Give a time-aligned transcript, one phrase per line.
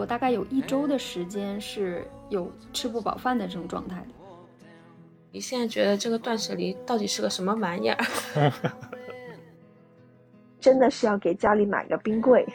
[0.00, 4.06] 我大概有一周的时间是有吃不饱饭的这种状态的。
[5.30, 8.02] 你现在觉得这个断舍离到底是个什么玩意儿？
[10.58, 12.46] 真的是要给家里买个冰柜。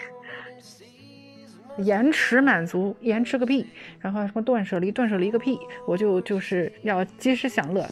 [1.77, 3.67] 延迟满足，延迟个屁！
[3.99, 5.59] 然后什么断舍离，断舍离个屁！
[5.85, 7.87] 我就就是要及时享乐。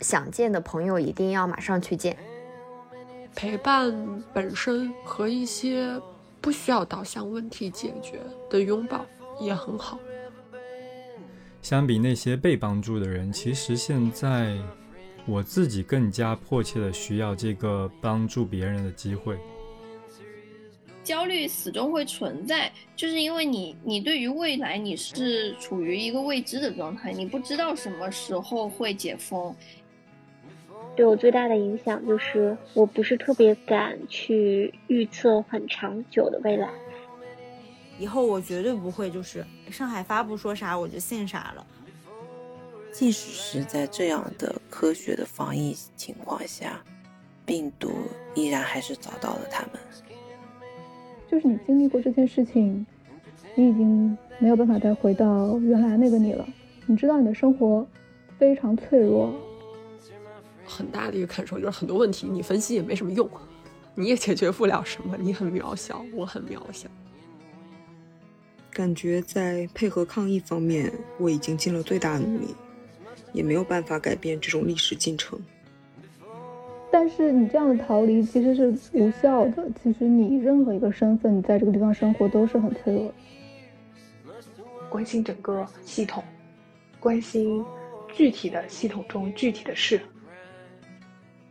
[0.00, 2.14] 想见的朋友一定要马上去见。
[3.34, 5.98] 陪伴本身和一些
[6.42, 8.20] 不需要导向问题解决
[8.50, 9.06] 的拥抱
[9.40, 9.98] 也很好。
[11.62, 14.58] 相比那些被帮助的人，其实现在
[15.24, 19.38] 我自己更加迫切的需要这个帮助别人的机会。
[21.04, 29.54] 焦虑始终会存在，就是因为你，你对于未来你是处于一个未知的状态，你不知道什么时候会解封。
[30.94, 36.68] 对我最大的影响就是，我不是特别敢去预测很长久的未来。
[37.98, 41.66] 以后我绝对不会就是上海发布说啥我就信啥了。
[42.90, 46.82] 即使是在这样的科学的防疫情况下，
[47.46, 47.90] 病毒
[48.34, 49.80] 依然还是找到了他们。
[51.30, 52.84] 就是你经历过这件事情，
[53.54, 56.46] 你已经没有办法再回到原来那个你了。
[56.84, 57.86] 你知道你的生活
[58.38, 59.32] 非常脆弱。
[60.72, 63.28] 很大的一个感受就是很多问题你分析也没什么用，
[63.94, 66.88] 你也解决不了什么，你很渺小，我很渺小。
[68.70, 72.54] 感觉在配合抗疫方面，我已经尽了最大努力，
[73.34, 75.38] 也没有办法改变这种历史进程。
[76.90, 79.66] 但是你这样的逃离其实是无效的。
[79.82, 83.14] 其实你任何一个身份，你在这个地方生活都是很脆弱的。
[84.88, 86.22] 关心整个系统，
[87.00, 87.64] 关心
[88.14, 90.00] 具体的系统中具体的事。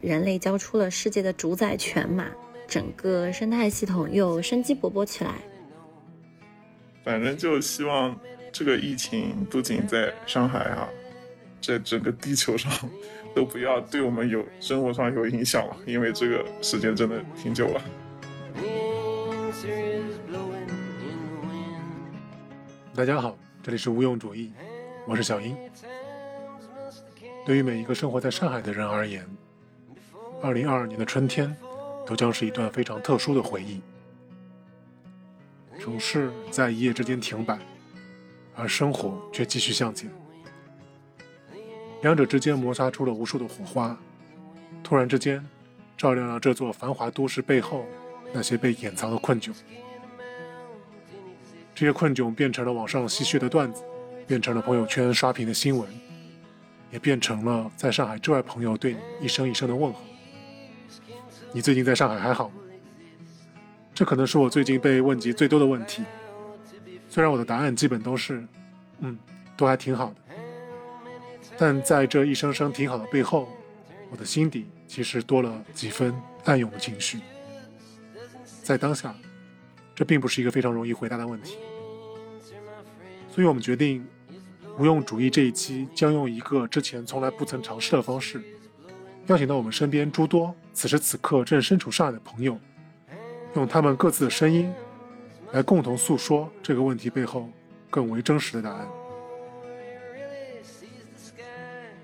[0.02, 2.26] 人类交出了世界的主宰权嘛，
[2.68, 5.36] 整个生态系统又生机勃勃起来。
[7.04, 8.20] 反正就希望
[8.52, 10.90] 这个疫情不仅在上海啊，
[11.62, 12.72] 在整个地球上
[13.36, 17.82] 都不要对我们有生活上有影响了，因为这个时间真的挺久了。
[22.94, 24.52] 大家好，这里是无用主义，
[25.08, 25.56] 我是小英。
[27.46, 29.26] 对于每一个生活在上海的人而言，
[30.44, 31.56] 二零二二年的春天，
[32.06, 33.80] 都将是一段非常特殊的回忆。
[35.80, 37.60] 城市在一夜之间停摆，
[38.56, 40.10] 而生活却继续向前。
[42.02, 43.96] 两者之间摩擦出了无数的火花，
[44.84, 45.46] 突然之间，
[45.96, 47.86] 照亮了这座繁华都市背后
[48.34, 49.54] 那些被掩藏的困窘。
[51.76, 53.84] 这些困窘变成了网上戏谑的段子，
[54.26, 55.88] 变成了朋友圈刷屏的新闻，
[56.92, 60.00] 也变成了在上海之外朋友对你一声一声的问候。
[61.54, 62.56] 你最近在上海还好吗？
[63.94, 66.04] 这可能是我最近被问及最多的问题。
[67.10, 68.46] 虽然我的答案基本都是，
[69.00, 69.18] 嗯，
[69.58, 70.16] 都还挺好的。
[71.58, 73.50] 但在这一声声挺好的背后，
[74.10, 77.20] 我的心底其实多了几分暗涌的情绪。
[78.64, 79.14] 在当下，
[79.94, 81.58] 这并不是一个非常容易回答的问题。
[83.30, 84.08] 所以我们决定，
[84.78, 88.42] 无用主义这一期将用一个之前从来不曾尝试的方式。
[89.32, 92.60] 邀请到我们身边诸多此时此刻正身处上海的朋友，
[93.56, 94.70] 用他们各自的声音，
[95.54, 97.50] 来共同诉说这个问题背后
[97.90, 98.86] 更为真实的答案。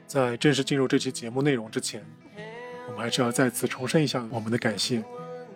[0.07, 2.01] 在正式进入这期节目内容之前，
[2.87, 5.03] 我们还是要再次重申一下我们的感谢，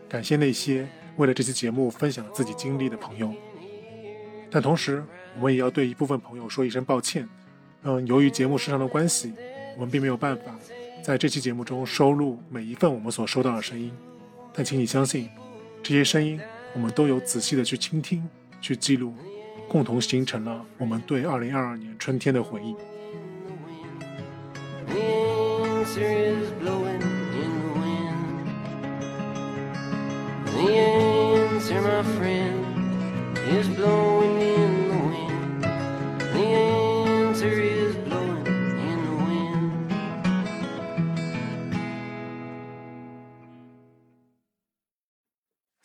[0.09, 3.33] 感谢那些为了这期节目分享自己经历的朋友。
[4.51, 5.01] 但同时，
[5.37, 7.25] 我们也要对一部分朋友说一声抱歉。
[7.83, 9.33] 嗯，由于节目时长的关系，
[9.77, 10.53] 我们并没有办法。
[11.03, 13.91] 在这期节目中收录每一份我们所收到的声音，
[14.53, 15.27] 但请你相信，
[15.81, 16.39] 这些声音
[16.75, 18.23] 我们都有仔细的去倾听、
[18.61, 19.13] 去记录，
[19.67, 22.75] 共同形成了我们对2022年春天的回忆。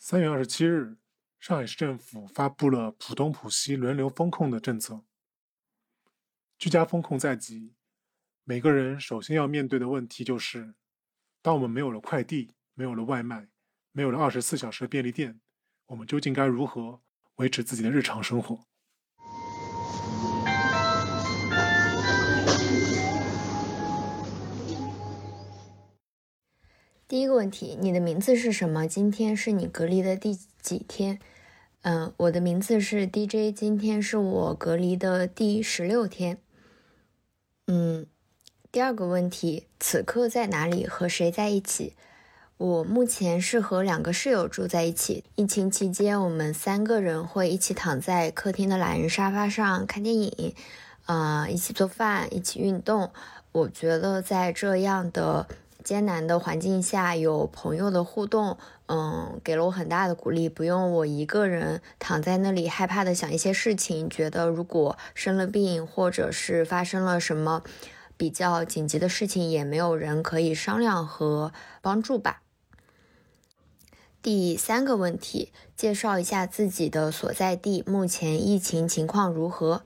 [0.09, 0.95] 三月二十七日，
[1.37, 5.03] 上海市政府发布了浦东、浦西轮流封控的政策。
[6.57, 7.73] 居家封控在即，
[8.45, 10.75] 每个人首先要面对的问题就是：
[11.41, 13.49] 当我们没有了快递、没有了外卖、
[13.91, 15.41] 没有了二十四小时的便利店，
[15.87, 17.01] 我们究竟该如何
[17.35, 18.65] 维持自己的日常生活？
[27.09, 28.85] 第一个问题，你的名字是什么？
[28.85, 31.19] 今天是你隔离的第几天？
[31.83, 36.37] 嗯，我的名字是 DJ，今天是我隔离的第十六天。
[37.67, 38.05] 嗯，
[38.73, 40.85] 第二个问题，此刻在哪里？
[40.85, 41.93] 和谁在一起？
[42.57, 45.23] 我目前是和两个室友住在一起。
[45.35, 50.53] 疫情期间，我们三个人会一起躺在客厅的懒人沙发上看电影，
[51.05, 53.11] 啊，一起做饭，一起运动。
[53.53, 55.47] 我觉得在这样的。
[55.87, 58.57] 艰难的环境下，有朋友的互动，
[58.87, 60.49] 嗯，给了我很大的鼓励。
[60.49, 67.63] 不用我一个人躺在那里害怕的想一些事情，觉得如果生了病，或者是发生了什么
[68.17, 72.41] 比较紧急的事情，也没有人可以商量和帮助吧。
[74.21, 79.83] 第三个问题，介绍一下自己的所在地，目前疫情情况如何？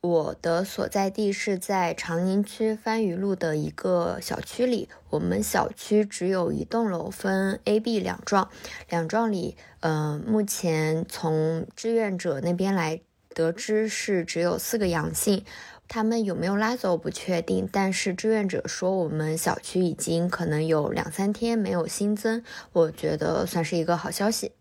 [0.00, 4.88] 我的所在地是在长宁区番禺路的一个小区里。
[5.10, 8.48] 我们小区只有一栋楼，分 A、B 两幢。
[8.88, 13.00] 两幢里，嗯，目前从志愿者那边来
[13.34, 15.44] 得知是只有四个阳性。
[15.88, 24.52] 他们有没有拉走不确定，但是志愿者说我们小区已经可能有两三天没有新增，我觉得算是一个好消息。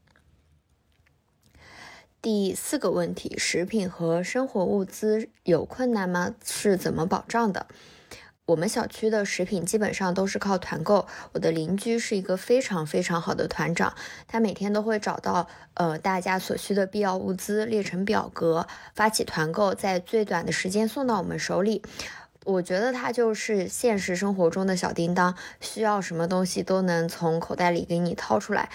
[2.20, 6.34] 第四个问题，食品和生活物资有困难吗？
[6.44, 7.68] 是怎么保障的？
[8.48, 11.06] 我们小区的食品基本上都是靠团购。
[11.34, 13.94] 我的邻居是一个非常非常好的团长，
[14.28, 21.84] 他每天都会找到呃大家所需的必要物资，列成表格，发起团购，在最短的时间送到我们手里。
[22.46, 28.70] 我觉得他就是现实生活中的小叮当，需要什么东西都能从口袋里给你掏出来。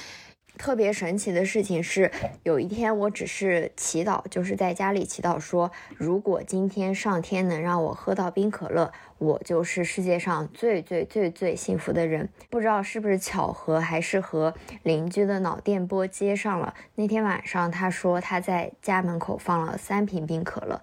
[0.58, 2.12] 特别神奇的事情是，
[2.44, 12.28] 有一天我只是祈祷，就是在家里祈祷说，如果今天上天能让我喝到冰可乐，我就是世界上最最最最幸福的人。
[12.48, 16.74] 不知道是不是巧合，还是和邻居的脑电波接上了。
[16.94, 20.80] 那天晚上，他说他在家门口放了三瓶冰可乐，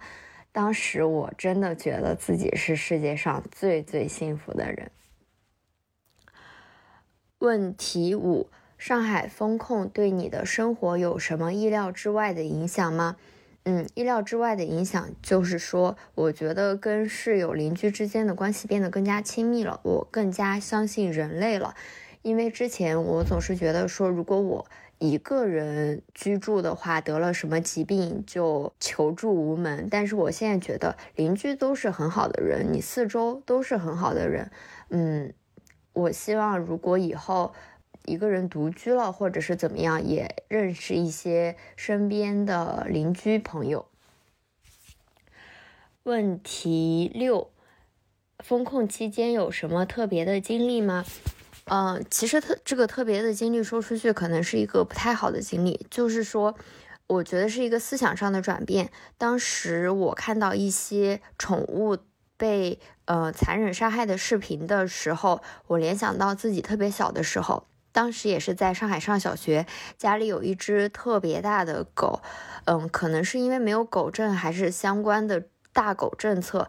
[0.51, 4.92] 当时我真的觉得自己是世界上最最幸福的人。
[7.38, 8.50] 问题五。
[8.80, 13.18] 上海封控对你的生活有什么意料之外的影响吗？
[13.66, 21.76] 嗯，意料之外的影响就是说，我觉得跟室友、邻居之间的关系变得更加亲密了，我更加相信人类了。
[22.22, 24.66] 因为之前我总是觉得说，如果我
[24.98, 29.90] 一个人居住的话，得了什么疾病就求助无门。
[29.92, 34.50] 但是我现在觉得，邻居都是很好的人，你四周都是很好的人。
[34.90, 35.34] 嗯，
[35.92, 37.54] 我希望如果以后。
[38.06, 43.86] 一个人独居了，或者是怎么样，也认识一些身边的邻居朋友。
[46.04, 47.51] 问题六：
[48.40, 51.06] 风控期间有什么特别的经历吗？
[51.66, 56.56] 嗯，其实特这个特别的经历说出去可能是一个不太好的经历，就是说，
[57.06, 58.90] 我觉得是一个思想上的转变。
[59.19, 62.00] 当时我看到一些宠物
[62.38, 67.68] 被呃残忍杀害的视频的时候，我联想到自己特别小的时候。
[67.92, 69.66] 当时也是在上海上小学，
[69.98, 72.22] 家里有一只特别大的狗，
[72.66, 76.68] 嗯，可能是因为没有狗证，还是相关的大狗政策，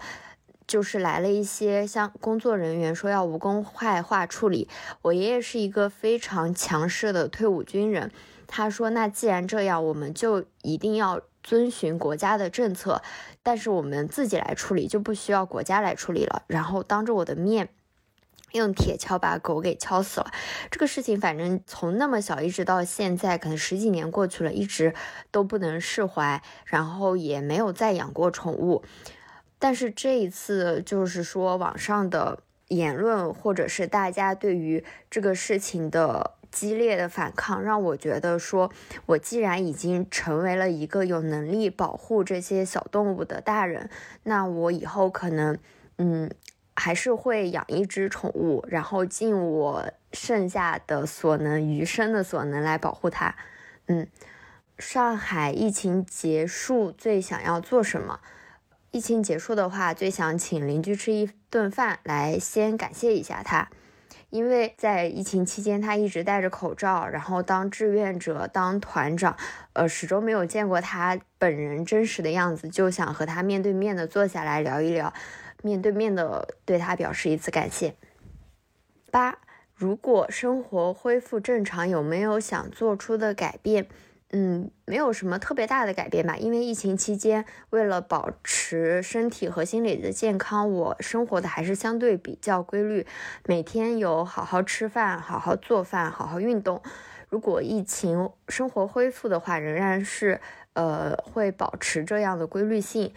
[0.66, 4.66] 就是来了一些像工作人员说要无公害化处理。
[5.02, 8.10] 我爷爷是一个非常强势的退伍军人，
[8.46, 13.02] 他说那既然这样，我们就一定要遵循国家的政策，
[13.42, 16.42] 但是我们自己来处理就不需要国家来处理了。
[16.46, 17.68] 然后当着我的面。
[18.52, 20.30] 用铁锹把狗给敲死了，
[20.70, 24.92] 这个事情反正从那么小一直到现在，可能十几年过去了，一直
[25.30, 28.82] 都不能释怀，然后也没有再养过宠物。
[29.58, 38.72] 但是这一次，就是说网上的言论，或者是大家对于这个事情的激烈的反抗，让我觉得说，
[39.06, 43.88] 我既然已经成为了一个有能力保护这些小动物的大人，
[44.24, 45.56] 那我以后可能，
[45.98, 46.30] 嗯。
[46.80, 53.34] 还是会养一只宠物，然后尽我剩下的所能、余生的所能来保护它。
[53.86, 54.08] 嗯，
[54.78, 58.20] 上海疫情结束最想要做什么？
[58.92, 63.68] 疫情结束的话，最想请邻居吃一顿饭，来先感谢一下他，
[64.30, 69.36] 因为在疫情期间他一直戴着口罩，然后当志愿者、当团长，
[69.74, 75.12] 呃，始终没有见过他本人真实的样子，就想和他面对面的坐下来聊一聊。
[75.62, 77.94] 面对面的对他表示一次感谢。
[79.10, 79.38] 八，
[79.74, 83.88] 如果生活恢复正常，有没有想做出的改变？
[84.32, 86.36] 嗯，没有什么特别大的改变吧。
[86.36, 93.04] 因为疫情期间，为了保持身体和心理的健康，我生活的还是相对比较规律，
[93.46, 96.80] 每天有好好吃饭、好好做饭、好好运动。
[97.28, 100.40] 如果疫情生活恢复的话，仍然是
[100.74, 103.12] 呃会保持这样的规律性。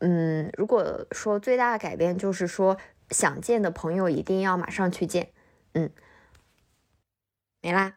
[0.00, 2.76] 嗯，如果说最大的改变就是说，
[3.10, 5.30] 想见的朋友一定要马上去见。
[5.74, 5.90] 嗯，
[7.62, 7.94] 没啦。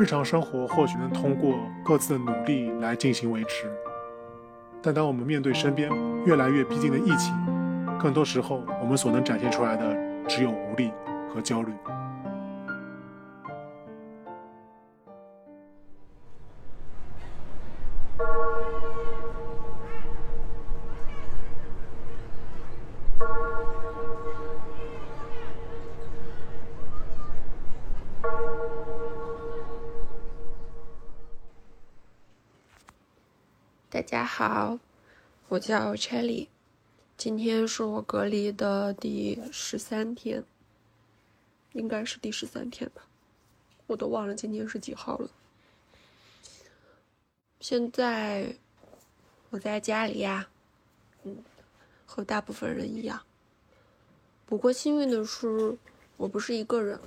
[0.00, 3.68] 日常生活或许能通过各自的努力来进行维持，
[4.80, 5.90] 但当我们面对身边
[6.24, 7.34] 越来越逼近的疫情，
[7.98, 9.96] 更多时候我们所能展现出来的
[10.28, 10.92] 只有无力
[11.28, 11.72] 和焦虑。
[35.58, 36.46] 我叫 Cherry，
[37.16, 40.44] 今天是我隔离的第十三天，
[41.72, 43.02] 应该是第十三天吧，
[43.88, 45.28] 我都忘了今天是几号了。
[47.58, 48.54] 现在
[49.50, 50.48] 我在家里呀，
[51.24, 51.36] 嗯，
[52.06, 53.20] 和大部分人一样，
[54.46, 55.76] 不过幸运的是，
[56.16, 57.00] 我不是一个人，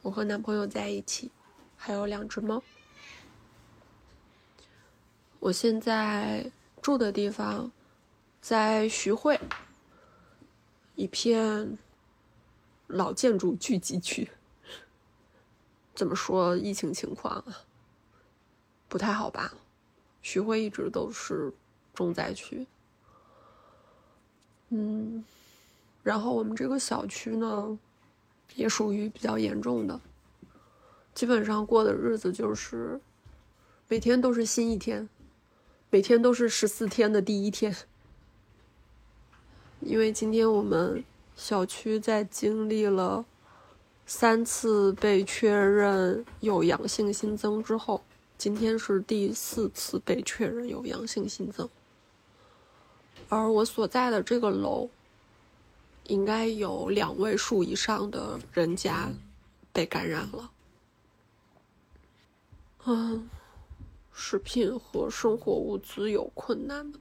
[0.00, 1.30] 我和男朋友在一起，
[1.76, 2.62] 还有两只猫。
[5.40, 6.50] 我现在
[6.80, 7.70] 住的地方
[8.40, 9.38] 在徐汇，
[10.94, 11.76] 一片
[12.86, 14.30] 老建筑聚集区。
[15.94, 17.44] 怎么说疫情情况啊？
[18.88, 19.52] 不太好吧？
[20.22, 21.52] 徐汇一直都是
[21.92, 22.66] 重灾区。
[24.68, 25.24] 嗯，
[26.02, 27.78] 然后我们这个小区呢，
[28.54, 30.00] 也属于比较严重的，
[31.14, 33.00] 基本上过的日子就是
[33.88, 35.08] 每天都是新一天。
[35.90, 37.74] 每天都是十四天的第一天，
[39.80, 41.02] 因为今天我们
[41.36, 43.24] 小区在经历了
[44.06, 48.02] 三次被确认有阳性新增之后，
[48.36, 51.68] 今天是第四次被确认有阳性新增，
[53.28, 54.88] 而我所在的这个楼，
[56.04, 59.08] 应该有两位数以上的人家
[59.72, 60.50] 被感染了，
[62.86, 63.28] 嗯。
[64.20, 66.98] 食品和生活物资有困难的，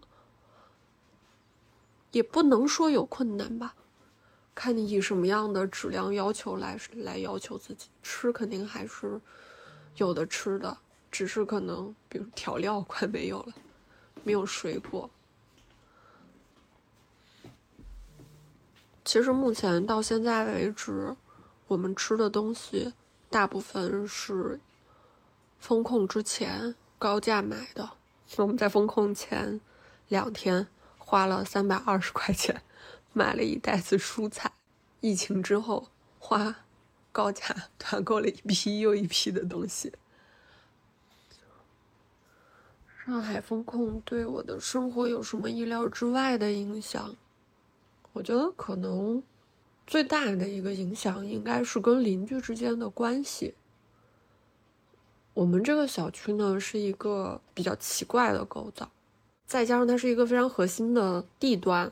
[2.11, 3.75] 也不能说有困难吧，
[4.55, 9.19] 看你以什么样的质量要求来来要求自己吃，肯定还是
[9.97, 10.77] 有的吃的，
[11.11, 13.53] 只是可能比如调料快没有了，
[14.23, 15.09] 没有水果。
[19.05, 21.15] 其实目前到现在为止，
[21.67, 22.93] 我们吃的东西
[23.29, 24.59] 大部分是
[25.59, 26.75] 风控之前。
[26.99, 27.87] 高价买的，
[28.37, 29.61] 我们在风控前
[30.07, 30.67] 两天
[31.09, 32.61] 花了三百二十块钱
[33.13, 34.51] 买了一袋子蔬菜。
[34.99, 35.87] 疫情之后，
[36.19, 36.53] 花
[37.13, 39.93] 高价团购了一批又一批的东西。
[43.05, 47.15] 上海风控对我的生活有什么意料之外的影响？
[48.11, 49.23] 我觉得可能
[49.85, 53.55] 最大的一个影响应该是跟邻居之间的关系。
[55.33, 58.91] 我们这个小区呢是一个比较奇怪的构造，
[59.47, 61.89] 再加上它是一个非常核心的地段，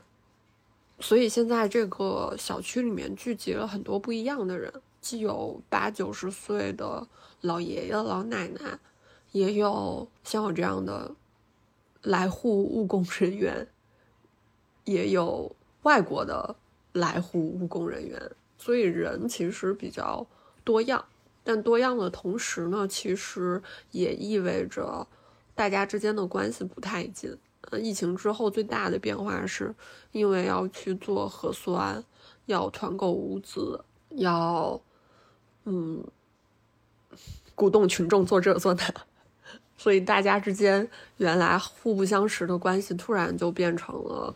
[1.00, 4.70] 所以现在这个小区里面聚集了很多不一样的人，
[5.00, 7.08] 既有八九十岁的
[7.40, 8.78] 老爷爷老奶奶，
[9.32, 11.14] 也有像我这样的
[12.02, 13.66] 来沪务工人员，
[14.84, 16.56] 也有外国的
[16.92, 18.20] 来沪务工人员，
[18.58, 20.26] 所以人其实比较
[20.62, 21.02] 多样。
[21.42, 25.06] 但多样的同时呢，其实也意味着
[25.54, 27.34] 大家之间的关系不太近。
[27.70, 29.74] 呃，疫情之后最大的变化是，
[30.12, 32.04] 因为要去做核酸，
[32.46, 34.80] 要团购物资，要
[35.64, 36.04] 嗯
[37.54, 38.94] 鼓动群众做这做那，
[39.76, 44.34] 所以大家之间原来互不相识的关系，突然就变成了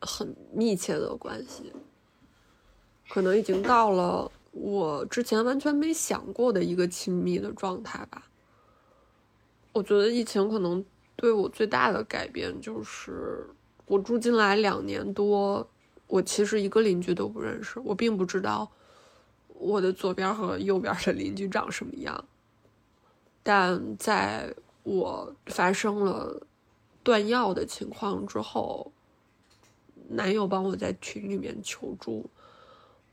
[0.00, 1.72] 很密切的关系，
[3.08, 4.30] 可能已经到了。
[4.58, 8.26] 我之前完全没想过的一个亲密的状态吧。
[9.74, 10.82] 我觉得疫情可能
[11.16, 13.48] 对我最大的改变就是，
[13.86, 15.66] 我住进来两年多，
[16.06, 18.70] 我其实一个邻居都不认识，我并不知道
[19.48, 22.24] 我的左边和右边的邻居长什么样。
[23.42, 26.46] 但在我发生了
[27.02, 28.92] 断药的情况之后，
[30.08, 32.28] 男友帮我在群里面求助，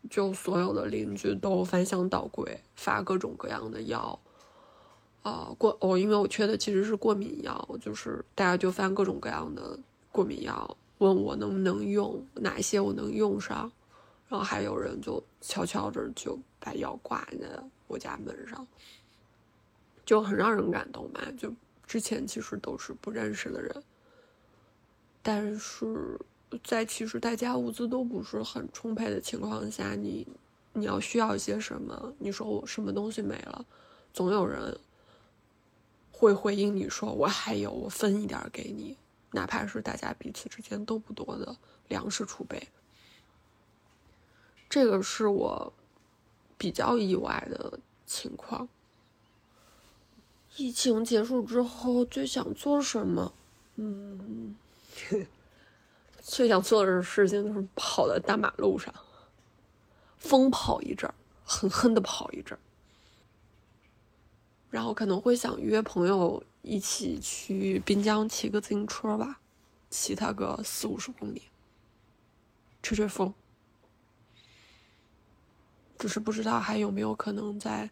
[0.10, 4.20] 就所有的邻居都翻箱倒柜发各种各样的药，
[5.24, 9.78] 啊过哦，因为我缺的其实是过敏药，就是大家就翻各种各样的
[10.12, 13.72] 过敏药，问我能不能用，哪一些我能用上，
[14.30, 17.48] 然后还有人就悄悄着就把药挂在
[17.88, 18.68] 我家门上，
[20.06, 21.20] 就很让人感动嘛。
[21.38, 21.52] 就
[21.88, 23.84] 之前其实都是不认识的人，
[25.24, 26.20] 但是。
[26.64, 30.28] 在其实大家物资都不是很充沛的情况下，你
[30.72, 32.14] 你要需要一些什么？
[32.20, 33.66] 你说我什么东西没了，
[34.14, 34.78] 总有人
[36.24, 38.98] 会回应你说我还有，我分一点给你，
[39.32, 41.56] 哪怕是大家彼此之间都不多的
[41.90, 42.70] 粮食储备。
[44.70, 45.74] 这个是我
[46.58, 48.68] 比较意外的情况。
[50.56, 53.34] 疫情结束之后最想做什么？
[53.76, 54.56] 嗯。
[56.22, 58.94] 最想做的事情就是跑在大马路上，
[60.18, 61.14] 疯跑一阵儿，
[61.44, 62.60] 狠狠的跑一阵儿，
[64.74, 69.40] 然后可能会想约朋友一起去滨江骑个自行车吧，
[69.92, 71.44] 骑它个四五十公里，
[72.82, 73.32] 吹吹风。
[76.00, 77.92] 只是不知道还有没有可能在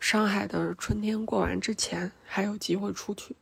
[0.00, 3.36] 上海的春天过完之前还有机会出去。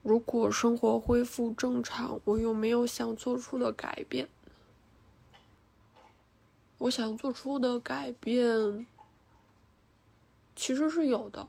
[0.00, 4.26] 如果生活恢复正常，我有没有想做出的改变？
[6.78, 8.86] 我想做出的改变
[10.54, 11.48] 其实是有的，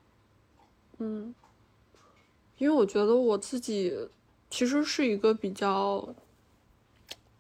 [0.98, 1.34] 嗯，
[2.58, 3.94] 因为我觉得我自己
[4.50, 6.14] 其实是一个比较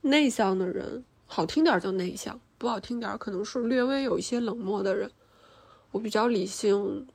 [0.02, 5.10] 内向的人，好听点叫内向，不好听点可能是略微有一些冷漠的人。
[5.92, 7.08] 我比较理性，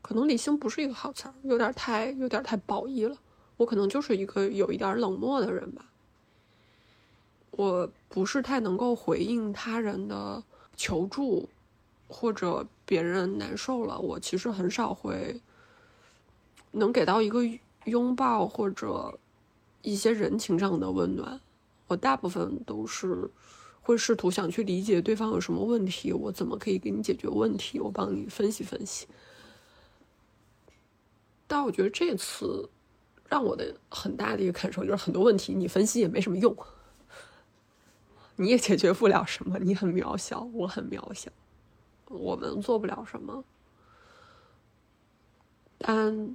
[0.00, 3.16] 可能理性不是一个好词儿，有点太有点太褒义了。
[3.56, 5.84] 我可能就是一个有一点冷漠的人吧，
[7.52, 10.42] 我不是太能够回应他人的
[10.76, 11.48] 求助，
[12.08, 15.40] 或者别人难受了，我其实很少会
[16.72, 17.40] 能给到一个
[17.84, 19.18] 拥抱或者
[19.82, 21.40] 一些人情上的温暖。
[21.86, 23.30] 我大部分都是
[23.82, 29.06] 会试图想去理解对方有什么问题，我怎么可以给你解决问题，我帮你分析分析。
[31.46, 32.70] 但我觉得这次。
[33.26, 36.54] 让我的很大的一个感受就是，很多问题你分析也没什么用，
[38.36, 41.32] 你也解决不了什么，你很渺小，我很渺小，
[42.18, 43.44] 我们做不了什么。
[45.78, 46.34] 但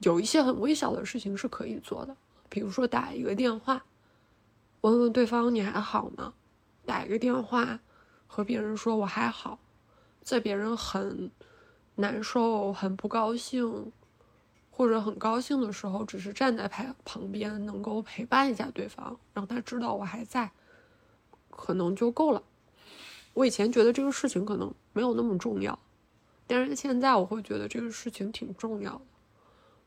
[0.00, 2.16] 有一些很微小的事情是可以做的，
[2.48, 3.84] 比如说打一个电话，
[4.80, 6.34] 问问对方你还好吗？
[6.84, 7.80] 打一个电话
[8.26, 9.58] 和别人说我还好，
[10.22, 11.30] 在别人很
[11.94, 13.92] 难受、很不高兴。
[14.76, 20.50] 或者很高兴的时候，只是站在旁旁边，能够陪伴一下对方，让他知道我还在，
[21.48, 22.42] 可能就够了。
[23.34, 25.78] 我以前觉得这个事情可能没有那么重要，
[26.46, 29.02] 但是现在我会觉得这个事情挺重要的。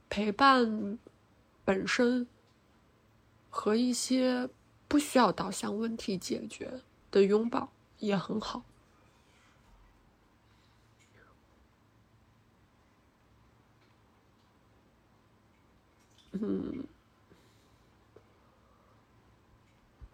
[0.09, 0.99] 陪伴
[1.65, 2.27] 本身
[3.49, 4.49] 和一些
[4.87, 8.63] 不需要导向问题解决的拥抱也很好。
[16.31, 16.85] 嗯，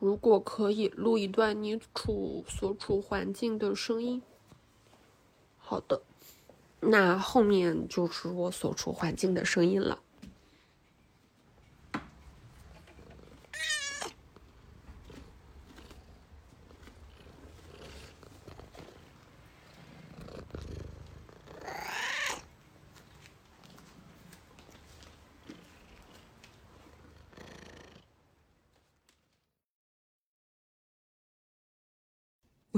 [0.04, 4.22] 如果可以录一段你处所处环境的声音，
[5.58, 6.02] 好的，
[6.82, 10.02] 那后面就是我所处环境的声音了。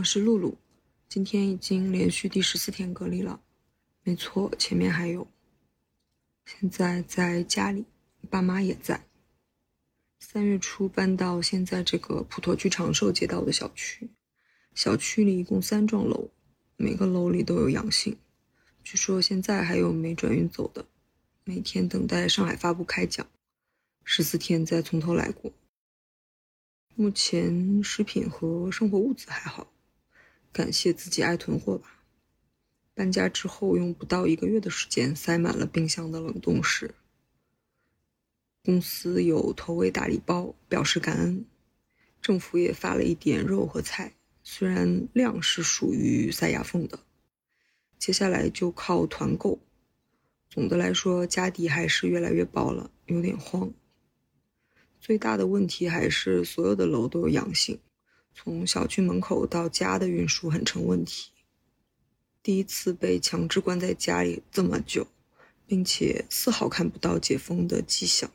[0.05, 0.55] 是露露，
[1.09, 3.41] 今天已经连续第十四天隔离了，
[4.03, 5.27] 没错，前面还有。
[6.45, 7.85] 现在在家里，
[8.29, 9.07] 爸妈也在。
[10.19, 14.09] 三月初搬到现在这个普陀区长寿街道的小区，
[14.75, 16.29] 小区里一共三幢楼，
[16.77, 18.17] 每个楼里都有阳性，
[18.83, 20.85] 据说现在还有没转运走的，
[21.43, 23.27] 每天等待上海发布开奖，
[24.03, 25.51] 十四天再从头来过。
[26.95, 29.67] 目前食品和生活物资还好。
[30.55, 32.01] 感谢自己爱囤货吧。
[32.93, 36.95] 搬家之后，用不到一个月的时间，塞满了冰箱的冷冻室。
[38.63, 41.45] 公司有投喂大礼包，表示感恩。
[42.21, 44.13] 政府也发了一点肉和菜，
[44.43, 46.97] 虽然量是属于塞牙缝的。
[47.99, 49.59] 接下来就靠团购。
[50.49, 53.73] 总的来说，家底还是越来越薄了，有点慌。
[55.01, 57.77] 最大的问题还是所有的楼都有阳性，
[58.36, 61.32] 从小区门口到家的运输很成问题。
[62.43, 65.08] 第一次被强制关在家里这么久，
[65.65, 68.30] 并且丝毫看不到解封的迹象，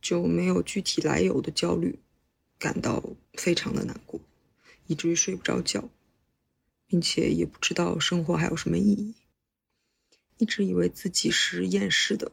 [0.00, 1.98] 就没有具体来由的焦虑，
[2.58, 3.04] 感到
[3.34, 4.18] 非常的难过，
[4.86, 5.88] 以至于睡不着觉，
[6.86, 9.14] 并且也不知道生活还有什么意义。
[10.38, 12.32] 一直以为自己是厌世的，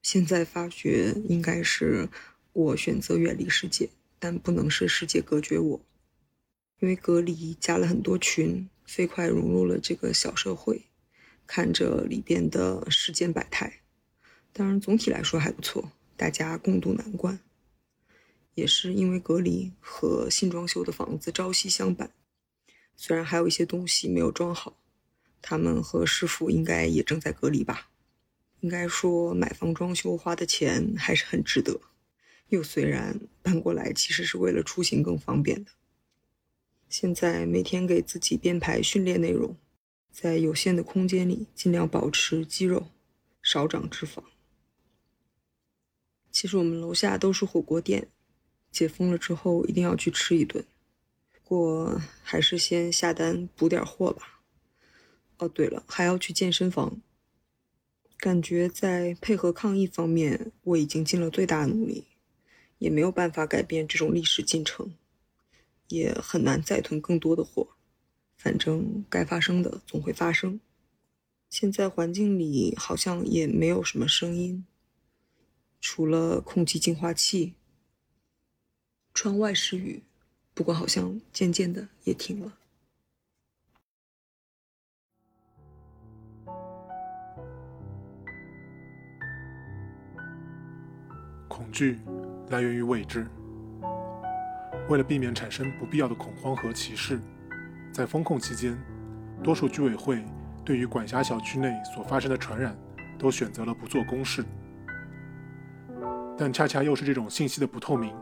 [0.00, 2.08] 现在发觉应该是。
[2.54, 5.80] 我选择远离世界，但不能是世界隔绝我。
[6.80, 10.82] 因为隔离加了很多群，飞快融入了这个小社会，
[11.46, 13.80] 看着里边的世间百态。
[14.52, 17.40] 当然，总体来说还不错，大家共度难关。
[18.54, 22.10] 也是因为隔离和新装修的房子朝夕相伴，
[22.96, 24.76] 虽然还有一些东西没有装好，
[25.40, 27.90] 他们和师傅应该也正在隔离吧。
[28.60, 31.80] 应该说，买房装修花的钱还是很值得。
[32.48, 35.70] 又虽然搬过来其实是为了出行更方便的，
[36.88, 39.56] 现在每天给自己编排训练内容，
[40.10, 42.88] 在有限的空间里尽量保持肌肉，
[43.42, 44.22] 少长脂肪。
[46.30, 48.08] 其实我们楼下都是火锅店，
[48.70, 50.64] 解封了之后一定要去吃一顿，
[51.32, 54.40] 不过还是先下单补点货吧。
[55.38, 57.00] 哦，对了，还要去健身房。
[58.18, 62.04] 感觉在配合抗疫方面，我已经尽了最大努力。
[62.78, 64.94] 也没有办法改变这种历史进程，
[65.88, 67.68] 也很难再囤更多的货。
[68.36, 70.60] 反正该发生的总会发生。
[71.50, 74.64] 现在环境里好像也没有什么声音，
[75.80, 77.54] 除了空气净化器。
[79.12, 80.02] 窗外是雨，
[80.54, 82.56] 不过好像渐渐的也停了。
[91.48, 91.98] 恐惧。
[92.50, 93.26] 来源于未知。
[94.88, 97.20] 为了避免产生不必要的恐慌和歧视，
[97.92, 98.76] 在封控期间，
[99.42, 100.24] 多数居委会
[100.64, 102.74] 对于管辖小区内所发生的传染，
[103.18, 104.42] 都选择了不做公示。
[106.38, 108.14] 但恰恰又是这种信息的不透明，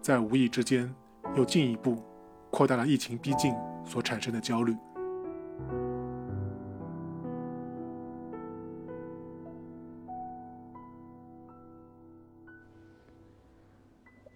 [0.00, 0.92] 在无意之间
[1.34, 2.00] 又进一步
[2.50, 3.52] 扩大了疫情逼近
[3.84, 4.76] 所产生的焦虑。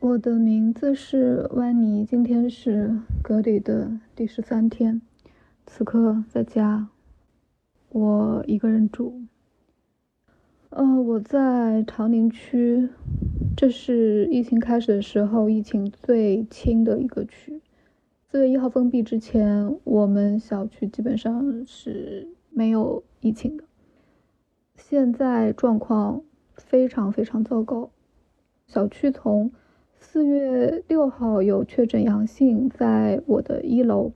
[0.09, 5.03] 我的名字是万妮，今天是隔离的第十三天，
[5.67, 6.89] 此刻在家，
[7.91, 9.21] 我一个人住。
[10.71, 12.89] 呃，我在长宁区，
[13.55, 17.61] 这是疫情开始的时候疫情最轻的一个区。
[18.31, 23.65] 四月一号封闭之前，我们小区基本上是没有疫情的。
[24.75, 26.23] 现在状况
[26.55, 27.91] 非常非常糟糕，
[28.67, 29.53] 小区从
[30.01, 34.13] 四月六号有确诊阳性，在我的一楼，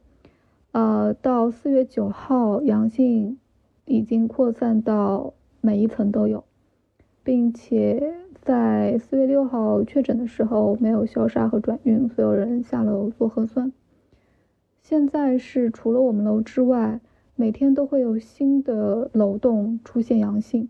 [0.71, 3.39] 呃，到四月九号阳性
[3.85, 6.45] 已经扩散到每一层都有，
[7.23, 13.73] 并且在四月六号确诊的时候没有消杀和转运，所有人下楼做核酸。
[14.83, 17.01] 现在是除了我们楼之外，
[17.37, 20.69] 每天都会有新的楼栋出现阳性。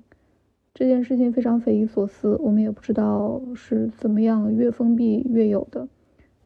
[0.83, 5.87] 这件事情非常匪夷所思，我们也不知道是怎么样越封闭越有的。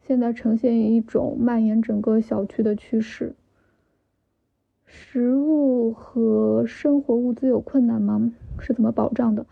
[0.02, 3.34] 现在呈现一种蔓延整个小区的趋势。
[4.84, 8.30] 食物和生活物资有困难吗？
[8.58, 9.46] 是怎么保障的？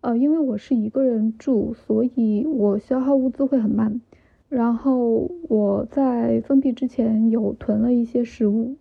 [0.00, 4.00] 呃，因为我是一个人住，所以我消耗物资会很慢。
[4.48, 8.76] 然后我在封闭之前有囤了一些食物，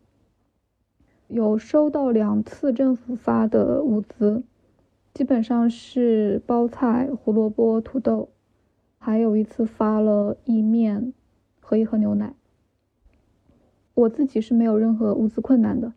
[1.28, 4.44] 有收到两次政府发的物资。
[5.20, 8.30] 基本上是包菜、胡萝卜、土豆，
[8.98, 11.12] 还有一次发了意面
[11.60, 12.34] 和一盒牛奶。
[13.96, 15.92] 我自己是没有任何物资困难的，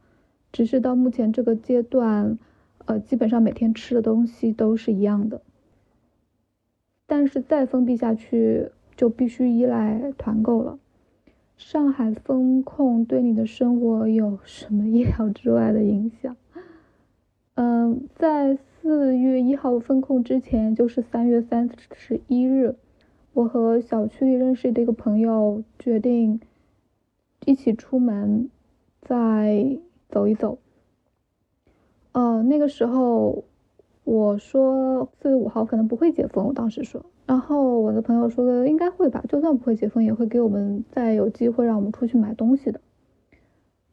[0.51, 2.37] 只是到目前这个阶段，
[2.85, 5.41] 呃，基本上每天吃的东西都是一样的。
[7.07, 10.81] 但是再封闭下去，就必须依赖团购了。
[11.57, 16.37] 上海封控对你的生活有什么意料之外的影响？
[17.55, 18.59] 嗯， 在。
[18.83, 22.75] 四月一号封控之前，就是三月三十一日，
[23.33, 26.40] 我和小区里认识的一个朋友决定
[27.47, 28.51] 一起出门，
[29.01, 30.59] 再走一走。
[32.11, 33.45] 呃，那个时候
[34.03, 42.81] 我说四月五号可能不会解封，我当时说，然后我的朋友说的应该会吧，就算不会解封，也会给我们再有机会让我们出去买东西的。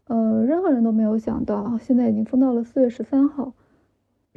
[0.07, 3.53] 呃，任何人都没有想到，现在已经封到了四月十三号。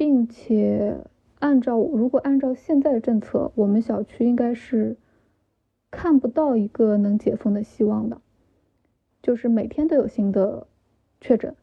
[0.03, 0.97] 并且
[1.39, 4.97] 按照如果按照现在的政策，我们小区应该是
[5.89, 8.19] 看不到一个能解封的希望的，
[9.21, 10.67] 就是每天都有新的
[11.21, 11.55] 确诊，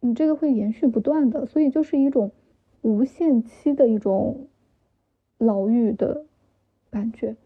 [0.00, 2.32] 你这个会延续不断的，所以就是一种
[2.80, 4.48] 无限期的一种
[5.38, 6.24] 牢狱的
[6.90, 7.36] 感觉。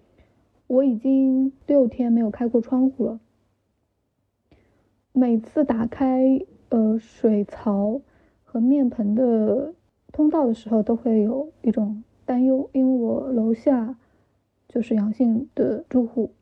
[0.66, 3.20] 我已经六天没有开过窗户了，
[5.12, 8.00] 每次打开呃水槽
[8.44, 9.74] 和面盆的
[10.12, 13.96] 通道的时候，都会有一种担忧，因为我楼下
[14.68, 16.32] 就是阳性的住户。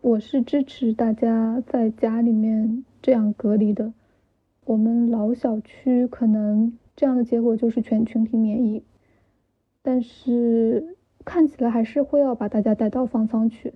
[0.00, 3.92] 我是支持大家在家里面这样隔离的。
[4.64, 8.82] 我们老小区可能这样的结果就是全群体免疫，
[9.82, 10.94] 但是。
[11.28, 13.74] 看起来还是会要把大家带到方舱去。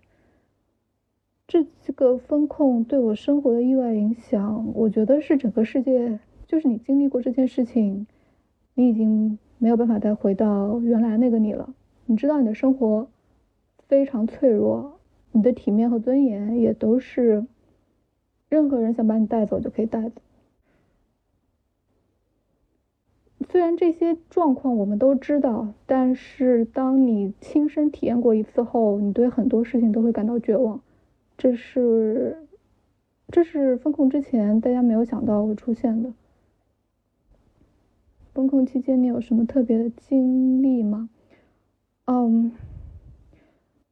[1.49, 8.07] 这这个风控对我生活的意外影响，我觉得是整个世界，就是你经历过这件事情，
[8.81, 11.75] 你已经没有办法再回到原来那个你了。
[12.07, 13.09] 你知道你的生活
[13.89, 14.99] 非常脆弱，
[15.33, 17.45] 你的体面和尊严也都是
[18.49, 20.23] 任何人想把你带走就可以带走。
[23.51, 30.81] 虽然这些状况我们都知道，但是当你亲身体验过一次后，你对很多事情都会感到绝望。
[31.37, 32.49] 这是，
[33.29, 36.15] 这是风控之前大家没有想到会出现的。
[38.33, 41.11] 风控期间你有什么特别的经历吗？
[42.07, 42.53] 嗯，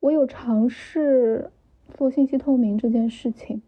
[0.01, 1.51] 我有尝试
[1.95, 3.61] 做信息透明这件事情，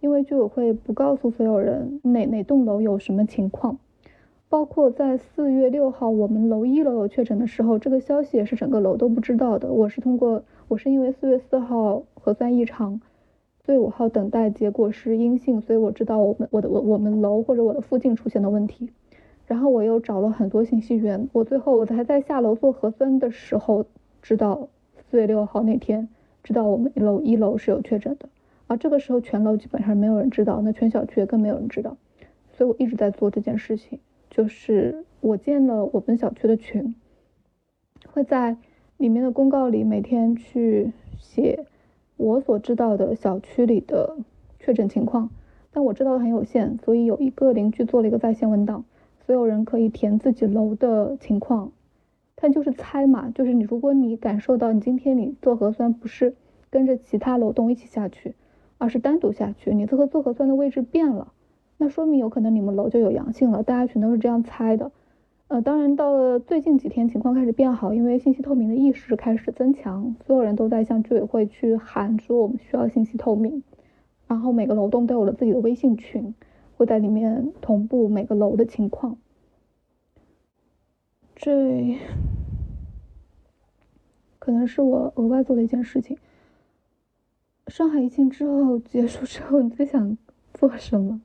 [0.00, 3.78] 因为居委会不告诉所有人哪哪栋楼有什么情况。
[4.48, 9.72] 包括在四月六号我们楼一楼有确诊的时候，这个消息也是整个楼都不知道的。
[9.72, 13.00] 我是通过，我是因为四月四号核酸异常，
[13.64, 18.90] 四月五号等待结果是阴性，所以我知道我们我的我我们楼或者我的附近出现的问题。
[19.46, 23.84] 然后我又找了很多信息源，我最后我才在下楼做核酸的时候
[24.22, 24.68] 知道
[25.10, 26.08] 四月六号那天
[26.42, 28.28] 知道我们楼一楼是有确诊的，
[28.66, 31.96] 而这个时候全楼基本上没有人知道，那全小区也更没有人知道，
[32.52, 33.98] 所以我一直在做这件事情。
[34.30, 36.96] 就是我建了我们小区的群，
[38.10, 38.56] 会在
[38.96, 41.66] 里面的公告里每天去写
[42.16, 44.16] 我所知道的小区里的
[44.58, 45.30] 确诊情况，
[45.70, 48.84] 但我知道的很有限，所以有一个邻居做了一个在线文档，
[49.26, 51.72] 所有人可以填自己楼的情况，
[52.36, 56.34] 他就是猜嘛，就是你如果你感受到你今天你做核酸不是
[56.68, 58.34] 跟着其他楼栋一起下去，
[58.76, 61.32] 而是单独下去，你这个做核酸的位置变了。
[61.78, 64.92] 那说明有可能你们楼就有阳性了，大家全都是这样猜的。
[65.48, 73.62] 呃，当然到了最近几天情况开始变好，因为信息透明的意识开始增强，所有人都在向居委会去喊说我们需要信息透明。
[74.26, 76.34] 然后每个楼栋都有了自己的微信群，
[76.76, 79.16] 会在里面同步每个楼的情况。
[81.34, 81.98] 这
[84.38, 86.16] 可能是我额外做的一件事情。
[87.66, 90.16] 上海疫情之后结束之后，你最想
[90.52, 91.20] 做什么？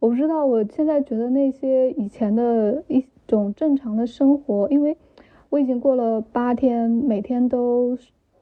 [0.00, 4.96] 我不知道，我现在觉得那些以前的一种正常的生活，因为
[5.48, 7.96] 我已经过了八天，每天都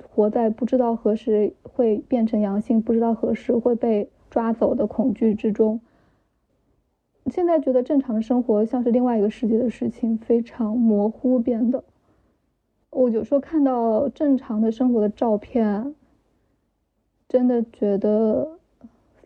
[0.08, 5.80] 活在不知道何时会变成阳性，不知道何时会被抓走的恐惧之中。
[7.30, 11.84] 现在觉得正常的生活像是另外一个世界的事情，非常模糊变得。
[12.90, 15.94] 我有时候看到正常的生活的照片，
[17.28, 18.58] 真的觉得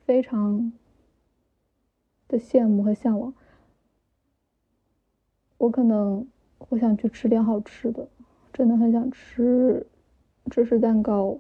[0.05, 0.73] 非常。
[2.29, 3.35] 的羡慕和向往，
[5.59, 6.25] 我可能
[6.69, 8.07] 我想去吃点好吃的，
[8.53, 9.85] 真的很想吃
[10.49, 11.37] 芝士蛋糕，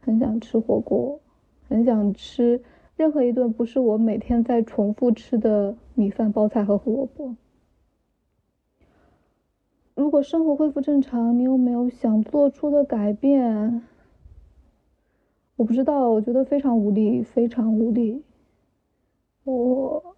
[0.00, 1.18] 很想吃火锅，
[1.66, 2.62] 很想吃
[2.96, 7.36] 任何一顿不是我每天在重复吃的米饭、包菜和胡萝卜。
[9.94, 13.82] 如果生活恢复正常，你有没有想做出的改变？
[15.56, 18.22] 我不知道，我觉得非常无力，非常无力。
[19.44, 20.16] 我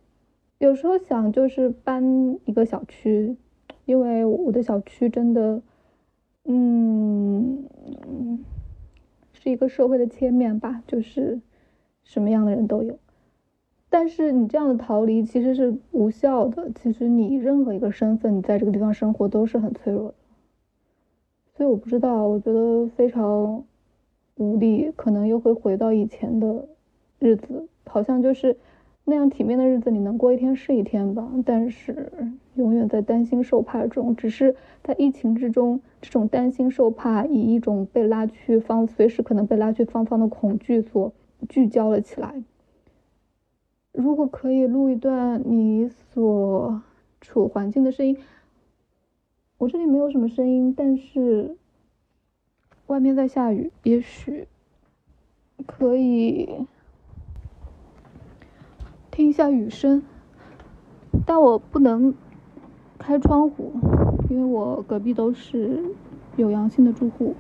[0.59, 3.37] 有时候想，就是搬一个小区，
[3.85, 5.63] 因为我的小区真的，
[6.45, 7.69] 嗯，
[9.33, 11.41] 是一个社会的切面吧，就是
[12.09, 12.99] 什么样的人都有。
[13.91, 16.71] 但是你这样的逃离其实是无效的。
[16.75, 20.15] 其实你任何一个身份，你在这个地方生活都是很脆弱的。
[21.55, 23.63] 所以我不知道，我觉得非常
[24.37, 26.67] 无力，可能又会回到以前的
[27.19, 28.57] 日子，好像就是。
[29.11, 31.33] 那样体面的日子，你能过一天是一天吧。
[31.43, 32.13] 但是
[32.57, 41.11] 永远在担心受怕中，只是在疫情之中，这种担心受怕以一种被拉去方，随时可能被拉去方方的恐惧所
[41.49, 42.43] 聚焦了起来。
[43.93, 46.83] 如果可以录一段你所
[47.21, 48.17] 处环境的声音，
[49.59, 51.57] 我这里没有什么声音，但是
[52.87, 54.47] 外面在下雨，也许
[55.67, 56.67] 可以
[59.11, 60.03] 听一下雨声，
[61.27, 62.15] 但我不能
[62.99, 63.73] 开窗户，
[64.31, 65.83] 因为我隔壁都是
[66.37, 67.35] 有阳性的住户。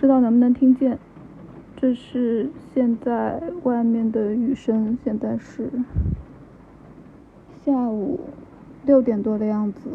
[0.00, 0.98] 不知道能不能听见？
[1.76, 5.70] 这是现在外面的雨声，现在是
[7.62, 8.18] 下午
[8.86, 9.90] 六点多的样子，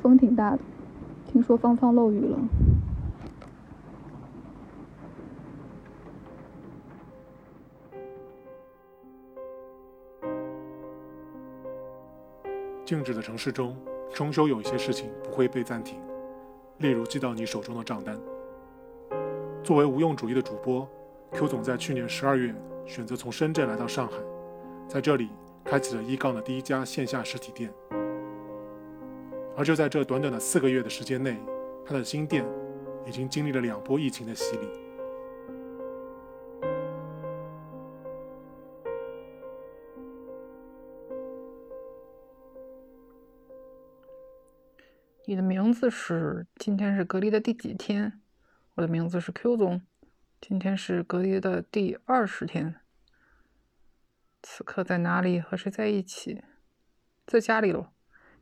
[0.00, 0.60] 风挺大的，
[1.26, 2.38] 听说芳芳漏雨了。
[12.86, 13.76] 静止的城市中，
[14.14, 16.00] 终究有一些事情不会被暂停，
[16.78, 18.18] 例如寄到你手中的账单。
[19.62, 20.88] 作为无用主义的主播
[21.30, 22.52] ，Q 总在去年十二月
[22.84, 24.16] 选择从深圳来到上海，
[24.88, 25.28] 在这里
[25.64, 27.72] 开启了一杠的第一家线下实体店。
[29.56, 31.38] 而就在这短短的四个月的时间内，
[31.86, 32.44] 他的新店
[33.06, 34.66] 已经经历了两波疫情的洗礼。
[45.24, 46.48] 你的名字是？
[46.56, 48.21] 今天是隔离的第几天？
[48.74, 49.82] 我的名字是 Q 总，
[50.40, 52.76] 今天是隔离的第二十天。
[54.40, 55.38] 此刻在哪里？
[55.38, 56.42] 和谁在一起？
[57.26, 57.88] 在家里喽，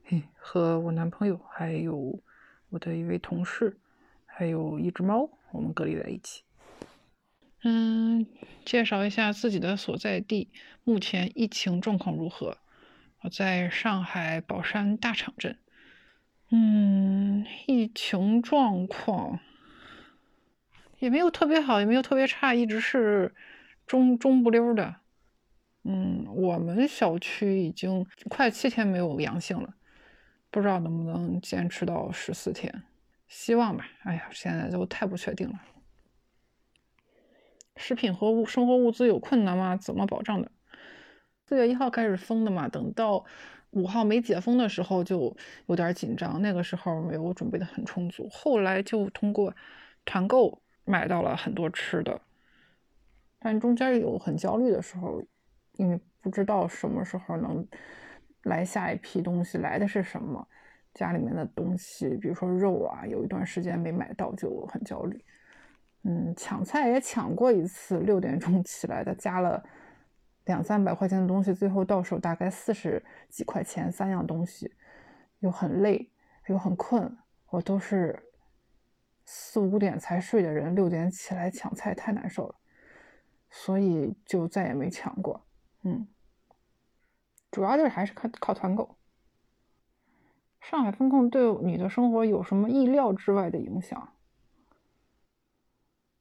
[0.04, 2.22] 嘿，和我男朋友，还有
[2.68, 3.80] 我的一位同事，
[4.24, 6.44] 还有一只猫，我们隔离在一起。
[7.64, 8.24] 嗯，
[8.64, 10.52] 介绍一下自己的所在地，
[10.84, 12.56] 目前疫情状况如何？
[13.22, 15.58] 我在上海宝山大场镇。
[16.50, 19.40] 嗯，疫情状况。
[21.00, 23.34] 也没有特别好，也没有特别差，一直是
[23.86, 24.96] 中中不溜的。
[25.82, 29.74] 嗯，我们小区已经快七天没有阳性了，
[30.50, 32.82] 不知道能不能坚持到十四天，
[33.26, 33.86] 希望吧。
[34.02, 35.58] 哎呀，现在都太不确定了。
[37.76, 39.74] 食品和物生活物资有困难吗？
[39.78, 40.52] 怎么保障的？
[41.46, 43.24] 四月一号开始封的嘛，等到
[43.70, 45.34] 五号没解封的时候就
[45.64, 49.54] 有点紧张，那个时候没有准备的很充足，后来就通过
[50.04, 50.60] 团购。
[50.90, 52.20] 买到了很多吃的，
[53.38, 55.22] 但中间有很焦虑的时候，
[55.76, 57.64] 因为不知道什么时候能
[58.42, 60.44] 来下一批东西，来的是什么，
[60.92, 65.24] 家里面的东西，比如说肉啊，有一段时间没买到就很焦虑。
[66.02, 69.62] 嗯，抢菜也抢过一次，六点钟起来的，加了
[70.46, 74.72] 两三百块钱的东西，最后到手大概四十几块钱，三样东西，
[75.38, 76.10] 又很累
[76.48, 77.16] 又很困，
[77.50, 78.26] 我都是。
[79.32, 82.56] 四五点才睡的人，六点起来抢菜太难受了，
[83.48, 85.46] 所以就再也没抢过。
[85.84, 86.08] 嗯，
[87.48, 88.96] 主要就是还是靠靠团购。
[90.60, 94.14] 上海风控对你的生活有什么意料之外的影响？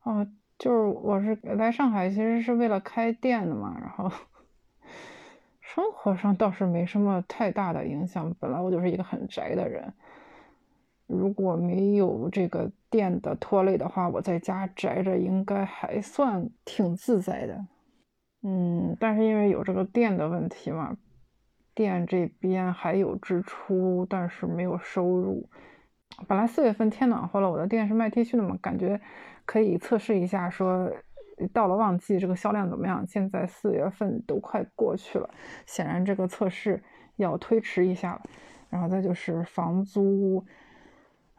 [0.02, 0.28] 啊，
[0.60, 4.12] 就是我是来上海其实是为了开店的嘛，然后
[5.62, 8.32] 生活上倒是没什么太大的影响。
[8.40, 9.92] 本来我就是一个很宅的人。
[11.10, 17.66] 如果没有这个店的拖累的话，我在家宅着应该还算挺自在的。
[18.44, 20.96] 嗯，但是因为有这个店的问题嘛，
[21.74, 25.50] 店这边还有支出，但是没有收入。
[26.28, 29.02] 本来四月份天暖和了，我的店是卖 T 恤的嘛，感觉
[29.46, 30.92] 可以测试一下，说
[31.52, 33.04] 到了旺季这个销量怎么样。
[33.08, 35.28] 现在四月份都快过去了，
[35.66, 36.84] 显然这个测试
[37.16, 38.22] 要推迟一下了。
[38.70, 40.46] 然后再就是房租。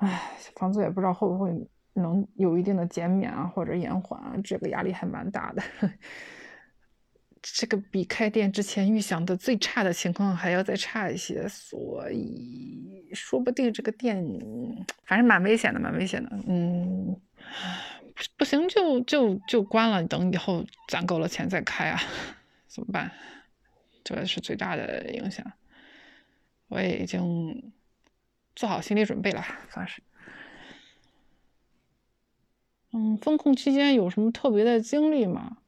[0.01, 1.51] 唉，房租也不知道会不会
[1.93, 5.63] 能有一定的减免啊，或者延缓啊，这个压力还蛮大的。
[7.43, 14.23] 这个比开店之前预想的最差的情况还要再差一些，所以说不定这个店
[15.05, 16.31] 反正蛮危险的，蛮危险的。
[16.47, 17.21] 嗯，
[18.39, 22.01] 不行就就就关了，等以后攒够了钱再开啊，
[22.69, 23.11] 怎么办？
[24.03, 25.45] 这个是最大的影响。
[26.69, 27.73] 我也已经。
[28.55, 30.03] 做好心理准备了，算是。
[32.93, 35.59] 嗯，风控期间有什么特别的经历吗？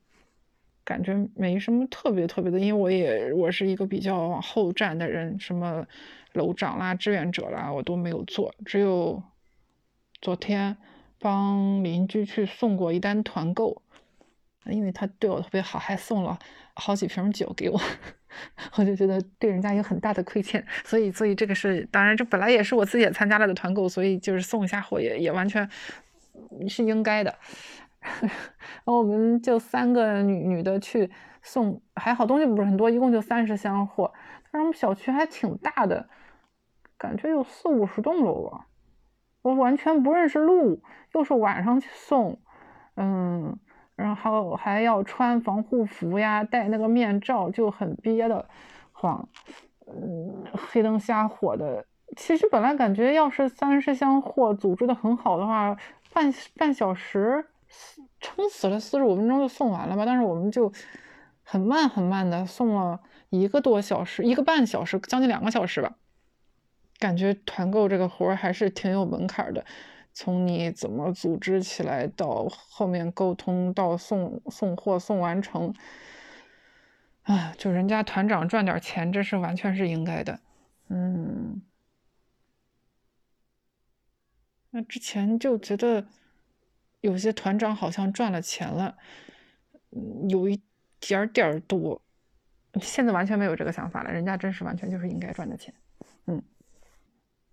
[0.84, 5.86] 感觉没什么特别特别的，因为我也我是一个比较往后站的人，什么
[6.32, 8.52] 楼长啦、志愿者啦，我都没有做。
[8.66, 9.22] 只有
[10.20, 10.76] 昨天
[11.20, 13.80] 帮邻居去送过一单团购，
[14.66, 16.36] 因为他对我特别好，还送了
[16.74, 17.80] 好几瓶酒给我。
[18.76, 25.68] 我就觉得对人家有很大的亏欠，所以，所以这个是当然，这本来也是我自己也参加了的团购，所以就是送一下货也也完全
[26.68, 27.34] 是应该的。
[28.20, 31.10] 然后我们就三个女女的去
[31.42, 34.12] 送，还好东西不是很多，一共就三十箱货。
[34.50, 36.08] 但是我们小区还挺大的，
[36.98, 38.66] 感觉有四五十栋楼吧。
[39.42, 40.82] 我完全不认识路，
[41.14, 42.40] 又是晚上去送，
[42.96, 43.58] 嗯，
[44.03, 48.44] 然后还要穿防护服呀，戴那个面罩，就很憋得
[48.92, 49.28] 慌。
[49.86, 51.84] 嗯，黑灯瞎火的。
[52.16, 55.76] 其实本来感觉要是三十箱货组织的很好的话，
[56.12, 57.46] 半半小时，
[58.20, 60.05] 撑死了四十五分钟就送完了吧。
[60.05, 60.70] 但是我们就
[61.42, 63.00] 很慢很慢的送了
[63.30, 65.94] 一个多小时，一个半小时，将近两个小时吧。
[66.98, 69.64] 感觉团购这个活儿还是挺有门槛的，
[70.12, 75.74] 从你怎么组织起来，到后面沟通，到送送货送完成，
[77.22, 80.40] 啊，就人家团长赚点钱，这是完全是应该的。
[80.88, 81.62] 嗯，
[84.70, 86.06] 那之前就觉得
[87.00, 88.96] 有些团长好像赚了钱了，
[90.28, 90.62] 有一
[91.00, 92.02] 点点多，
[92.80, 95.74] 现在完全没有这个想法了，人家真是完全就是应该赚的钱，
[96.26, 96.42] 嗯。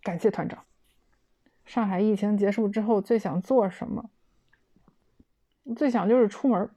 [0.01, 0.65] 感谢团长。
[1.69, 4.09] 上海疫情结束之后，最想做什么？
[5.77, 6.67] 最想就是出门。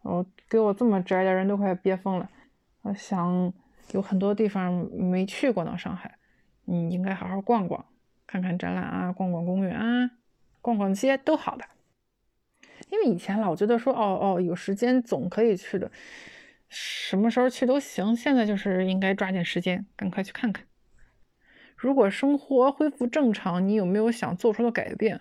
[0.00, 2.28] 我给我这么宅的人都快憋疯了。
[2.80, 3.52] 我想
[3.92, 6.18] 有很多地方没去过呢，上海，
[6.64, 7.86] 你应该好好逛逛，
[8.26, 10.10] 看看展览啊，逛逛公园啊，
[10.60, 11.64] 逛逛街都好的。
[12.90, 15.88] 因为以前老觉得说，哦哦，有时间总可以去的，
[16.68, 18.16] 什么时候去都行。
[18.16, 20.66] 现在就是应该抓紧时间，赶快去看看。
[21.82, 25.20] 如果生活恢复正常，你有没有想做出的改变？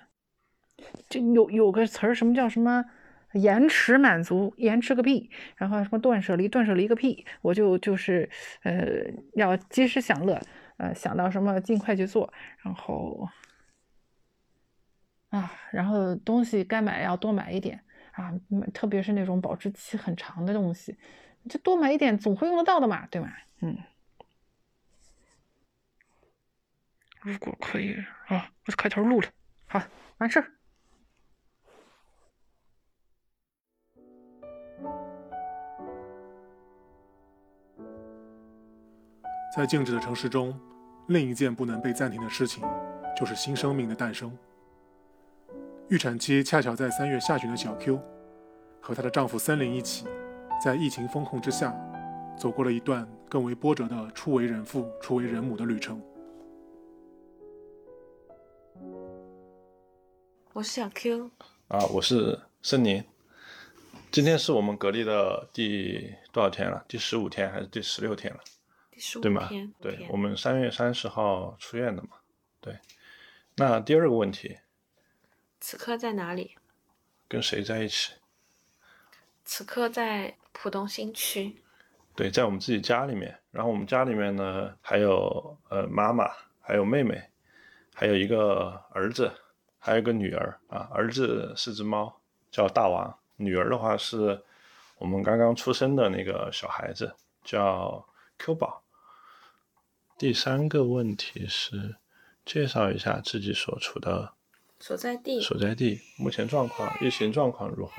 [1.09, 2.85] 就有有个词儿，什么叫什么
[3.33, 4.53] 延迟满足？
[4.57, 5.31] 延迟个屁！
[5.55, 6.47] 然后什么断舍离？
[6.47, 7.25] 断舍离个屁！
[7.41, 8.29] 我就就是
[8.61, 8.85] 呃，
[9.33, 10.39] 要及时享乐，
[10.77, 12.31] 呃，想到什么尽快去做，
[12.63, 13.27] 然后
[15.29, 17.79] 啊，然后东西该买要多买一点
[18.11, 18.31] 啊，
[18.71, 20.95] 特别是那种保质期很长的东西，
[21.49, 23.29] 就多买一点，总会用得到的嘛，对吗？
[23.61, 23.75] 嗯。
[27.21, 27.93] 如果可以
[28.27, 29.27] 啊，我就开头录了。
[29.67, 29.81] 好，
[30.17, 30.51] 完事儿。
[39.55, 40.59] 在静止的城市中，
[41.09, 42.63] 另一件不能被暂停的事情，
[43.15, 44.35] 就是新生命的诞生。
[45.89, 48.01] 预产期恰巧在三月下旬的小 Q，
[48.81, 50.07] 和她的丈夫森林一起，
[50.63, 51.75] 在疫情风控之下，
[52.35, 56.01] 走过了一段更为波折的初为人父、初为人母的旅程。
[60.53, 61.31] 我是小 Q
[61.69, 63.01] 啊，我是森林。
[64.11, 66.83] 今天是我们隔离的第多少天了？
[66.89, 68.39] 第十五天还是第十六天了？
[68.91, 69.73] 第十五天。
[69.79, 72.09] 对，我们三月三十号出院的嘛。
[72.59, 72.77] 对。
[73.55, 74.57] 那第二个问题，
[75.61, 76.57] 此刻在哪里？
[77.29, 78.11] 跟谁在一起？
[79.45, 81.63] 此刻在浦东新区。
[82.13, 83.39] 对，在我们自己家里面。
[83.51, 86.29] 然后我们家里面呢，还有呃妈妈，
[86.59, 87.23] 还有妹妹，
[87.93, 89.31] 还有一个儿子。
[89.83, 92.21] 还有一个女儿啊，儿子是只猫，
[92.51, 94.39] 叫大王；女儿的话是
[94.99, 98.05] 我们刚刚出生的那个小孩子，叫
[98.37, 98.83] Q 宝。
[100.19, 101.95] 第三个问题是
[102.45, 104.33] 介绍一下自己所处的
[104.79, 107.93] 所在地，所在地目前状况，疫情状况如何？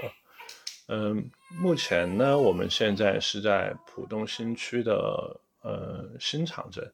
[0.86, 1.28] 嗯，
[1.60, 6.92] 目前呢，我们现在是在浦东新区的呃新场镇，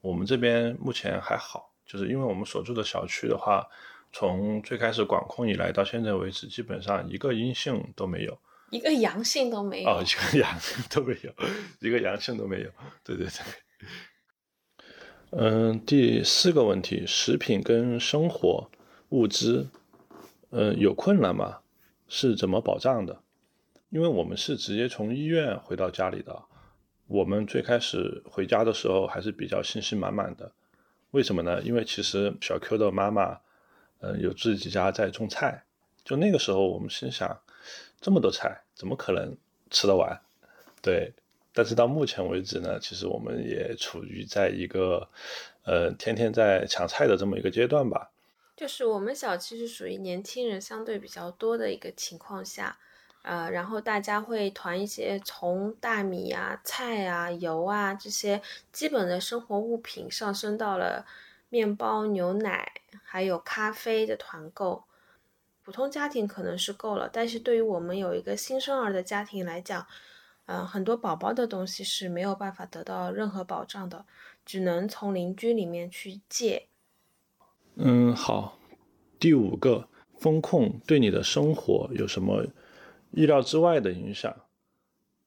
[0.00, 3.68] 我们这边目前还好，就是因为我们所住的小区的话。
[4.12, 8.38] 从最开始管控以来到现在为止，基本上一个阴性都没有，
[8.70, 9.88] 一个阳性都没有。
[9.88, 11.32] 哦，一个阳性都没有，
[11.80, 12.70] 一个阳性都没有。
[13.02, 13.32] 对对对。
[15.30, 18.70] 嗯，第四个问题，食品跟生活
[19.08, 19.70] 物资，
[20.50, 21.60] 嗯，有困难吗？
[22.06, 23.22] 是怎么保障的？
[23.88, 26.42] 因为我们是直接从医院回到家里的，
[27.06, 30.52] 我们最开始回家的时候还是比较信心满满的。
[31.12, 31.62] 为什么呢？
[31.62, 33.40] 因为其实小 Q 的妈妈。
[34.04, 35.62] 嗯，有自己家在种菜，
[36.04, 37.40] 就那个时候我们心想，
[38.00, 39.36] 这么多菜怎么可能
[39.70, 40.20] 吃得完？
[40.82, 41.12] 对，
[41.54, 45.08] 但是到目前为止呢，其实我们也处于在一个，
[45.62, 48.10] 呃，天天在抢菜的这么一个阶段吧。
[48.56, 52.76] 就是我们小区是属于年轻人相对比较多的一个情况下，
[53.22, 58.42] 呃，然后大家会团一些从大米啊、菜啊、油啊这些
[58.72, 61.06] 基本的生活物品上升到了。
[61.52, 62.72] 面包、牛奶
[63.04, 64.84] 还有咖啡的团购，
[65.62, 69.86] 普通家庭可能是够了，但是对于我们有一个新生儿的家庭来讲，
[70.46, 74.06] 嗯，很多宝宝的东西是没有办法得到任何保障的，
[74.46, 76.68] 只能从邻居里面去借。
[77.74, 78.58] 嗯，好。
[79.20, 82.46] 第五个，风控对你的生活有什么
[83.10, 84.34] 意料之外的影响？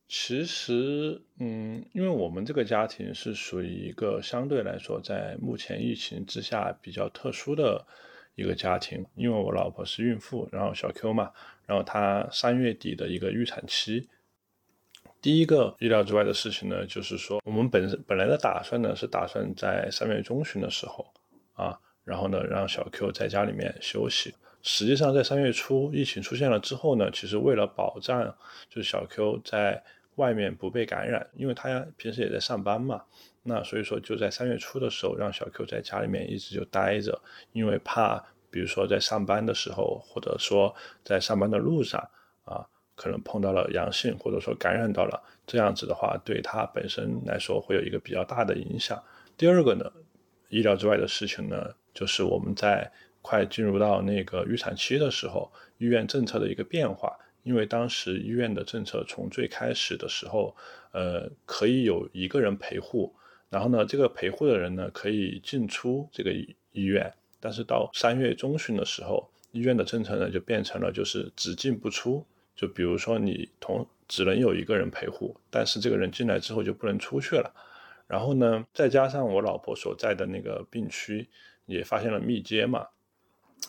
[0.08, 7.86] 其实，嗯，因为我们这个家庭是属于一个相对来说在目前疫情之下比较特殊的
[8.36, 11.32] 一个家庭，因为我老婆是孕妇，然后小 Q 嘛，
[11.66, 14.08] 然后她三月底的一个预产期。
[15.22, 21.06] 第一个意料之外的事情呢，就是说我们本本来的打算呢是打算在三月中旬的时候
[21.54, 24.34] 啊，然后呢让小 Q 在家里面休息。
[24.62, 28.24] 实际上在三月初疫情出现了之后呢，其实为了保障
[28.70, 29.84] 就是小 Q 在
[30.16, 33.04] 外面不被感染，因为他平时也在上班嘛，
[33.44, 42.00] 那所以说就在三月初的时候让小 Q 在家里面一直就待着，因为怕比如说在上班的时候，或者说在上班的路上
[42.44, 42.68] 啊。
[42.98, 48.98] 可能碰到了阳性，或者说感染到了，这样子的话，对他本身来说会有一个比较大的影响。
[49.36, 49.84] 第二个呢，
[50.48, 52.90] 意料之外的事情呢，就是我们在
[53.22, 57.14] 快进入到那个预产期的时候，医院政策的一个变化。
[57.46, 60.56] 因为当时医院的政策从最开始的时候，
[60.92, 63.14] 呃，可以有一个人陪护，
[63.50, 66.34] 然后呢，这个陪护的人呢可以进出这个
[66.72, 67.14] 医院。
[67.40, 72.26] 但是到三月中旬的时候，医院的政策呢就变成了就是只进不出。
[72.56, 77.54] 就比如说，你同只能有一个人陪护，但是这个人进来之后就不能出去了。
[78.08, 81.28] 然后呢，再加上我老婆所在的那个病区
[81.68, 82.88] 也发现了密接嘛，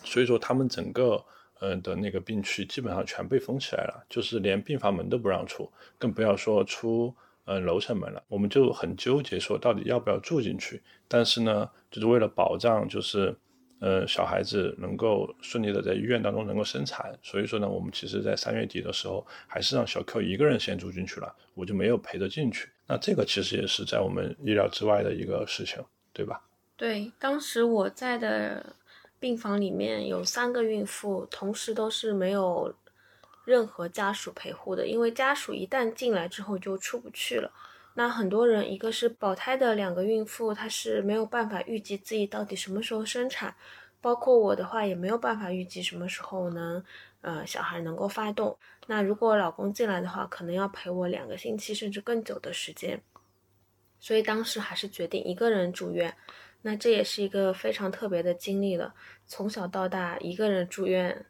[0.05, 1.23] 所以说他们整个
[1.61, 8.23] 嗯的那个病区基本上全被封起来了，就是连病房门都不让出，更不要说出嗯楼层门了。
[8.29, 10.83] 我们就很纠结，说到底要不要住进去？
[11.09, 13.37] 但是呢，就是为了保障，就是。
[13.79, 22.71] 呃，小孩子能够顺利的在医院当中能够生产，所以说呢，我们其实在三月底的时候，还是让小 Q 一个人先住进去了，我就没有陪着进去。
[22.87, 25.85] 那这个其实也是在我们意料之外的一个事情，
[26.15, 26.41] 对吧？
[26.75, 28.75] 对，当时我在的
[29.19, 32.75] 病房里面有三个孕妇，同时都是没有
[33.45, 37.51] 任何家属陪护的，因为家属一旦进来之后就出不去了。
[37.95, 43.55] 那很多人，一个是保胎的两个孕妇，她是没有办法预计自己到底什么时候生产，
[44.03, 46.85] 包括我的话也没有办法预计什么时候能，
[47.23, 48.59] 呃，小孩能够发动。
[48.87, 53.01] 那如果老公进来的话，可能要陪我两个星期甚至更久的时间，
[53.99, 56.15] 所以当时还是决定一个人住院。
[56.67, 58.93] 那这也是一个非常特别的经历了，
[59.25, 61.25] 从小到大一个人住院，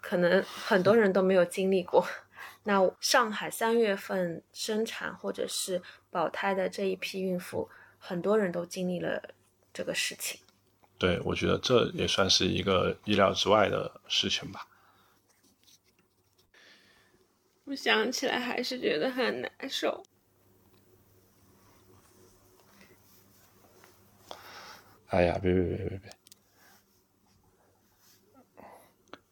[0.00, 2.02] 可能很多人都没有经历过。
[2.64, 7.68] 那上海三月份生产或者是保胎的这一批孕妇，
[7.98, 9.34] 很多人都经历了
[9.70, 10.40] 这个事情。
[10.98, 14.66] 对，我觉得这也算是一个意料之外的事情吧。
[17.64, 20.02] 我想起来还是觉得很难受。
[25.10, 26.10] 哎呀，别别别别别！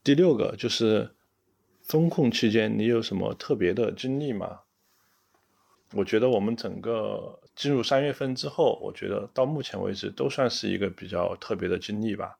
[0.04, 1.14] 第六个就是。
[1.88, 4.60] 风控期间，你有什么特别的经历吗？
[5.94, 12.38] 我觉得我们整个进入三月份之后，我觉得到目前为止都算是一个比较特别的经历吧。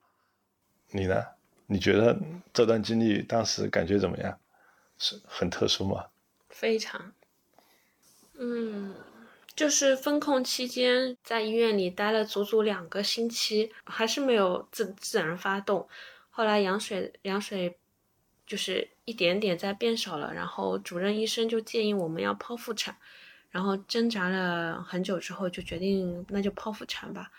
[0.91, 1.24] 你呢？
[1.66, 2.20] 你觉得
[2.53, 4.39] 这段经历当时感觉怎么样？
[4.99, 6.05] 是很特殊吗？
[6.51, 7.14] 非常。
[8.34, 8.95] 嗯，
[9.59, 15.89] 就是风控期间在医院里待了足足两个星期，还是没有自自然发动。
[16.31, 17.77] 后来羊水羊水。
[18.49, 22.97] 就是一点点在变少了，然后主任医生就建议我们要剖腹产，
[23.51, 27.31] 然后挣扎了很久之后就决定那就剖腹产吧。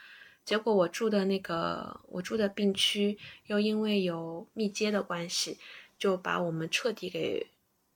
[0.45, 3.17] 结果我住的那个我住的病区
[3.47, 5.57] 又因为有密接的关系，
[5.97, 7.47] 就把我们彻底给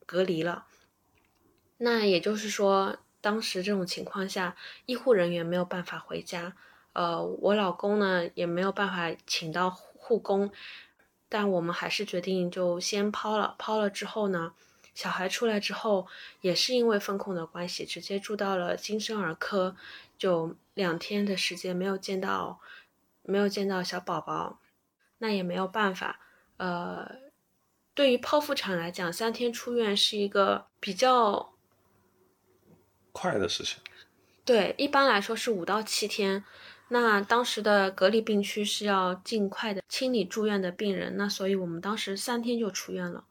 [0.07, 0.65] 隔离了。
[1.77, 6.53] 那也就是说，当时这种情况下，医护人员没有办法回家，
[6.91, 10.51] 呃，我老公呢也没有办法请到护工。
[11.29, 13.55] 但我们还是决定就先抛了。
[13.57, 14.53] 抛了之后呢，
[14.93, 16.05] 小孩出来之后，
[16.41, 19.75] 也是因为风控的关系，直接住到了新生儿科，
[20.17, 22.59] 就两天的时间没有见到，
[23.23, 24.59] 没有见到小宝宝，
[25.19, 26.19] 那也没有办法。
[26.57, 27.09] 呃，
[27.93, 31.52] 对于剖腹产来讲，三天出院是一个比较
[33.13, 33.79] 快的事情。
[34.43, 36.43] 对，一般来说是五到七天。
[36.89, 43.23] 那当时的隔离病区是要尽快的清理住院的病人，那所以我们当时三天就出院了。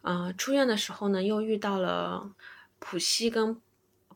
[0.00, 2.32] 呃，出院的时候呢，又遇到了
[2.78, 3.60] 浦西跟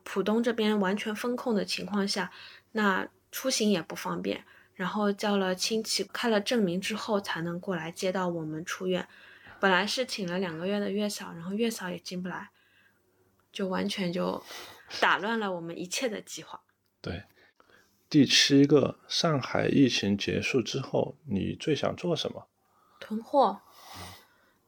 [0.03, 2.31] 浦东这边完全封控的情况下，
[2.71, 4.43] 那出行也不方便，
[4.73, 9.07] 然后叫了亲戚开了证明之后才能过来接到我们出院。
[9.59, 12.49] 本来是请了两个月的月嫂，然后月嫂也进不来，
[13.53, 14.43] 就完全就
[14.99, 16.61] 打乱了我们一切的计划。
[17.01, 17.23] 对。
[18.09, 22.45] 第七个，上海疫情结束之后，你最想做什么？
[22.99, 23.61] 囤货，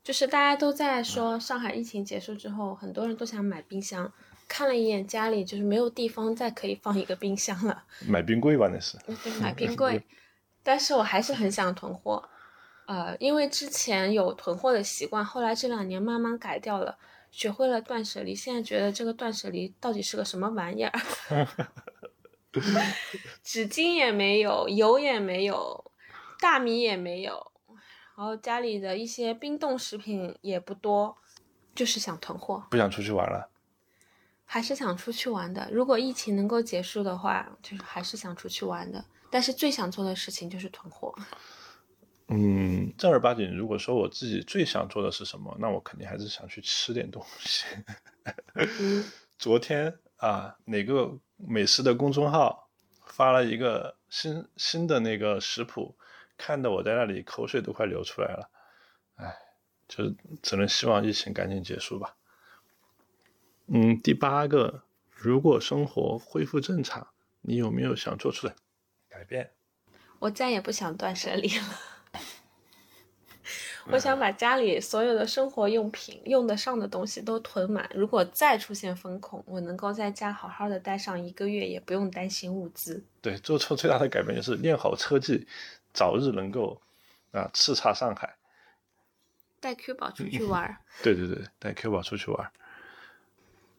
[0.01, 4.13] 就是大家都在说上海疫情结束之后，很多人都想买冰箱，
[4.47, 7.83] 看了一眼家里，就是没有地方再可以放一个冰箱了。
[8.07, 8.97] 买冰柜吧，那是。
[9.21, 10.01] 对，买 冰柜。
[10.63, 12.29] 但是我还是很想囤货，
[12.87, 16.97] 呃，因为之前有囤货的习惯，后来这两年慢慢改掉了，
[17.33, 18.35] 学会了断舍离。
[18.35, 20.91] 现在觉得这个断舍离到底是个什么玩意儿？
[23.43, 25.91] 纸巾也没有，油也没有，
[26.39, 27.51] 大米也没有，
[28.15, 31.17] 然后家里的一些冰冻食品也不多，
[31.73, 32.63] 就是想囤货。
[32.69, 33.49] 不想出去玩了。
[34.45, 35.67] 还是想出去玩的。
[35.71, 39.03] 如果疫情能够结束的话，就是还是想出去玩的。
[39.31, 41.11] 但是最想做的事情就是囤货。
[42.35, 47.65] 嗯，正儿八经，如果说我自己最想做的是什么，那我肯定还是想去吃点东西。
[49.37, 52.71] 昨天啊，哪个美食的公众号
[53.05, 55.95] 发了一个新新的那个食谱，
[56.35, 58.49] 看得我在那里口水都快流出来了。
[59.17, 59.31] 哎，
[59.87, 60.11] 就
[60.41, 62.15] 只能希望疫情赶紧结束吧。
[63.67, 64.81] 嗯，第八个，
[65.11, 67.09] 如果生活恢复正常，
[67.41, 68.55] 你有没有想做出的
[69.07, 69.51] 改变？
[70.17, 71.65] 我再也不想断舍离了。
[73.91, 77.89] 我想把家里所有的生活用品用得上的东西都囤满。
[77.93, 83.03] 如果再出现风控，我能够在家好好的待上一个月，也不用担心物资。
[83.21, 85.47] 对，做出最大的改变就是练好车技，
[85.93, 86.81] 早日能够
[87.31, 88.35] 啊叱咤上海。
[89.59, 90.77] 带 Q 宝出去玩。
[91.01, 92.51] 对对对，带 Q 宝出去玩。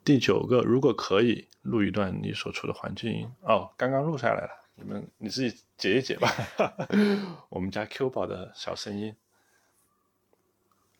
[0.04, 6.30] 第九个，如果可以录一段你所处的环境音哦，刚刚录下来了，你们你自己解一解吧。
[7.48, 9.14] 我们家 Q 宝的小声音，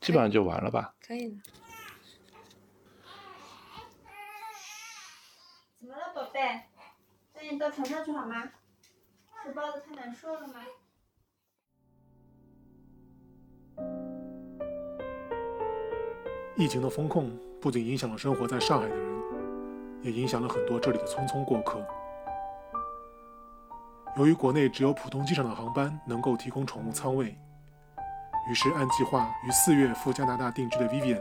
[0.05, 0.95] 基本上就完了吧？
[1.01, 1.37] 可以了。
[5.81, 6.61] 怎么了，宝贝？
[7.33, 8.53] 那你到床上去好吗？
[9.43, 10.57] 吃包子太难受了吗？
[16.55, 17.35] 疫情的风控。
[17.59, 21.83] 不仅影响了生活在上海的人，也影响了很多这里的匆匆过客。
[24.19, 27.35] 由于国内只有浦东机场的航班能够提供宠物舱位，
[28.47, 31.21] 于是按计划于四月赴加拿大定居的 Vivian，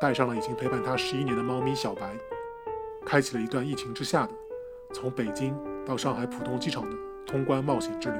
[0.00, 2.16] 带上了已经陪伴他十一年的猫咪小白，
[3.04, 4.32] 开启了一段疫情之下的
[4.94, 8.16] 从北京到上海浦东机场的通关冒险之旅。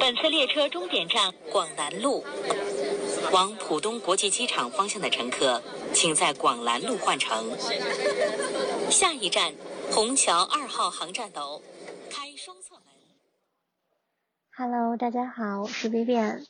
[0.00, 2.24] 本次列车终点站广南路，
[3.32, 5.62] 往浦东国际机场方向的乘客，
[5.94, 7.46] 请在广兰路换乘。
[8.92, 9.54] 下一站，
[9.90, 11.62] 虹桥二号航站楼，
[12.10, 12.84] 开双侧门。
[14.54, 16.44] Hello，大家好，我是 Vivian。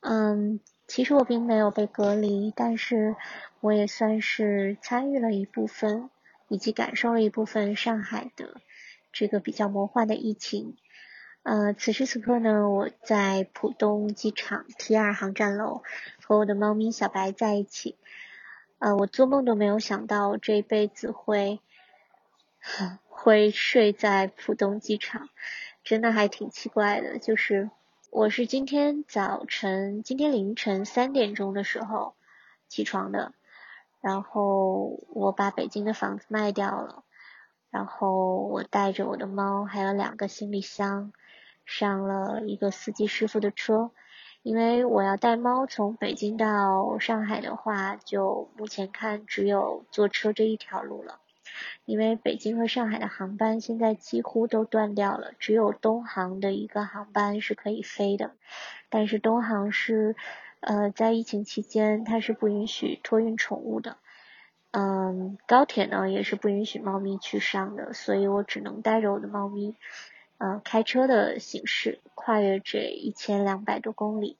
[0.00, 3.16] 嗯，其实我并没有被隔离，但是
[3.60, 6.08] 我也算是参与了一部分，
[6.48, 8.62] 以及感受了一部分上海的
[9.12, 10.78] 这个比较魔幻的疫情。
[11.42, 15.82] 呃，此时此刻呢，我在浦东机场 T 二航站楼，
[16.22, 17.98] 和我的猫咪小白在一起。
[18.78, 21.60] 呃，我做梦都没有想到我这一辈子会
[23.08, 25.28] 会睡在浦东机场，
[25.82, 27.18] 真的还挺奇怪的。
[27.18, 27.70] 就是
[28.10, 32.14] 我是今天早晨，今天凌晨三点钟的时候
[32.68, 33.32] 起床的，
[34.00, 37.02] 然后我把北京的房子卖掉了，
[37.70, 41.12] 然后我带着我的猫还有两个行李箱。
[41.64, 43.90] 上了一个司机师傅的车，
[44.48, 51.18] 因为我要带猫从北京到上海的话，就目前看只有坐车这一条路了。
[51.84, 58.30] 因为北京和上海的航班现在几乎都断掉了，只有东航的一个航班是可以飞的，
[58.88, 60.16] 但是东航是
[60.60, 63.98] 呃在疫情期间它是不允许托运宠物的，
[64.70, 69.74] 嗯，高铁呢也是不允许猫咪去上的，所以我只能带着我的猫咪。
[70.38, 74.36] 呃，开车的形式跨越这一千两百多公里，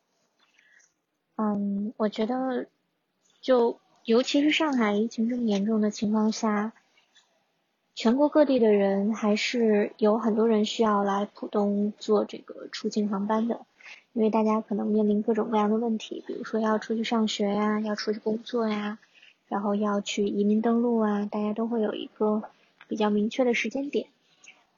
[1.36, 2.66] 嗯，我觉得
[3.40, 6.72] 就尤其是上海疫情这么严重的情况下，
[7.96, 13.66] 全国各地的人还是有很多人需要来浦东坐这个出境航班的，
[14.12, 19.00] 因为大家可能面临各种各样的问题，比如说要出去上学呀，要出去工作呀，
[19.48, 22.44] 然后要去移民登陆啊，大家都会有一个
[22.86, 24.06] 比较明确的时间点。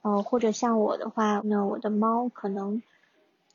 [0.02, 2.82] 呃，或者像我的话，那我的猫可能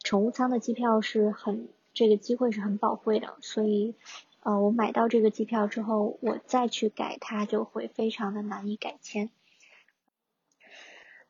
[0.04, 3.96] 宠物舱的机票是很这个机会是很宝贵的，所以
[4.42, 9.30] 呃，我买到这个机票之后，我再去改它就会非常的难以改签。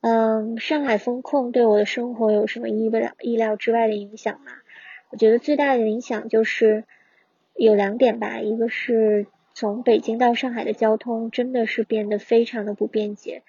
[0.02, 4.52] 嗯，上海风控对我的生活有什么意料意料之外的影响吗？
[5.12, 6.84] 我觉得最大的影响就是
[7.54, 13.44] 有两点吧，一个是从北京到上海的交通真的是变得非常的不便捷。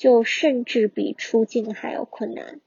[0.00, 2.58] 就甚至比出境还要困难。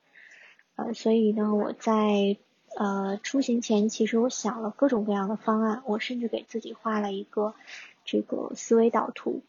[0.76, 2.38] 呃，所以呢，我在
[2.78, 7.56] 呃出行前，其实我想了各种各样的方案，我甚至给自己画了一个
[8.06, 9.42] 这个思维导图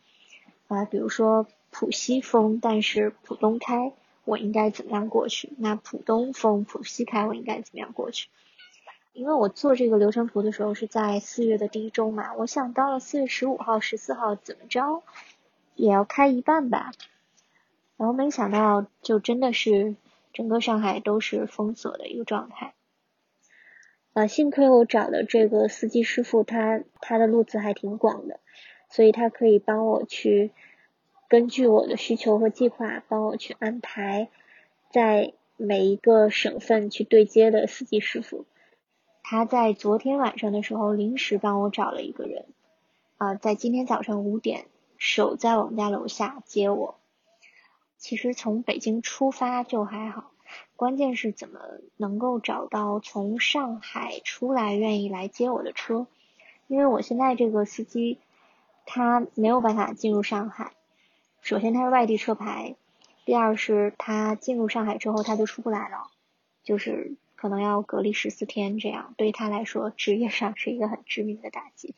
[0.66, 3.92] 啊，比如说浦西封，但是浦东开，
[4.24, 5.52] 我应该怎么样过去？
[5.58, 8.28] 那浦东封，浦西开，我应该怎么样过去？
[9.12, 15.02] 因为我做这个流程图的时候是在四月的第一周嘛，我想到了四月十五号、十四号怎么着
[15.74, 16.92] 也要开一半吧，
[17.96, 19.96] 然后没想到就真的是
[20.32, 22.74] 整个上海都是封锁的一个状态。
[24.12, 28.38] 啊，幸亏我找的这个司机师傅，他他的路子还挺广的，
[28.88, 30.52] 所以他可以帮我去
[31.28, 34.28] 根据我的需求和计划，帮我去安排
[34.90, 38.44] 在每一个省份去对接的司机师傅。
[39.22, 42.44] 他在昨天晚上的时候临时帮我找了一个人，
[43.16, 44.66] 啊，在今天早上五点
[44.96, 46.96] 守在我们家楼下接我。
[48.04, 50.30] 其实从北京出发就还好，
[50.76, 51.58] 关键是怎么
[51.96, 56.06] 能够找到从上海出来愿意来接我的车？
[56.66, 58.18] 因为我现在这个司机
[58.84, 60.72] 他没有办法进入上海，
[61.40, 62.76] 首先他是外地车牌，
[63.24, 66.10] 第二是他进入上海之后他就出不来了，
[66.62, 67.16] 就是。
[67.36, 71.94] 可能要隔离十四天，这样对他来说，职业上是一个很致命的打击。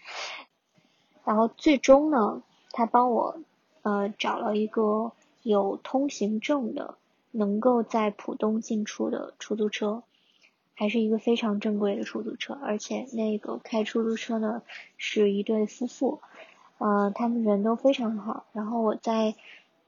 [1.24, 2.42] 然后最终呢，
[2.72, 3.38] 他帮我
[3.82, 5.12] 呃找了一个
[5.48, 6.96] 有通行证的，
[7.30, 10.02] 能够在浦东进出的出租车，
[10.74, 14.62] 还是一个非常正规的出租车，而且那个开出租车呢
[14.96, 16.20] 是一对夫妇，
[16.78, 18.46] 呃，他们人都非常好。
[18.52, 19.36] 然后我在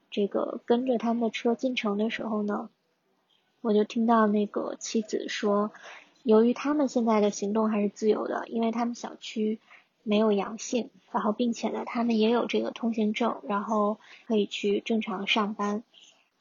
[0.09, 2.69] 这个跟着他们的车进城的时候呢。
[3.61, 5.71] 我就听到那个妻子说，
[6.23, 9.59] 由于他们现在的行动还是自由的，因为他们小区
[10.03, 15.83] 没有阳性，然后并且呢，他们也有这个通行证，然后可以去正常上班，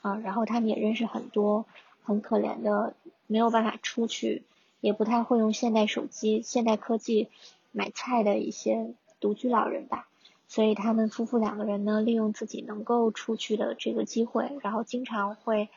[0.00, 1.66] 啊，然后他们也认识很多
[2.02, 2.94] 很可怜的
[3.26, 4.44] 没有办法出去，
[4.80, 7.28] 也不太会用现代手机、现代科技
[7.72, 10.08] 买菜的一些独居老人吧，
[10.46, 15.68] 所以他们夫妇两个人呢，利用自己能够出去的这个机会，然后经常会。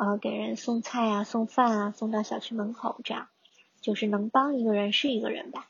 [0.00, 3.26] 呃，给人送菜啊，送饭啊，送到小区门口，这样
[3.80, 5.66] 就是能帮一个人是一个人吧。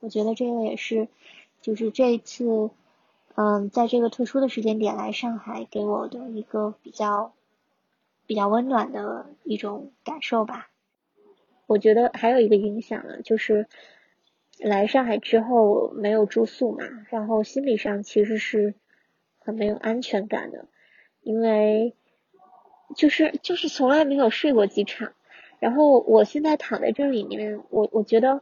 [0.00, 1.08] 我觉得这个也是，
[1.60, 2.70] 就是这一次，
[3.34, 7.32] 嗯，在这个特殊的时间点来上海，给我的一个比较
[8.26, 10.70] 比较温暖的一种感受吧。
[11.66, 13.66] 我觉得还有一个影响呢，就是
[14.58, 18.74] 来上海之后没有住宿嘛，然后心理上其实是
[19.38, 20.66] 很没有安全感的，
[21.22, 21.94] 因为。
[22.96, 25.12] 就是就是从来没有睡过机场，
[25.58, 28.40] 然后我现在躺在这里面，我我觉得，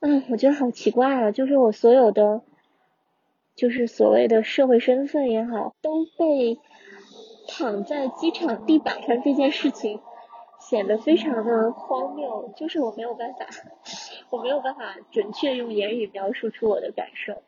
[0.00, 2.40] 嗯，我觉得好奇怪啊，就是我所有的，
[3.54, 6.58] 就是所谓的社会身份也好，都被
[7.46, 10.00] 躺在机场地板上这件事情
[10.58, 13.46] 显得非常的荒谬，就是我没有办法，
[14.30, 17.42] 我没有办法准确用言语描述出我的感受。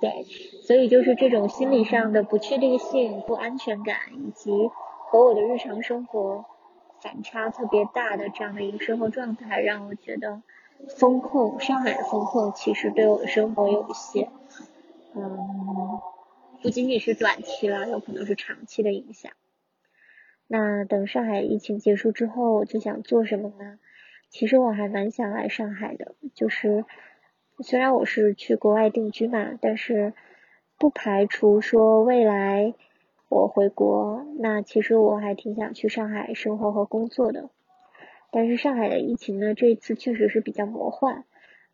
[0.00, 0.24] 对，
[0.62, 4.50] 所以就是这种心理上的不确定性、不安全感，以及
[5.06, 6.44] 和我的日常生活
[7.00, 10.42] 反差特别大的这样的一个生活状态，让我觉得
[10.88, 14.28] 风控上海的风控其实对我的生活有一些，
[15.14, 16.00] 嗯，
[16.62, 19.32] 不仅仅是短期了，有可能是长期的影响。
[20.46, 23.78] 那等上海疫情结束之后，就想做什么呢？
[24.30, 26.84] 其实我还蛮想来上海的，就是。
[27.62, 30.14] 虽然我是去国外定居嘛，但是
[30.78, 32.72] 不排除说未来
[33.28, 37.50] 我回国，那其实我还挺想去上海生活和工作的。
[38.30, 41.24] 但是上海的疫情呢，这一次确实是比较魔幻，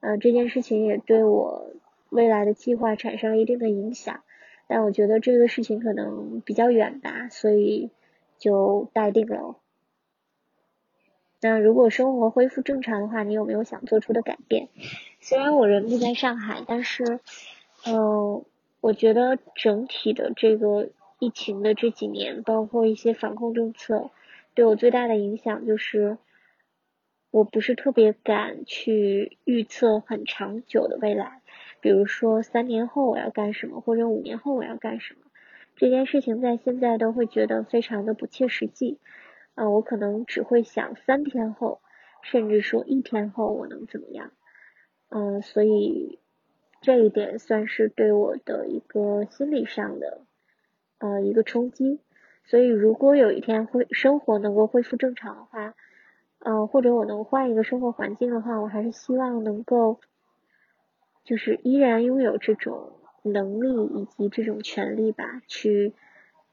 [0.00, 1.72] 呃，这件事情也对我
[2.10, 4.22] 未来的计划产生了一定的影响。
[4.68, 7.90] 但我觉得这个事情可能比较远吧，所以
[8.38, 9.56] 就待定了。
[11.40, 14.68] 那如果生活恢复正常的话，你有没有想做出的改变？
[15.20, 17.20] 虽然我人不在上海，但是，
[17.86, 18.44] 嗯，
[18.80, 20.88] 我觉得整体的这个
[21.18, 24.10] 疫情的这几年，包括一些防控政策，
[24.54, 26.18] 对我最大的影响就是，
[27.36, 31.42] 我不是特别敢去预测很长久的未来，
[31.82, 35.20] 比如说三年后我要干什么，或者五年后我要干什么，
[35.76, 38.98] 这件事情在现在都会觉得非常的不切实际。
[39.54, 41.82] 啊，我可能只会想三天后，
[42.22, 44.32] 甚至说一天后我能怎么样？
[45.10, 46.18] 嗯，所以
[46.80, 50.22] 这一点算是对我的一个心理上的
[50.96, 52.00] 呃一个冲击。
[52.44, 55.74] 所以如果有一天会生活能够恢复正常的话，
[56.46, 59.98] 嗯，或者我能换一个生活环境的话，我还是希望能够
[61.24, 62.92] 就是依然拥有这种
[63.22, 65.94] 能力以及这种权利吧，去。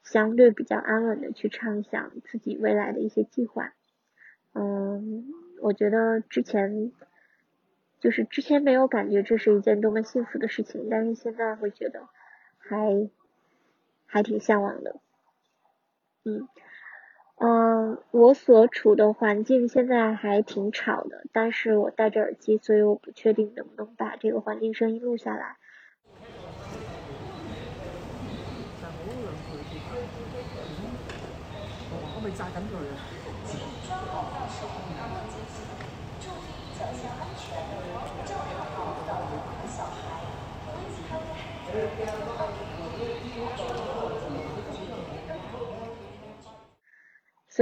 [0.03, 3.73] 相对比较安稳的去畅想自己未来的一些计划，
[4.51, 5.31] 嗯，
[5.61, 6.91] 我觉得之前
[8.01, 12.09] 就是之前没有感觉这是一件多么幸福的事情，但是现在会觉得
[12.57, 13.09] 还
[14.05, 14.99] 还挺向往的。
[16.25, 16.49] 嗯
[17.37, 25.57] 嗯，我所处的环境现在还挺吵的，但是我戴着耳机，所以我不确定能不能把这个环境声音录下来。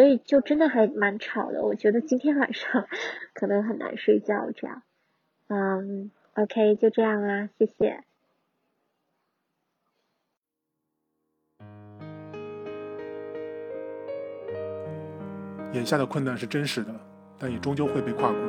[0.01, 2.87] 所以就真的还蛮吵的，我觉得今天晚上
[3.35, 4.81] 可能很难睡觉这样。
[5.47, 8.03] 嗯，OK，就这样啊，谢谢。
[15.73, 16.89] 眼下的困难是真实的，
[17.37, 18.39] 但也终究会被跨过。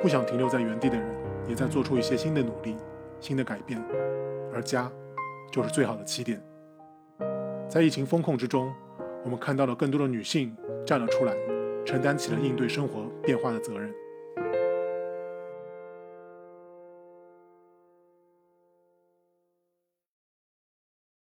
[0.00, 2.76] 不想停留在原地的人，也在做出一些新的努力、
[3.18, 3.82] 新的改变，
[4.52, 4.88] 而家
[5.50, 6.40] 就是最好的起点。
[7.68, 8.72] 在疫情风控之中。
[9.24, 10.54] 我们看到了更多的女性
[10.86, 11.34] 站了出来，
[11.86, 13.90] 承担起了应对生活变化的责任。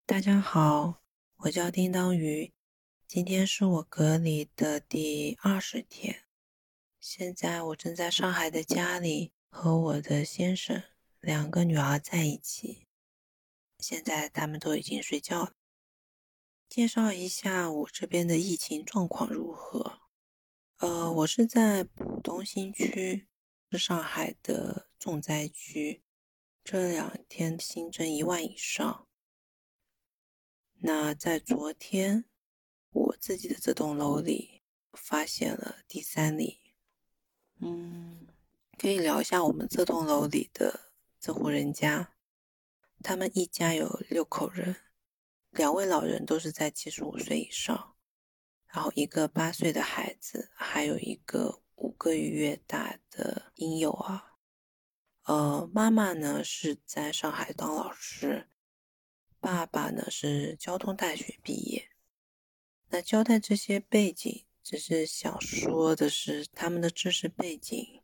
[0.06, 1.02] 大家好，
[1.38, 2.52] 我叫叮当鱼，
[3.08, 6.22] 今天是我隔离的第二十天。
[7.00, 10.80] 现在我正在上海的家里和我的先生
[11.18, 12.86] 两个女儿在一起，
[13.78, 15.52] 现在他们都已经睡觉了。
[16.70, 20.02] 介绍一下我这边的疫情状况如何？
[20.76, 23.26] 呃，我是在浦东新区，
[23.72, 26.04] 是上海的重灾区，
[26.62, 29.08] 这两天新增一万以上。
[30.74, 32.24] 那在昨天，
[32.92, 34.62] 我自己的这栋楼里
[34.92, 36.60] 发现了第三例。
[37.58, 38.28] 嗯，
[38.78, 42.14] 可以聊一下我们这栋楼里的这户人家，
[43.02, 44.76] 他们一家有六口人。
[45.50, 47.96] 两位老人都是在七十五岁以上，
[48.68, 54.20] 然后一个八岁的孩子，还有一个五个月大的婴幼儿。
[55.24, 58.48] 呃，妈妈呢是在上海当老师，
[59.40, 61.90] 爸爸呢是交通大学毕业。
[62.88, 68.02] 那交代这些背景，只是想说的是，他们的知识背景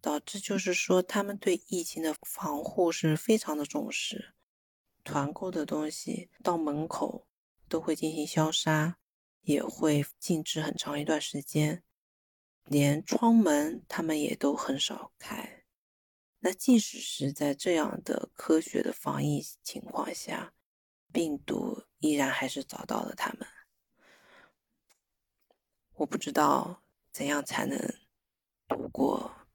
[0.00, 4.34] 导致，就是说他们对疫情的防护是非常的重视。
[5.06, 7.28] 团购的东西到门口
[7.68, 8.98] 都会进行消杀，
[9.42, 11.84] 也会静置很长一段时间，
[12.64, 15.62] 连窗门他们也都很少开。
[16.40, 20.52] 那即使是在这样的科学的防疫情况下，
[21.12, 23.46] 病毒依然还是找到了他们。
[25.94, 27.78] 我不知道怎样才能
[28.68, 29.45] 度过。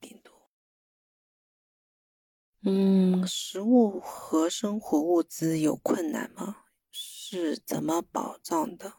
[2.63, 6.57] 嗯，食物和生活物资有困难吗？
[6.91, 8.93] 是怎么保障的？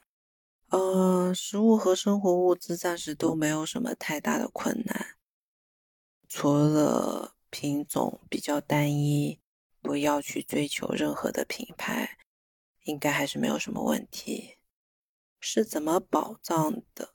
[0.70, 5.16] 呃，食物和生活物资暂时都没有什么太大的困难，
[6.28, 9.38] 除了品种比较单一，
[9.80, 12.18] 不要去追求任何的品牌，
[12.82, 14.56] 应该还是没有什么问题。
[15.38, 17.14] 是怎么保障的？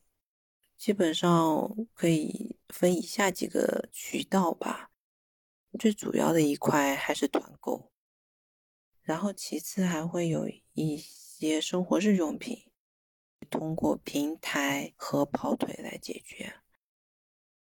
[0.77, 4.91] 基本上可以分以下几个渠道吧。
[5.77, 7.91] 最主要的一块还是团购，
[9.01, 12.71] 然后其次还会有一些生活日用品，
[13.49, 16.55] 通过平台和跑腿来解决。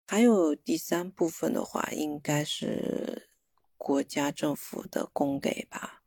[0.05, 3.29] 还有第三部分的话，应该是
[3.77, 6.03] 国家政府的供给吧。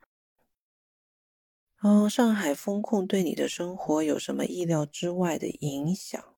[1.82, 6.36] 嗯，上海风控对你的生活有什么意料之外的影响？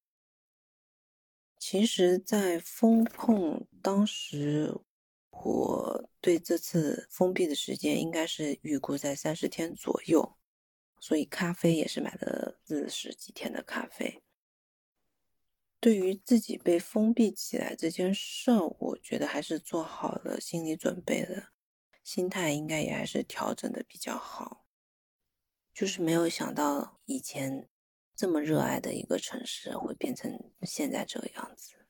[1.59, 4.81] 其实，在风控当时。
[5.45, 10.37] 我对这次封闭的时间应该是预估在三十天左右，
[10.99, 14.23] 所以咖啡也是买了四十几天的咖啡。
[15.81, 21.49] 对于自己被封闭起来这件事，我觉得还是做好了心理准备的，
[22.03, 24.67] 心态应该也还是调整的比较好。
[25.73, 27.69] 就是没有想到以前
[28.17, 31.87] 这么热爱的一个城市会变成现在这个样子，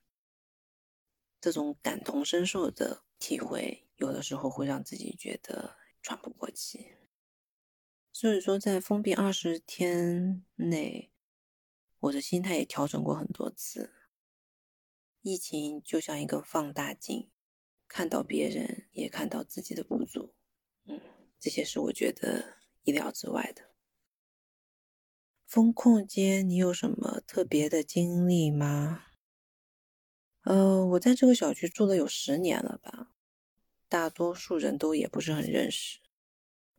[1.41, 3.03] 这种感同身受的。
[3.19, 6.95] 体会有的时候会让自己觉得喘不过气，
[8.11, 11.11] 所以说在封闭二十天内，
[11.99, 13.93] 我的心态也调整过很多次。
[15.21, 17.29] 疫情就像一个放大镜，
[17.89, 20.33] 看到别人，也看到自己的不足。
[20.85, 21.01] 嗯，
[21.37, 23.69] 这些是我觉得意料之外的。
[25.45, 29.07] 风控间，你有什么特别的经历吗？
[30.43, 33.08] 呃，我在这个小区住了有十年了吧，
[33.89, 35.99] 大多数人都也不是很认识。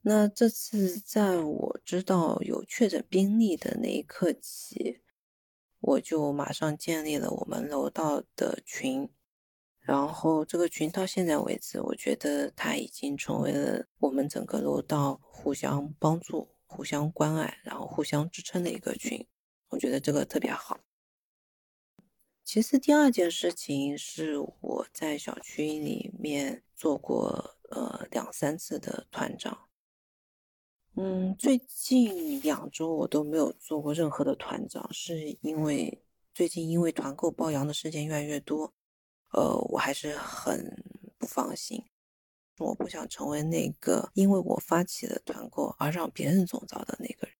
[0.03, 5.03] 那这次在我知道有确诊病例的那一刻起，
[5.81, 9.11] 我就马上建立了我们楼道的群，
[9.81, 19.27] 然后这个群到现在为止，我觉得它已经成为了我们整个楼道互相帮助、互相关爱，然后互相支撑的一个群。
[19.69, 20.81] 我觉得这个特别好。
[22.53, 29.69] 其次，第二件事情是我在小区里面做过呃两三次的团长。
[30.97, 36.03] 嗯，最近两周我都没有做过任何的团长，是因为
[36.35, 38.75] 最近因为团购包阳的事件越来越多，
[39.33, 40.83] 呃，我还是很
[41.19, 41.85] 不放心，
[42.59, 47.37] 我不想成为那个因为我发起的团购而让别人中招的那个人。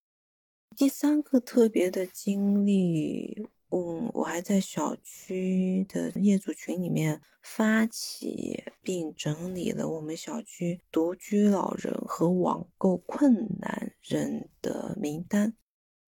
[0.77, 3.49] 第三个特别的经历。
[3.73, 15.57] 嗯，我还在小区的业主群里面发起并整理了我们小区独居老人和网购困难人的名单，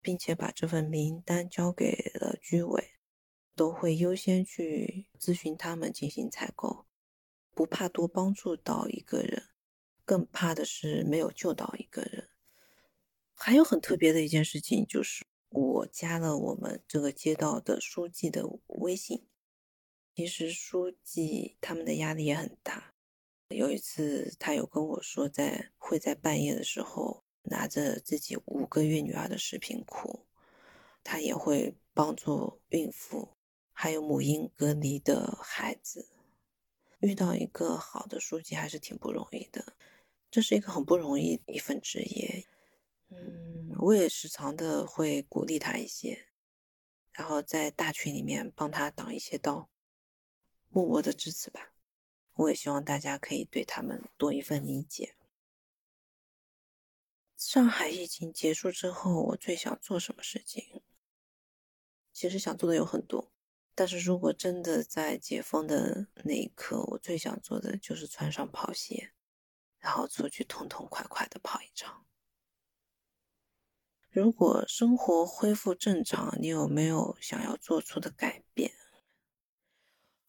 [0.01, 2.85] 并且把这份名单交给了居委，
[3.55, 6.87] 都会优先去咨询他们进行采购，
[7.55, 9.41] 不怕多帮助到一个人，
[10.05, 12.29] 更怕的是没有救到一个人。
[13.35, 15.25] 还有很特别的一件事情就是。
[15.53, 19.27] 我加了我们这个街道的书记的微信。
[20.15, 22.95] 其实书记他们的压力也很大。
[23.49, 30.27] 有一次，他有跟我说，在会在半夜的时候拿着自己五个月女儿的视频哭。
[31.05, 33.29] 他也会帮助孕妇，
[33.73, 36.09] 还有母婴隔离的孩子。
[37.01, 39.75] 遇到一个好的书记还是挺不容易的。
[40.31, 42.47] 这是一个很不容易一份职业。
[43.15, 46.29] 嗯，我也时常的会鼓励他一些，
[47.13, 49.71] 然后在大群里面帮他挡一些刀，
[50.69, 51.73] 默默的支持吧。
[52.35, 55.17] 我也希望大家可以对他们多一份理解。
[57.37, 60.83] 上海疫情结束之后，我最想做什么事情？
[62.13, 63.33] 其实想做的有很多，
[63.75, 69.13] 但是如果真的在解封的那一刻，我最想做的就是穿上跑鞋，
[69.79, 72.07] 然后出去痛痛快快的跑一场。
[74.13, 78.71] 如果生活恢复正常，你有没有想要做出的改变？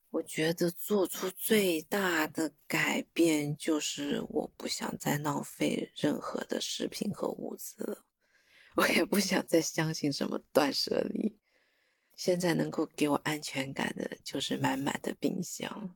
[0.09, 8.05] 我觉得做出最大的改变就是我不想再浪费任何的食品和物资了，
[8.77, 11.37] 我也不想再相信什么断舍离。
[12.15, 15.93] 现在能够给我安全感的就是满满的冰箱。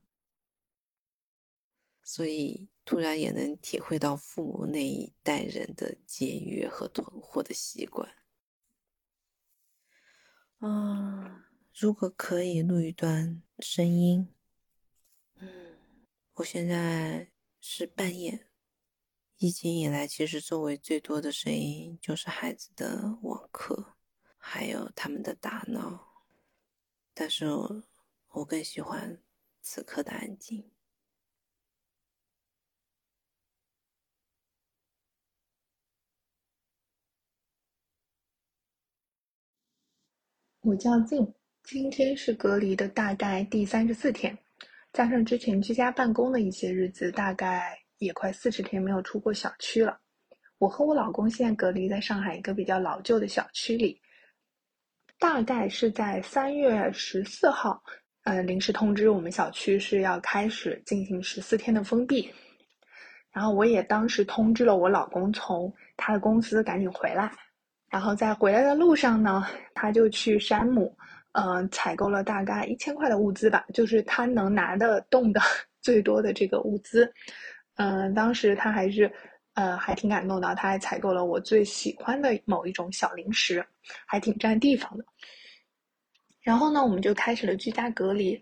[2.02, 8.08] 所以，突然也能体会到父母那一代人的节约和囤货的习惯。
[10.60, 14.32] 啊，如果可以录一段声音，
[15.34, 15.76] 嗯，
[16.36, 17.30] 我现在
[17.60, 18.46] 是半夜，
[19.36, 23.96] 疫情以来，其实周围最多的声音就是孩子的网课，
[24.38, 26.24] 还有他们的打闹，
[27.12, 27.44] 但是
[28.28, 29.22] 我更喜欢
[29.60, 30.70] 此刻的安静。
[40.68, 41.26] 我叫静，
[41.62, 44.36] 今天是隔离的大概第三十四天，
[44.92, 49.98] 加上之前居家办公的一些日子，大概也快四十天没有出过小区了。
[50.58, 53.98] 我和我老公现在隔离在上海一个比较老旧的小区里，
[55.18, 57.82] 大概是在三月十四号，
[58.24, 62.30] 嗯，临时通知我们小区是要开始进行十四天的封闭，
[63.32, 67.32] 然后我也当时通知了我老公从他的公司赶紧回来。
[67.88, 70.94] 然后在回来的路上呢，他就去山姆，
[71.32, 75.40] 嗯，采购了大概一千块的物资吧，就是他能拿得动的
[75.80, 77.10] 最多的这个物资。
[77.76, 79.10] 嗯，当时他还是，
[79.54, 83.64] 呃，还挺感动的，他还采购了我最喜欢的某一种小零食，
[84.06, 85.04] 还挺占地方的。
[86.42, 88.40] 然后呢，我们就开始了居家隔离。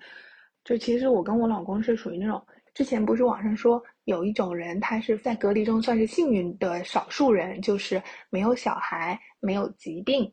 [0.64, 2.44] 就其实我跟我老公是属于那种，
[2.76, 3.82] 之前不是网上说。
[4.04, 8.00] 有一种人，他是在隔离中算是幸运的少数人，就是
[8.30, 10.32] 没有小孩，没有疾病，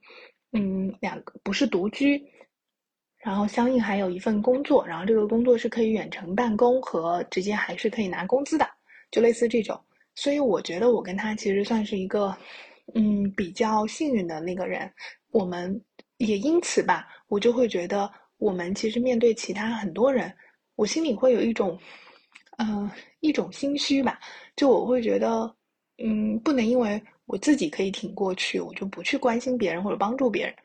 [0.51, 2.23] 嗯，两个不是独居，
[3.17, 8.69] 然后相应还有一份工作，然后这个工作是可以远程办公和直接还是可以拿工资的，
[9.09, 9.75] 就类似这种。
[10.13, 12.37] 所以我觉得我跟他其实算是一个，
[12.93, 14.87] 嗯，比较幸运的那个人。
[15.31, 15.83] 我们
[16.19, 20.31] 也因此吧，我就会觉得我们其实面对其他很多人，
[20.75, 21.75] 我心里会有一种。
[22.57, 22.89] 嗯，
[23.19, 24.19] 一种心虚吧，
[24.55, 25.55] 就我会觉得，
[26.03, 30.55] 嗯，不能因为我自己可以挺过去，我就不去关心别人或者帮助别人，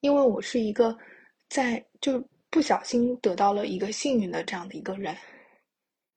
[0.00, 0.96] 因为我是一个
[1.48, 5.14] 在就不小心得到了一个幸运的这样的一个人。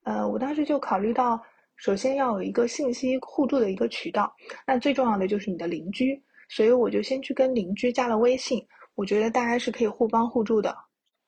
[0.04, 1.38] 呃，我当时就考虑到，
[1.76, 4.34] 首先要有一个信息互助的一个渠道，
[4.66, 8.66] 那最重要的就是你的邻居，所以我就先去跟邻居加了微信。
[8.94, 10.74] 我觉得大家是可以互帮互助的。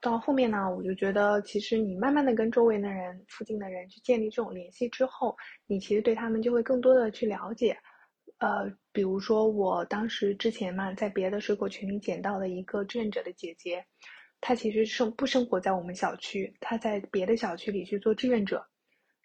[0.03, 5.37] 到后面呢，我就觉得其实你慢慢的跟周围的人、附近的人去建立这种联系之后，
[5.69, 7.79] 你其实对他们就会更多的去了解。
[8.39, 13.85] 呃，比如说我当时之前嘛，在别的水果群里捡到了一个志愿者的姐姐，
[14.41, 18.67] 她其实生不生活在我们小区，她在别的小区里去做志愿者。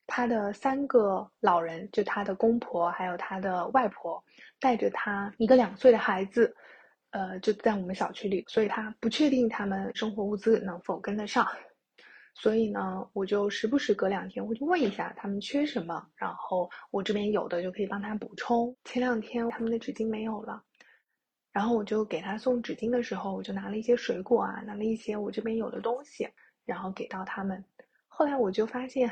[0.06, 4.24] 她的三个老人，就她的公婆还有她的外婆，
[4.60, 6.56] 带着她一个两岁的孩子。
[7.18, 11.48] 呃，就在我们小区里，所以他不确定他们生活物资能否跟得上，
[12.36, 18.76] 所以呢，我就时不时隔两天，我就问一下他们缺什么，然后我这边有的就可以帮他补充。
[18.84, 20.62] 前两天他们的纸巾没有了，
[21.52, 26.30] 然后我就给他送纸巾的时候，我就拿了一些水果啊，拿了一些我这边有的东西，
[26.66, 27.66] 然后给到他们。
[28.08, 29.12] 后来我就发现，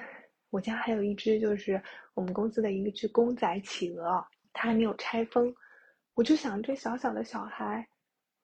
[0.52, 1.82] 我家还有一只就是
[2.14, 5.52] 我们公司的一只公仔企鹅，它还没有拆封。
[6.14, 7.86] 我就想，这小小的小孩，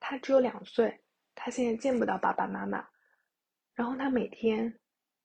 [0.02, 1.02] 他只有两岁，
[1.36, 2.86] 他现在见不到爸爸妈妈，
[3.74, 4.78] 然后他每天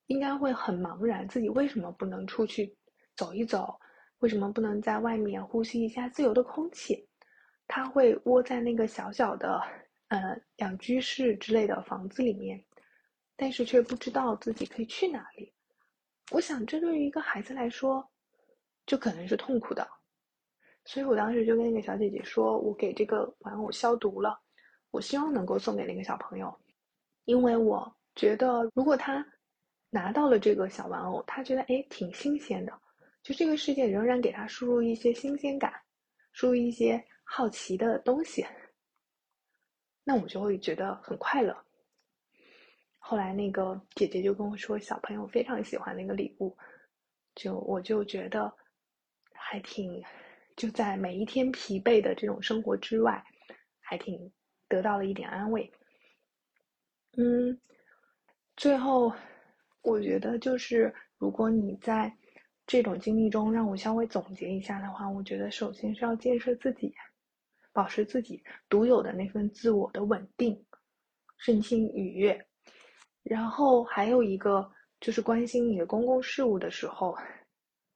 [0.07, 2.73] 应该会很茫然，自己为什么不能出去
[3.17, 3.77] 走一走？
[4.19, 7.09] 为什么不能在外面呼吸一下自由的空气？
[7.67, 9.61] 他会窝在那个小小的
[10.09, 12.65] 呃两居室之类的房子里面，
[13.35, 15.53] 但是却不知道自己可以去哪里。
[16.31, 18.09] 我想，这对于一个孩子来说，
[18.87, 19.87] 就可能是痛苦的。
[20.85, 24.41] 所以我当时就跟那个小姐姐说，我给这个玩偶消毒了，
[24.97, 26.59] 我希望能够送给那个小朋友，
[27.27, 29.23] 因为我觉得如果他
[29.91, 32.73] 拿到了这个小玩偶，他觉得哎挺新鲜的，
[33.23, 35.71] 就这个世界仍然给他输入一些新鲜感，
[36.33, 38.43] 输入一些好奇的东西，
[40.03, 41.55] 那我就会觉得很快乐。
[42.99, 46.57] 后来那个姐姐就跟我说，小朋友非常喜欢那个礼物，
[47.35, 48.51] 就我就觉得
[49.35, 50.03] 还挺。
[50.57, 53.23] 就在每一天疲惫的这种生活之外，
[53.79, 54.33] 还挺
[54.69, 55.71] 得到了一点安慰。
[57.17, 57.59] 嗯，
[58.57, 59.13] 最后
[59.83, 62.15] 我觉得就是，如果你在
[62.67, 66.95] 这种经历中让我稍微总结一下的话，我觉得首先是要建设自己，
[67.73, 70.63] 保持自己独有的那份自我的稳定、
[71.39, 72.47] 身心愉悦。
[73.23, 77.17] 然后还有一个就是关心你的公共事务的时候，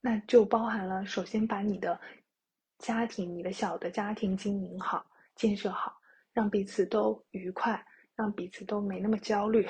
[0.01, 2.01] 那就包含了首先把你的。
[2.83, 5.05] 家庭，你的小的家庭经营好，
[5.35, 6.00] 建设好，
[6.41, 7.85] 让彼此都愉快，
[8.15, 9.69] 让彼此都没那么焦虑。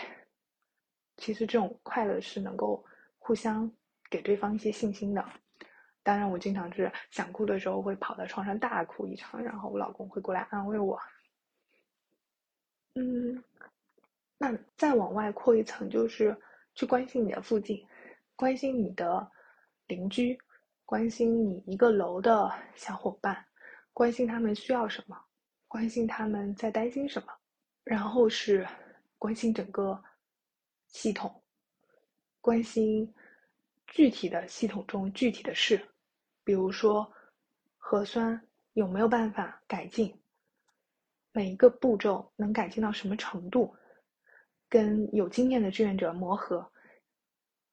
[1.17, 2.85] 其实这种快乐是能够
[3.19, 3.69] 互相
[4.09, 5.29] 给对方一些信心的。
[6.05, 10.97] 当然，我经常是想哭的时候会跑到床上大哭一场，然后我老公会过来安慰我。
[12.95, 13.43] 嗯，
[14.39, 16.41] 那再往外扩一层，就是
[16.77, 17.85] 去关心你的附近，
[18.37, 19.29] 关心你的
[19.89, 20.39] 邻居。
[20.85, 23.45] 关心你一个楼的小伙伴，
[23.93, 25.21] 关心他们需要什么，
[25.71, 27.29] 关心他们在担心什么，
[27.85, 28.67] 然后是
[29.19, 30.03] 关心整个
[30.89, 31.33] 系统，
[32.41, 33.15] 关心
[33.87, 35.81] 具体的系统中具体的事，
[36.43, 37.09] 比如说
[37.77, 40.13] 核酸有没有办法改进，
[41.31, 43.73] 每一个步骤能改进到什么程度，
[44.69, 46.69] 跟有经验的志愿者磨合。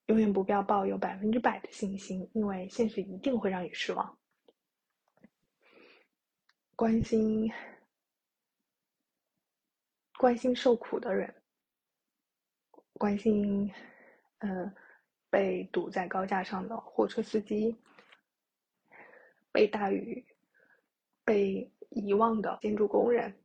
[0.05, 4.17] 永远不要抱有百分之百的信心，因为现实一定会让你失望。
[6.75, 7.51] 关心
[10.17, 11.43] 关心受苦的人，
[12.93, 13.71] 关心
[14.39, 14.75] 嗯
[15.29, 17.77] 被堵在高架上的货车司机，
[19.51, 20.25] 被大雨
[21.23, 23.39] 被遗忘的建筑工人，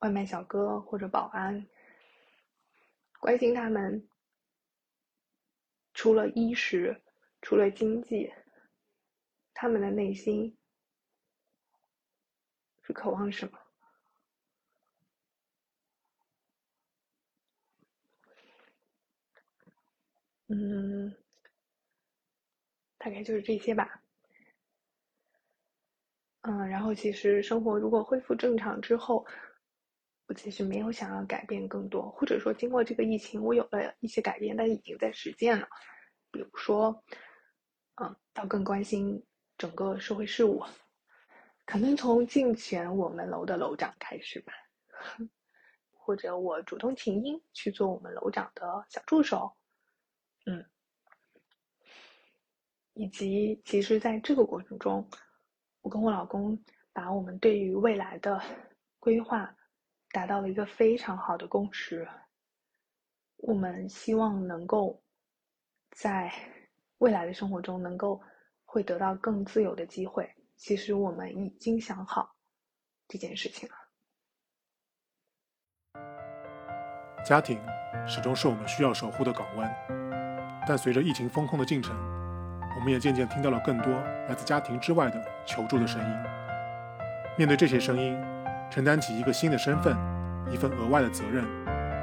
[0.00, 1.66] 外卖小哥或者保安，
[3.18, 4.06] 关心他们。
[5.92, 7.02] 除了衣食，
[7.42, 8.32] 除了经济，
[9.52, 10.56] 他们的内心
[12.82, 13.59] 是渴望什么？
[20.52, 21.14] 嗯，
[22.98, 24.02] 大概就是这些吧。
[26.42, 29.24] 嗯，然后其实生活如果恢复正常之后，
[30.26, 35.68] 我其实没有想要改变更多，或者说经过这个疫情，我有了一些改变，但已经在实践了。
[36.32, 37.00] 比如说，
[38.02, 39.24] 嗯，要更关心
[39.56, 40.64] 整个社会事务，
[41.64, 44.52] 可能从竞选我们楼的楼长开始吧，
[45.92, 49.52] 或者我主动请缨去做我们楼长的小助手，
[50.46, 50.64] 嗯，
[52.94, 55.08] 以及其实在这个过程中，
[55.82, 56.62] 我跟我老公
[56.92, 58.40] 把我们对于未来的
[58.98, 59.54] 规划。
[60.12, 62.04] 达到了一个非常好的共识，
[63.36, 65.00] 我们希望能够
[65.92, 66.28] 在
[66.98, 68.20] 未来的生活中能够
[68.64, 70.28] 会得到更自由的机会。
[70.56, 72.34] 其实我们已经想好
[73.06, 73.76] 这件事情了。
[77.24, 77.56] 家庭
[78.04, 79.72] 始终是我们需要守护的港湾，
[80.70, 81.92] 但随着疫情风控的进程，
[82.76, 83.92] 我们也渐渐听到了更多
[84.28, 86.16] 来自家庭之外的求助的声音。
[87.36, 88.16] 面对这些声音，
[88.70, 89.96] 承担起一个新的身份、
[90.48, 91.44] 一份额外的责任，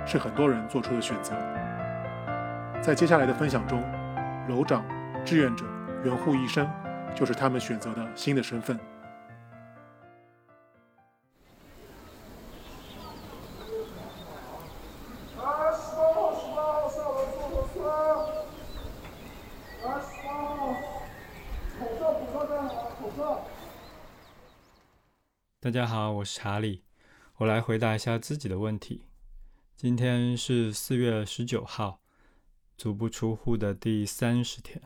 [0.05, 1.33] 是很多人做出的选择。
[2.81, 3.81] 在接下来的分享中，
[4.49, 4.83] 楼长、
[5.23, 5.63] 志愿者、
[6.03, 6.69] 援护医生。
[7.15, 8.77] 就是他们选择的新的身份。
[25.77, 26.81] 大家好，我是查理，
[27.35, 29.03] 我来回答一下自己的问题。
[29.75, 32.01] 今天是四月十九号，
[32.75, 34.81] 足不出户的第三十天。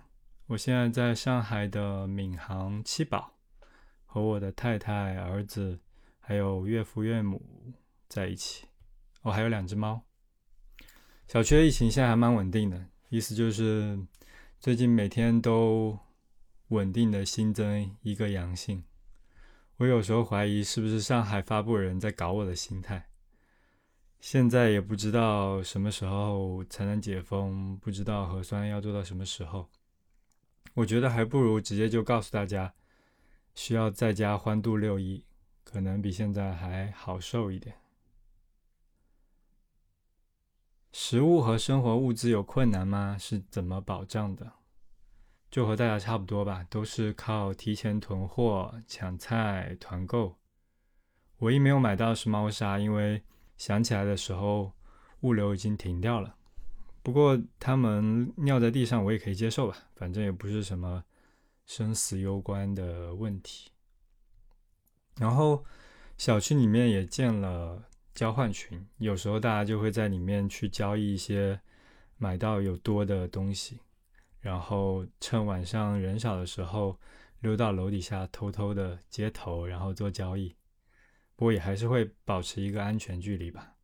[0.48, 3.38] 我现在在上海的闵行七宝，
[4.06, 5.80] 和我的太太、儿子
[6.20, 7.42] 还有岳父岳母
[8.10, 8.66] 在一起。
[9.22, 10.04] 我还有两只猫。
[11.26, 13.98] 小区的疫情现在还蛮稳定的，意思就是
[14.60, 15.98] 最近每天都
[16.68, 18.84] 稳定的新增一个阳性。
[19.82, 23.10] 我有时候怀疑是不是上海发布人在搞我的心态。
[24.20, 29.68] 现在也不知道什么时候才能解封，不知道核酸要做到什么时候。
[30.76, 32.72] 我觉得还不如直接就告诉大家，
[33.56, 35.24] 需要在家欢度六一，
[35.64, 37.76] 可能比现在还好受一点。
[40.92, 43.18] 食物和生活物资有困难吗？
[43.20, 44.52] 是怎么保障的？
[45.52, 50.38] 就和大家差不多吧，都是靠提前囤货、抢菜、团购。
[51.40, 53.22] 唯一没有买到是猫砂，因为
[53.58, 54.72] 想起来的时候
[55.20, 56.38] 物流已经停掉了。
[57.04, 61.04] 不过他们尿在地上，我也可以接受吧，反正也不是什么
[61.66, 63.72] 生死攸关的问题。
[65.18, 65.66] 然后
[66.18, 67.84] 小区里面也建了
[68.14, 71.60] 交换群，有时候大家就会在里面去交易一些
[72.18, 73.80] 买到有多的东西，
[74.42, 77.00] 然后趁晚上人少的时候
[77.40, 80.50] 溜到楼底下偷偷的接头，然后做交易。
[81.36, 83.76] 不过也还是会保持一个安全距离吧。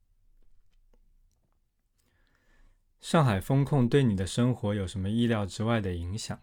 [2.99, 6.39] 上海封控对你的生活有什么意料之外的影响？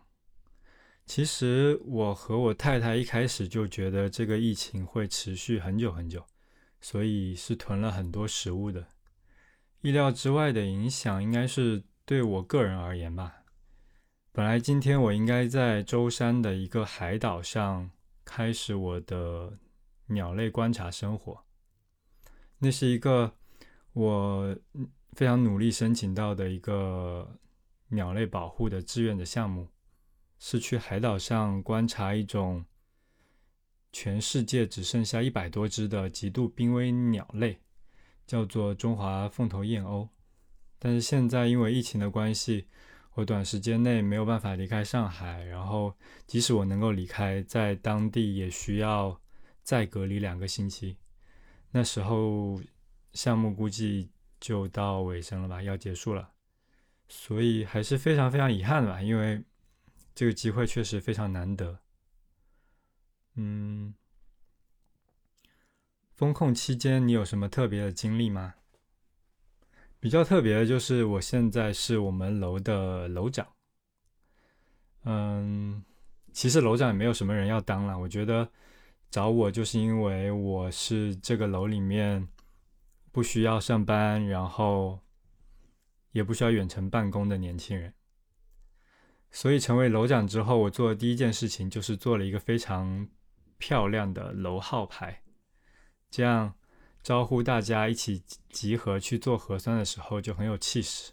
[1.05, 6.25] 其实我和我太太一开始就觉得这个疫情会持续很久很久，
[6.81, 8.87] 所以是囤了很多食物的。
[9.83, 13.44] 意料之外的影响应该是对我个人而言吧。
[14.37, 17.89] 本来今天我应该在舟山的一个海岛上
[18.25, 19.57] 开始我的
[20.07, 21.45] 鸟类观察生活，
[22.59, 23.33] 那是一个
[23.93, 24.57] 我。
[25.13, 27.39] 非常努力申请到的一个
[27.87, 29.69] 鸟类保护的志愿的项目，
[30.41, 32.65] 是去海岛上观察一种
[33.93, 37.61] 全世界只剩下一百多只的极度濒危鸟类，
[38.27, 40.09] 叫做中华凤头燕鸥。
[40.81, 42.67] 但是现在因为疫情的关系，
[43.15, 45.97] 我短时间内没有办法离开上海，然后
[46.27, 49.21] 即使我能够离开，在当地也需要
[49.63, 50.99] 再隔离两个星期。
[51.71, 52.63] 那时候
[53.13, 54.11] 项目估计。
[54.41, 56.31] 就到尾声了吧，要结束了，
[57.09, 59.43] 所以还是非常非常遗憾的吧，因为
[60.15, 61.79] 这个机会确实非常难得。
[63.37, 63.95] 嗯，
[66.13, 68.53] 风控期间你有什么特别的经历吗？
[70.05, 73.49] 比较特别的就是我现在是我们楼的楼长。
[75.05, 75.83] 嗯，
[76.31, 78.47] 其实楼长也没有什么人要当了，我觉得
[79.11, 82.29] 找我就是因为我是这个楼里面。
[83.11, 84.99] 不需要上班，然后
[86.11, 87.95] 也不需要远程办公的年轻人，
[89.31, 93.09] 所以成为楼长之后，我做的第一件事情就是做了一个非常
[93.57, 95.23] 漂亮的楼号牌，
[96.11, 96.55] 这样
[97.05, 101.13] 招呼大家一起集合去做核酸的时候就很有气势，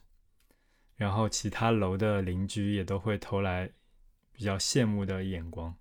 [0.95, 3.69] 然后其他楼的邻居也都会投来
[4.31, 5.75] 比较羡慕的眼光，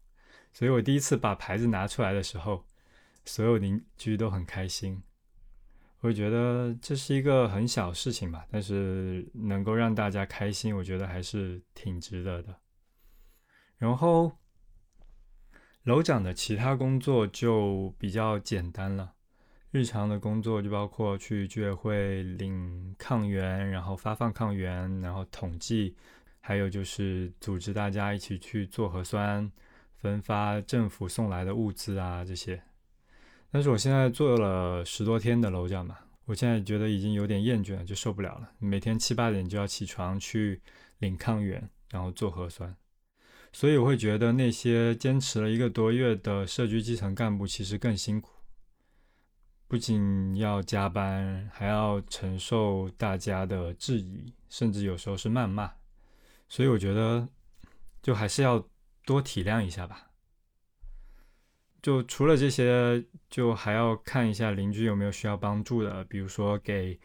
[0.53, 2.67] 所以我第一次把牌子拿出来的时候，
[3.25, 5.01] 所有邻居都很开心。
[6.01, 12.59] 我觉得这是一个很小事情吧，但是能够让大家开心，我觉得还是挺值得的。
[13.77, 14.33] 然后，
[15.85, 19.13] 楼长的其他工作就比较简单了，
[19.73, 25.95] 日常的工作就包括去居委会领抗原，然后发放抗原，然后统计，
[26.41, 29.51] 还有就是组织大家一起去做核酸，
[29.95, 32.61] 分发政府送来的物资啊这些。
[33.53, 38.49] 但是我现在做了十多天的楼长嘛，我我现在觉得已经有点厌倦了，就受不了了。
[38.61, 40.61] 每天七八点就要起床去
[41.01, 42.73] 领抗原，然后做核酸。
[43.53, 48.31] 所以我会觉得那些坚持了一个多月的社区基层干部其实更辛苦，
[49.71, 55.73] 不仅要加班，还要承受大家的质疑，甚至有时候是谩骂。
[56.49, 57.29] 所以我觉得，
[58.03, 58.67] 就还是要
[59.07, 60.11] 多体谅一下吧。
[61.81, 66.99] 就除了这些，就还要看一下邻居有没有需要帮助的，比如说给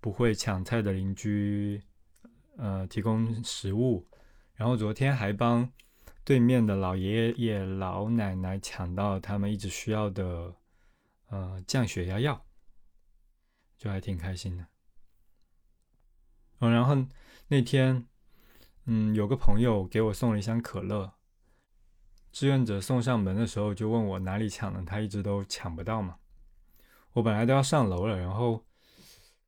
[0.00, 1.82] 不会抢菜的邻居，
[2.56, 4.06] 呃，提供食物。
[4.54, 5.68] 然后昨天还帮
[6.22, 10.54] 对面的老爷爷老奶奶抢到他们一直需要的，
[11.32, 12.44] 呃，降血压药，
[13.78, 14.66] 就还挺开心的。
[16.58, 16.94] 嗯，然后
[17.48, 18.06] 那天，
[18.84, 21.14] 嗯，有个朋友给我送了一箱可乐。
[22.32, 26.18] 志愿者送上门的时候就问我哪里抢的，他一直都抢不到嘛。
[27.14, 28.62] 我本来都要上楼了，然后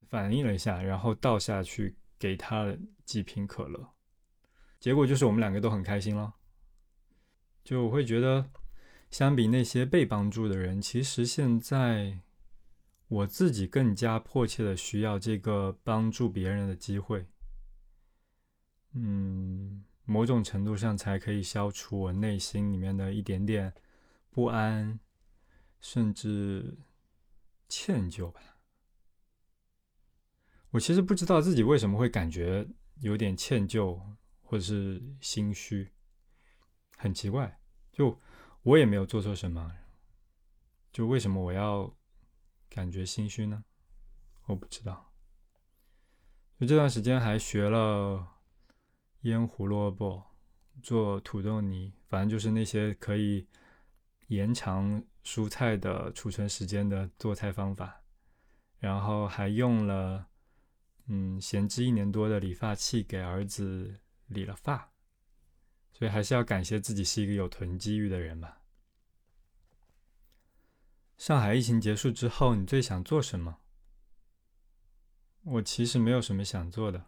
[0.08, 2.74] 反应了一下，然后倒下去给他
[3.04, 3.92] 几瓶可乐，
[4.80, 6.32] 结果就是我们两个都很开心了。
[7.62, 8.50] 就我会觉得，
[9.14, 12.18] 相比那些被帮助的人，其实现在
[13.06, 17.24] 我自己更加迫切的需要这个帮助别人的机会。
[18.94, 19.84] 嗯。
[20.04, 23.72] 某种程度上，才可以消除我内心里面的一点点
[24.30, 24.98] 不安，
[25.80, 26.76] 甚至
[27.68, 28.40] 歉疚吧。
[30.70, 32.66] 我其实不知道自己为什么会感觉
[33.00, 33.98] 有点歉疚，
[34.42, 35.88] 或者是心虚，
[36.96, 37.60] 很奇怪。
[37.92, 38.20] 就
[38.64, 39.72] 我也没有做错什么，
[40.92, 41.96] 就为什么我要
[42.68, 43.64] 感觉心虚呢？
[44.46, 45.12] 我不知道。
[46.58, 48.32] 就这段时间还学了。
[49.22, 50.22] 腌胡萝卜，
[50.82, 53.46] 做土豆泥，反正就是那些可以
[54.26, 58.02] 延长蔬菜的储存时间的做菜方法。
[58.78, 60.28] 然后还用了，
[61.06, 64.92] 嗯，闲置一年多的理发器给儿子理了发。
[65.94, 68.60] 所以还是要感谢自己是一个有囤积欲的人吧。
[71.16, 73.58] 上海疫情结束之后，你最想做什么？
[75.44, 77.06] 我其实没有什么想做的。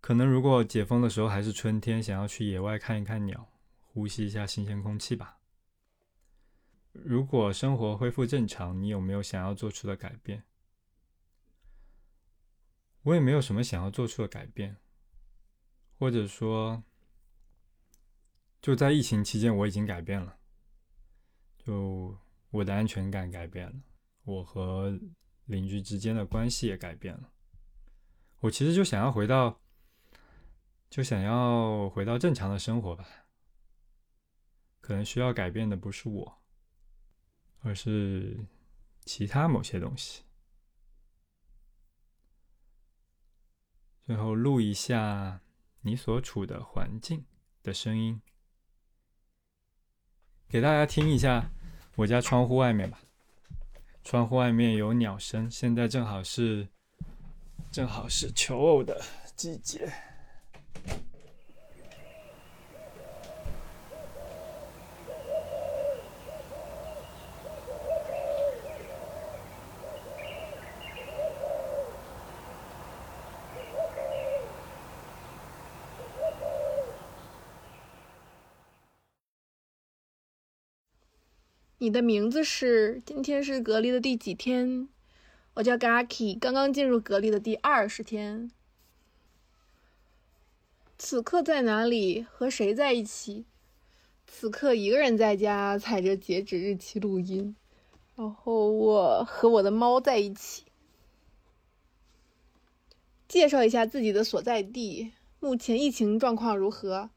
[0.00, 5.38] 可能如果解封的时候还是春天，想要去野外看一看鸟，呼吸一下新鲜空气吧。
[6.92, 10.44] 如果生活恢复正常，你有没有想要做出的改变？
[13.02, 14.76] 我也没有什么想要做出的改变，
[15.98, 16.82] 或者说，
[18.66, 20.36] 就在疫情期间我已经改变了，
[21.56, 22.18] 就
[22.50, 23.74] 我的安全感改变了，
[24.24, 24.98] 我和
[25.44, 27.30] 邻居之间的关系也改变了。
[28.40, 29.60] 我其实就想要回到。
[30.90, 33.06] 就想要回到正常的生活吧。
[34.80, 36.42] 可能需要改变的不是我，
[37.60, 38.44] 而是
[39.04, 40.24] 其他某些东西。
[44.04, 45.40] 最后录一下
[45.82, 47.24] 你所处的环境
[47.62, 48.20] 的声音，
[50.48, 51.50] 给大家听一下
[51.96, 53.00] 我家窗户外面吧。
[54.04, 56.68] 窗户外面有鸟声，现在正好是
[57.72, 59.02] 正好是求偶的
[59.34, 59.92] 季节。
[81.86, 83.00] 你的名字是？
[83.06, 84.88] 今天是隔离的第几天？
[85.54, 88.50] 我叫 Gaki，刚刚进入隔离的第二十天。
[90.98, 92.24] 此刻在哪里？
[92.24, 93.44] 和谁在一起？
[94.26, 97.54] 此刻一个人在家，踩着截止日期录音。
[98.16, 100.64] 然后我和我的猫在一起。
[103.28, 107.10] 介绍一下自己的所在地，目前疫情状况如何？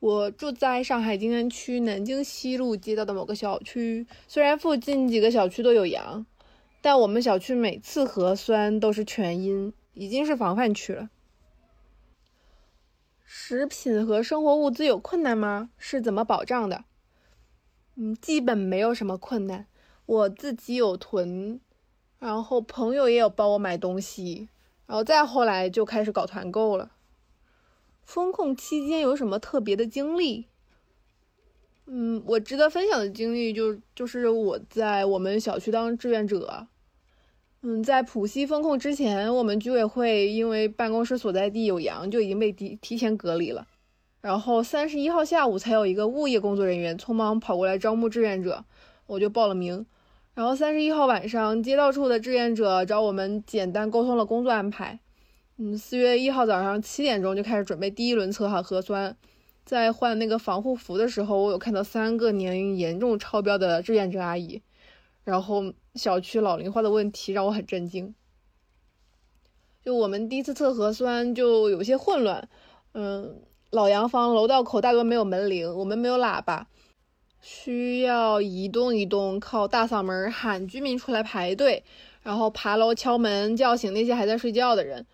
[0.00, 6.24] 我住在上海静安区南京西路街道的某个小区，虽然附近几个小区都有阳，
[6.80, 11.10] 但我们小区每次核酸都是全阴，已经是防范区了。
[13.24, 15.70] 食品和生活物资有困难吗？
[15.76, 16.84] 是怎么保障的？
[17.96, 19.66] 嗯，基本没有什么困难，
[20.06, 21.60] 我自己有囤，
[22.20, 24.48] 然后朋友也有帮我买东西，
[24.86, 26.92] 然后再后来就开始搞团购了。
[28.08, 30.46] 风控期间有什么特别的经历？
[31.84, 36.68] 嗯，我值得分享的经历就就是我在我们小区当志愿者。
[37.60, 43.66] 嗯，在浦西封控之前，我们居委会因为办公室所在地有阳，就已经被提提前隔离了。
[44.22, 48.64] 然后三十一号下午才有一个物业工作人员匆忙跑过来招募志愿者，
[49.06, 49.84] 我就报了名。
[50.32, 54.98] 然后三十一号晚上，街道处的志愿者找我们简单沟通了工作安排。
[55.60, 59.16] 嗯，四月一号早上七点钟就开始准备第一轮测好核酸。
[59.64, 64.62] 在换那个防护服的时候，我有看到三个年龄严重超标的志愿者阿姨。
[65.24, 68.14] 然后小区老龄化的问题让我很震惊。
[69.84, 72.48] 就我们第一次测核酸就有些混乱。
[72.92, 76.68] 嗯，老洋房楼道口大多没有门铃，我们没有喇叭。
[77.40, 81.82] 需要一栋一栋靠大嗓门喊居民出来排队，
[82.22, 85.04] 然后爬楼敲门叫醒那些还在睡觉的人。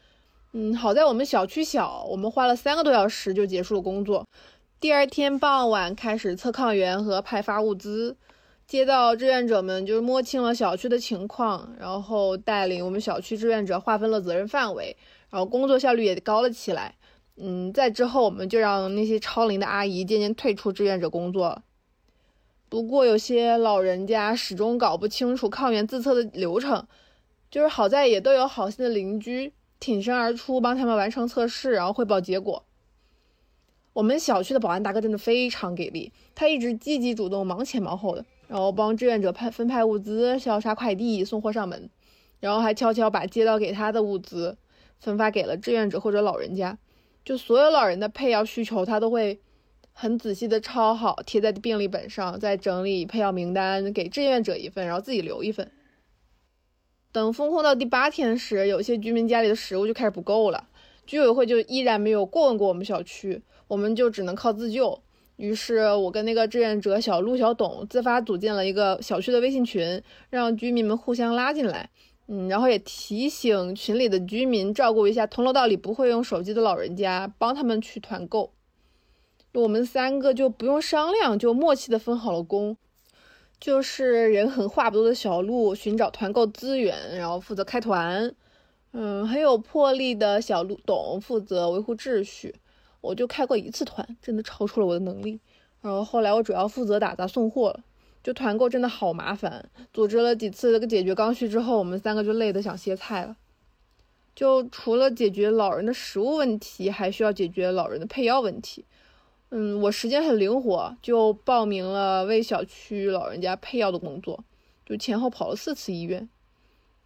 [0.56, 4.24] 嗯，好在我们小区小，我们花了三个多小时就结束了工作。
[4.78, 8.16] 第二天傍晚开始测抗原和派发物资，
[8.64, 14.96] 街道志愿者们就是摸清了小区的情况，然后带领我们小区志愿者划分了责任范围，
[15.28, 16.94] 然后工作效率也高了起来。
[17.36, 21.60] 嗯，在之后我们就让那些超龄的阿姨渐渐退出志愿者工作。
[22.68, 26.86] 不过有些老人家始终搞不清楚抗原自测的流程，
[27.50, 29.52] 就是好在也都有好心的邻居
[29.84, 32.64] 挺身而出帮他们完成测试，然后汇报结果。
[33.92, 41.90] 我们小区的保安大哥真的非常给力，他一直积极主动、忙前忙后的，然后帮志愿者派分派物资、消杀快递、送货上门，
[42.40, 44.56] 然后还悄悄把接到给他的物资
[44.98, 46.78] 分发给了志愿者或者老人家。
[47.22, 49.38] 就所有老人的配药需求，他都会。
[49.96, 55.70] 很仔细的抄好，贴在病历本上，再整理配药名单，给志愿者一份，然后自己留一份。
[57.14, 60.66] 等封控到第八天时，有些居民家里的食物就开始不够了，
[61.06, 65.00] 居委会就依然没有过问过我们小区，我们就只能靠自救。
[65.36, 71.88] 于是我跟那个志愿者小陆、小董自发组建了一个小区的微信群，让居民们互相拉进来，
[72.26, 78.52] 嗯，然后也提醒群里的居民照顾一下同楼道里不会用手机的老人家，帮他们去团购。
[79.52, 82.76] 我们三个就不用商量，就默契的分好了工，
[83.60, 88.34] 就是人狠话不多的小鹿寻找团购资源，然后负责开团，
[88.92, 92.54] 嗯，很有魄力的小鹿董负责维护秩序。
[93.00, 95.40] 我就开过一次团，真的超出了我的能力。
[95.80, 97.80] 然后后来我主要负责打杂送货了，
[98.22, 99.68] 就团购真的好麻烦。
[99.92, 103.36] 组织了几次这个解决刚需之后，我们三个就累得想歇菜了。
[104.34, 108.84] 就除了解决老人的食物问题，还需要解决老人的配药问题。
[109.56, 114.42] 嗯，我时间很灵活，就报名了为小区老人家配药的工作，
[114.84, 116.28] 就前后跑了四次医院。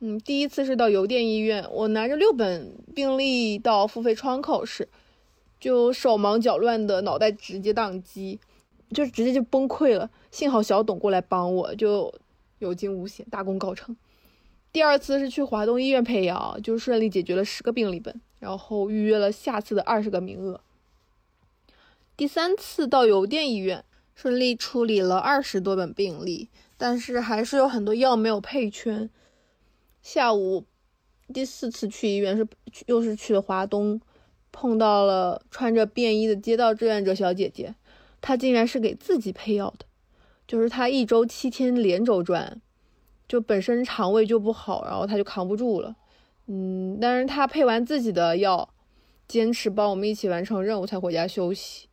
[0.01, 4.89] 嗯，第一次是到邮电医院，我拿着六本病历到付费窗口时，
[5.61, 8.41] 就手忙脚乱的脑袋直接宕机，
[8.95, 10.09] 就直接就崩溃了。
[10.31, 12.11] 幸好小董过来帮我，就
[12.61, 13.95] 有惊无险，大功告成。
[14.73, 20.59] 第二次是去华东医院配药，就顺利解决了十个病历本，然后预约了下次的二十个名额。
[22.19, 29.09] 第三次到邮电医院，顺利处理了二十多本病历，但是还是有很多药没有配全。
[30.03, 30.65] 下午
[31.33, 32.45] 第四次去医院是
[32.87, 34.01] 又是去了华东，
[34.51, 37.77] 碰到了穿着便衣的街道志愿者小姐姐，
[38.21, 39.87] 她竟然是给自己配药的，
[40.45, 42.61] 就是她一周七天连轴转，
[43.29, 45.95] 就本身肠胃就不好，然后她就扛不住了，
[46.49, 48.75] 嗯，但是她配完自己的药，
[49.29, 51.88] 坚持帮我们一起完成任务才回家休息。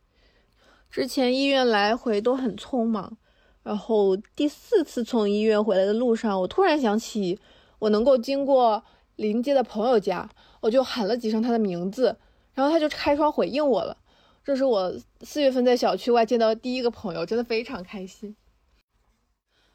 [0.90, 3.16] 之前医院来回都很匆忙，
[3.62, 7.38] 然后第四次从医院回来的路上，我突然想起
[7.78, 8.82] 我能够经过
[9.16, 10.28] 临街的朋友家，
[10.60, 12.16] 我就喊了几声他的名字，
[12.54, 13.96] 然后他就开窗回应我了。
[14.44, 18.36] 这是我四月份在小区外见到的第一个朋友，真的非常开心。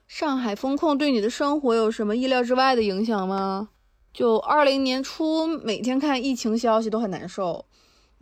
[0.08, 3.70] 上海封控对你的生活有什么意料之外的影响吗？
[4.14, 7.66] 就二零年初，每天看疫情消息都很难受。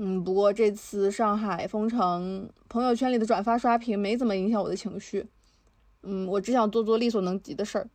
[0.02, 5.28] 嗯，不过这次上海封城，朋友圈里的转发刷屏没怎么影响我的情绪。
[6.04, 7.90] 嗯，我只想做做力所能及的事儿。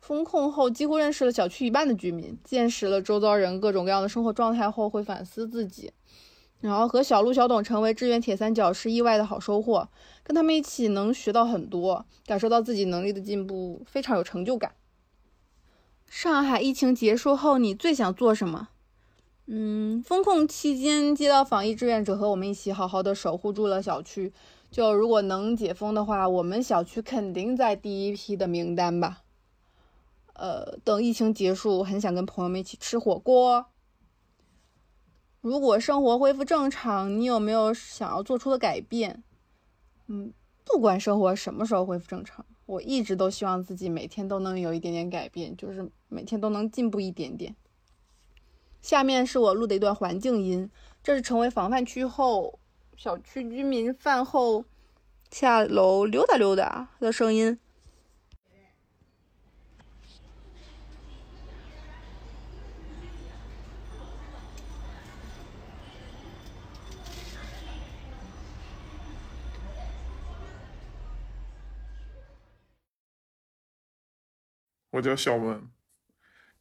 [0.00, 5.92] 封控后，几乎认识了小区一半的居民，见识了周遭人各种各样的生活状态后，会反思自己。
[6.62, 9.86] 然后和小鹿、小董成为志愿铁三角是意外的好收获，
[10.22, 14.72] 跟他们一起能学到很多，感受到自己能力的进步，非常有成就感。
[16.08, 18.70] 上海疫情结束后，你最想做什么？
[19.54, 24.32] 嗯，封控期间接到防疫志愿者和我们一起好好的守护住了小区。
[24.70, 29.24] 就如果能解封的话，我们小区肯定在第一批的名单吧。
[30.32, 33.66] 呃，等疫情结束，很想跟朋友们一起吃火锅。
[35.42, 39.22] 如果生活恢复正常，你有没有想要做出的改变？
[40.06, 40.32] 嗯，
[40.64, 47.54] 不管生活什么时候恢复正常，我一直都希望自己每天都能有一点点改变，就是每天都能进步一点点。
[48.82, 50.70] 下面是我录的一段环境音。
[51.02, 52.58] 这是成为防范区后
[52.96, 54.64] 小区居民饭后
[55.30, 57.58] 下楼溜达溜达的声音。
[74.90, 75.70] 我叫小文。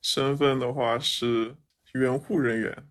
[0.01, 1.55] 身份的话是
[1.93, 2.89] 援护人员。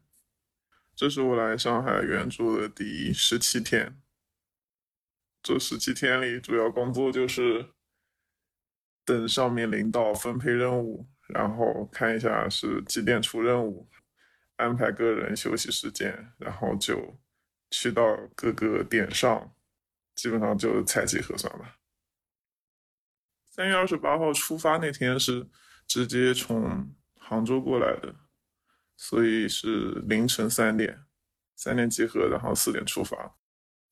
[0.94, 4.00] 这是我来上海援助的第十七天。
[5.42, 7.70] 这十七天里，主要工作就是
[9.06, 13.88] 等上面领导分配任务，然后看一下是几点出任务，
[14.56, 17.18] 安排个人休息时间，然后就
[17.70, 19.54] 去到各个点上，
[20.14, 21.78] 基本上就采集核酸吧。
[23.48, 25.48] 三月二十八号出发那天是
[25.86, 28.14] 直接从杭州过来的，
[29.02, 31.06] 所以是凌晨三点，
[31.56, 33.34] 三点集合，然后四点出发。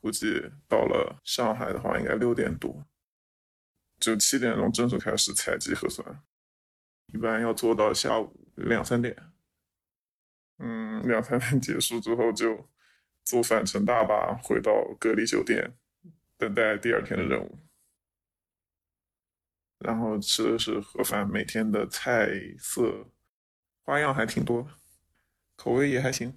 [0.02, 2.86] 估计到了上海的话，应该六点多，
[3.98, 6.22] 就七点钟正式开始采集核酸，
[7.06, 9.16] 一般要做到下午两三点。
[10.59, 12.68] 嗯，两三点结束之后，就
[13.24, 15.74] 坐返程大巴回到隔离酒店，
[16.36, 17.59] 等待第二天的任务。
[19.78, 22.28] 然后吃的是盒饭，每天的菜
[22.59, 23.06] 色
[23.85, 24.68] 花样还挺多，
[25.59, 26.32] 口味也还行。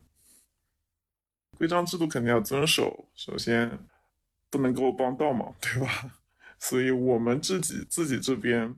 [1.55, 3.77] 规章制度肯定要遵守，首先
[4.49, 6.17] 不能给我帮倒忙，对吧？
[6.57, 8.75] 所以我们自己自己这边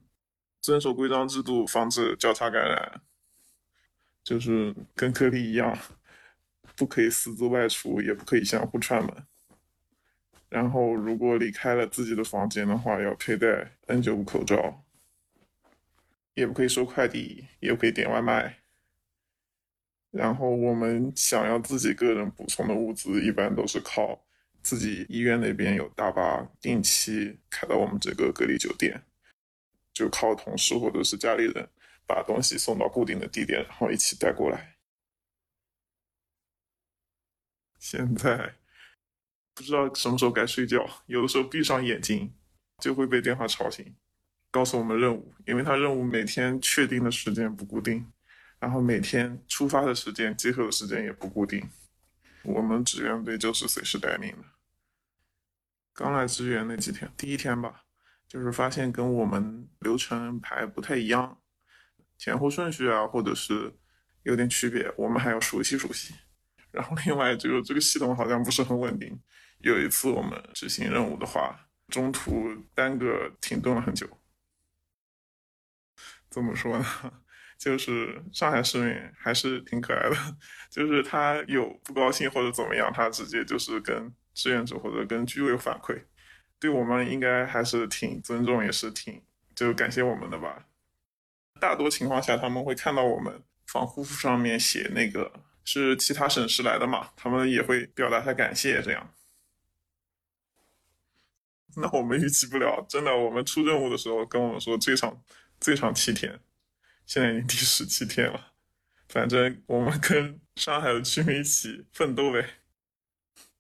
[0.60, 3.02] 遵守规章制度，防止交叉感染，
[4.22, 5.78] 就是跟隔离一样，
[6.76, 9.26] 不可以私自外出，也不可以相互串门。
[10.50, 14.84] 然后如果离开了自己的房间的话，要佩戴 N95 口罩，
[16.34, 18.63] 也不可以收快递，也不可以点外卖。
[20.14, 24.24] 然后我们想要自己个人补充的物资，一般都是靠
[24.62, 29.04] 自己医院那边有大巴定期开到我们这个隔离酒店，
[29.92, 31.68] 就靠同事或者是家里人
[32.06, 34.76] 把东西送到固定的地点，然后一起带过来。
[37.80, 38.54] 现在
[39.56, 42.32] 不知道什么时候该睡觉，有的时候闭上眼睛
[42.78, 43.96] 就会被电话吵醒，
[44.52, 48.13] 告诉我们任务，因为他任务每天确定的时间不固定。
[48.64, 51.70] 然后每天出发的时间、集合的时间也不固定，
[52.44, 54.46] 我们志愿队就是随时待命的。
[55.92, 57.84] 刚来支援那几天，第一天吧，
[58.26, 61.42] 就是发现跟我们流程排不太一样，
[62.18, 63.76] 前后顺序啊，或者是
[64.22, 66.16] 有点区别，我们还要熟悉熟悉。
[66.72, 69.22] 然后另外就是这个系统好像不是很稳定，
[69.58, 74.08] 有一次我们执行任务的话，中途耽搁停顿了很久。
[76.30, 76.86] 怎么说呢？
[77.58, 80.16] 就是上海市民还是挺可爱的，
[80.70, 86.04] 就是他有不高兴或者怎么样，他直接就是跟志愿者或者跟居委反馈，
[86.60, 89.22] 对我们应该还是挺尊重，也是挺
[89.56, 90.66] 就感谢我们的吧。
[91.60, 95.32] 大多情况下他们会看到我们防护服上面写那个
[95.64, 99.14] 是其他省市来的嘛，他们也会表达他感谢这样。
[101.78, 105.22] 那我们预期不了，真的，我们出任务的时候跟我们说最长
[105.60, 106.40] 最长七天。
[107.06, 108.54] 现在已经第十七天了，
[109.10, 112.48] 反正我们跟上海的居民一起奋斗呗。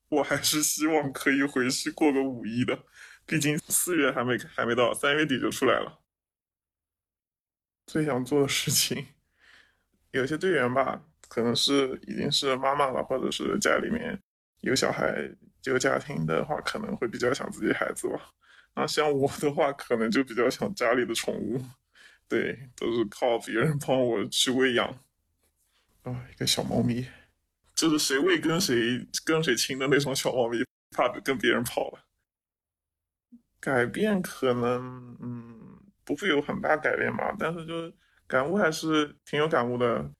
[0.09, 2.83] 我还是希望可以回去过个五一的，
[3.25, 6.01] 毕竟四月还没还没到，三月底就出来了。
[7.87, 9.07] 最想做的事情，
[10.11, 14.21] 有些队员吧，可能是已经是妈妈了，或者是家里面
[14.61, 15.29] 有小孩、
[15.63, 18.29] 有家庭的话，可能会比较想自己孩子吧。
[18.75, 21.59] 那像我的话，可能就比较想家里的宠物。
[22.27, 24.87] 对，都是靠别人帮我去喂养。
[26.03, 27.07] 啊，一个小猫咪，
[27.75, 32.05] 就是谁喂跟谁跟谁亲的那种小猫咪，怕跟别人跑了。
[33.59, 37.93] 改变可能，嗯，不会有很大改变吧，但是就是
[38.27, 40.11] 感悟还是挺有感悟的，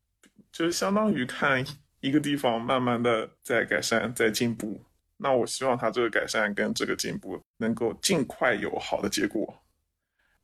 [0.51, 1.61] 就是相当于看
[1.99, 4.85] 一个地方慢慢的在改善，在进步。
[5.17, 9.62] 那我希望它这个改善跟这个进步能够尽快有好的结果。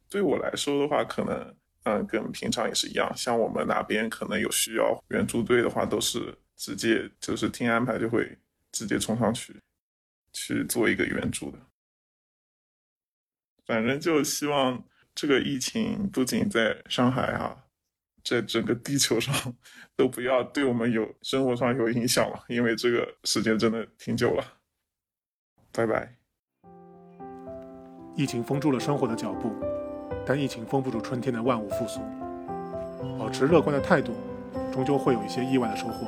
[0.09, 3.11] 对我来说的话，可能嗯，跟平常也是一样。
[3.15, 8.37] 像我们哪边可能有需要援助队的话，都是直接就是听安排就会
[8.71, 9.55] 直接冲上去
[10.33, 11.59] 去做一个援助的。
[13.65, 14.83] 反正就希望
[15.13, 17.65] 这个疫情不仅在上海啊，
[18.23, 19.55] 在整个地球上
[19.95, 24.43] 都不要对我们有生活上有影响了，因为这个时间真的挺久了。
[25.71, 26.15] 拜拜。
[28.15, 29.53] 疫情封住了生活的脚步。
[30.29, 31.99] 但疫情封不住春天的万物复苏。
[33.17, 34.13] 保持乐观的态度，
[34.71, 36.05] 终究会有一些意外的收获。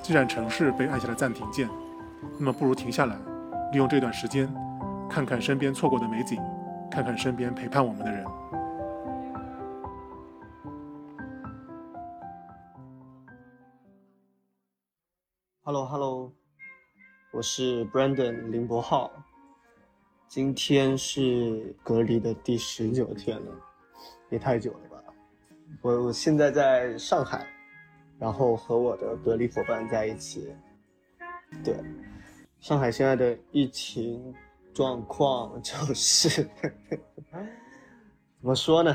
[0.00, 1.68] 既然城市被按下了暂停键，
[2.38, 3.16] 那么不如停下来，
[3.72, 4.48] 利用这段时间，
[5.10, 6.40] 看看身边错过的美景，
[6.88, 8.24] 看看身边陪伴我们的人。
[15.64, 16.32] Hello，Hello，
[17.32, 19.10] 我是 Brandon 林博浩。
[20.28, 23.52] 今天是隔离的第十九天了，
[24.28, 25.02] 也太久了吧。
[25.80, 27.46] 我我现在在上海，
[28.18, 30.54] 然后和我的隔离伙伴在一起。
[31.64, 31.74] 对，
[32.60, 34.34] 上海现在的疫情
[34.74, 36.46] 状况就是
[38.38, 38.94] 怎么说呢？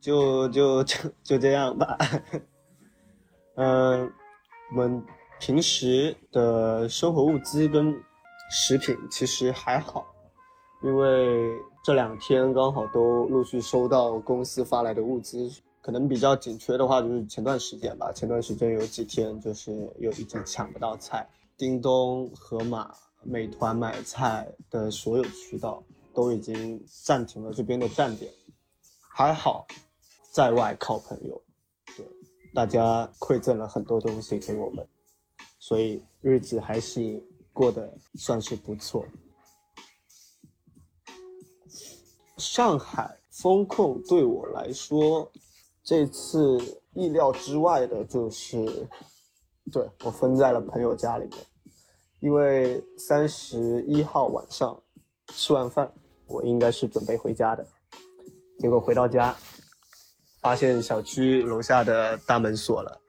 [0.00, 1.98] 就就就就这样吧。
[3.56, 4.10] 嗯，
[4.70, 5.04] 我们
[5.38, 7.94] 平时的生活物资跟
[8.50, 10.06] 食品其实还好，
[10.82, 11.50] 因为
[11.84, 15.50] 这两天刚好都陆续收到公司发来的物资。
[15.82, 18.10] 可能比较紧缺的话，就是前段时间吧。
[18.10, 21.24] 前段时间有几天就是有一直抢不到菜，
[21.56, 22.92] 叮咚、盒马、
[23.22, 25.80] 美团买菜的所有渠道
[26.12, 28.32] 都已经暂停了这边的站点。
[28.98, 29.64] 还好，
[30.32, 31.40] 在外靠朋友，
[31.96, 32.04] 对
[32.52, 34.84] 大家馈赠了很多东西给我们，
[35.60, 37.24] 所以日子还是
[37.56, 39.04] 过得算是不错。
[42.36, 45.32] 上海风控对我来说。
[45.88, 46.58] 这次
[46.94, 48.88] 意料之外的就是，
[49.70, 51.38] 对我分在了朋友家里面，
[52.18, 54.82] 因为三十一号晚上
[55.28, 55.88] 吃完饭，
[56.26, 57.64] 我应该是准备回家的，
[58.58, 59.32] 结果回到家，
[60.40, 63.00] 发现小区楼下的大门锁了，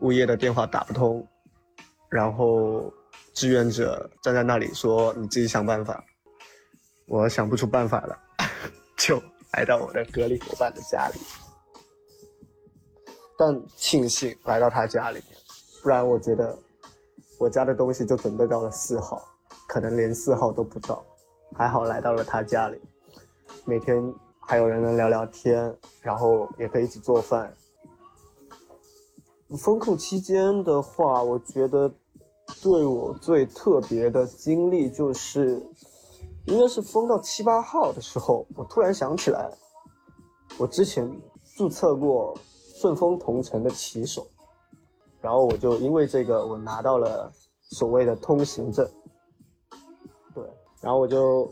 [0.00, 1.28] 物业的电话打不通，
[2.08, 2.90] 然后
[3.34, 6.02] 志愿者站在那里说你自己想办法，
[7.06, 8.16] 我想不出办法了，
[8.96, 9.20] 就
[9.52, 11.20] 来到我的隔离伙伴的家里。
[13.36, 15.20] 但庆幸来到他家里，
[15.82, 16.56] 不然我觉得
[17.38, 19.20] 我家的东西就准备到了四号，
[19.66, 21.04] 可能连四号都不到。
[21.56, 22.80] 还好来到了他家里，
[23.64, 27.52] 每天还有人能聊聊天，然后也可以一起做饭。
[29.58, 31.92] 封控期间的话，我觉得
[32.62, 35.60] 对我最特别的经历就是，
[36.46, 39.50] 应该是封到七八号的时候，我突然想起来，
[40.58, 41.10] 我之前
[41.56, 42.36] 注册过。
[42.76, 44.26] 顺丰同城的骑手，
[45.22, 48.86] 然后我就因为这个，我拿到了所谓的通行证。
[50.34, 50.44] 对，
[50.82, 51.50] 然后我就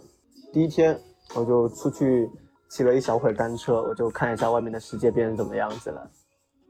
[0.53, 1.01] 第一天
[1.35, 2.29] 我就出去
[2.69, 6.11] 骑了一小会儿单车，我就看一下外面的世界变成怎么样子了。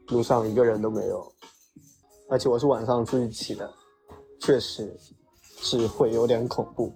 [0.09, 1.29] 路上一个人都没有，
[2.29, 3.69] 而且我是晚上出去骑的，
[4.43, 4.95] 确实
[5.61, 6.93] 是会有点恐怖。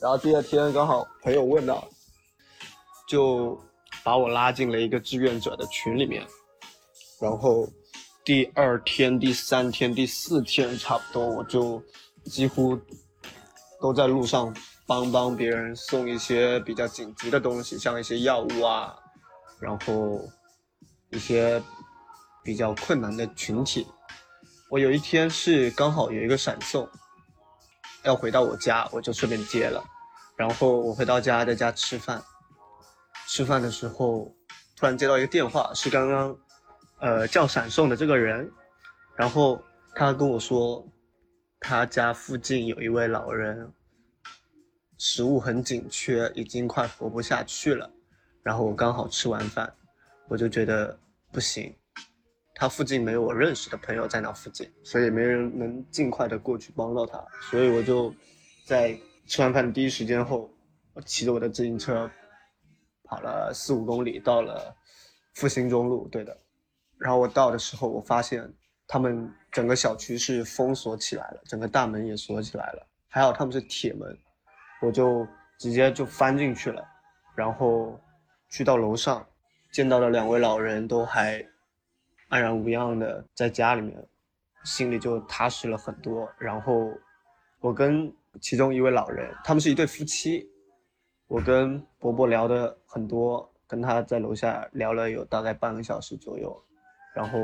[0.00, 1.86] 然后第二天刚好朋友问到，
[3.08, 3.60] 就。
[4.02, 6.22] 把我拉进了一个志愿者的群里面，
[7.18, 7.66] 然后
[8.22, 11.82] 第二天、第三天、第四天，差不多我就
[12.26, 12.78] 几乎
[13.80, 14.54] 都在路上
[14.86, 18.94] 帮帮别人送一些比较紧急的东西，像一些药物啊，
[19.58, 20.20] 然后
[21.10, 21.62] 一些
[22.42, 23.86] 比较困难的群体。
[24.70, 26.88] 我有一天是刚好有一个闪送，
[28.02, 29.82] 要回到我家，我就顺便接了，
[30.36, 32.22] 然后我回到家，在家吃饭。
[33.26, 34.34] 吃饭的时候，
[34.76, 36.36] 突然接到一个电话，是刚刚，
[36.98, 38.50] 呃，叫闪送的这个人，
[39.16, 39.62] 然后
[39.94, 40.86] 他跟我说，
[41.58, 43.72] 他家附近有一位老人，
[44.98, 47.90] 食物很紧缺，已经快活不下去了。
[48.42, 49.72] 然后我刚好吃完饭，
[50.28, 50.98] 我就觉得
[51.32, 51.74] 不行，
[52.54, 58.14] 他附近没有我认识的朋友在那附近，所以没人能尽快的过去帮到他，所以我就
[58.64, 60.50] 在吃完饭的第一时间后，
[60.92, 62.10] 我骑着我的自行车。
[63.06, 64.74] 跑了四五公里，到了
[65.34, 66.34] 复兴中路，对的。
[66.98, 68.50] 然后我到的时候，我发现
[68.88, 72.86] 他们整个小区是封锁起来了，整个大门也锁起来了。
[73.08, 74.18] 还好他们是铁门，
[74.80, 75.24] 我就
[75.58, 76.82] 直接就翻进去了。
[77.36, 78.00] 然后
[78.48, 79.24] 去到楼上，
[79.70, 81.46] 见到了两位老人，都还
[82.28, 84.06] 安然无恙的在家里面，
[84.64, 86.28] 心里就踏实了很多。
[86.38, 86.90] 然后
[87.60, 90.48] 我跟其中一位老人，他们是一对夫妻。
[91.26, 96.54] 我跟伯伯聊的很多，跟他在楼下聊了有大概半个小时左右，
[97.14, 97.40] 然后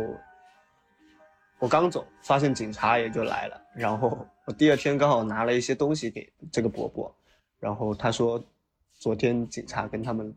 [1.58, 7.12] 我刚走，发现警察也就来了，然后我第二天刚好拿了一些东西给这个伯伯，
[7.58, 8.42] 然后他说，
[8.92, 10.32] 昨天警察跟他们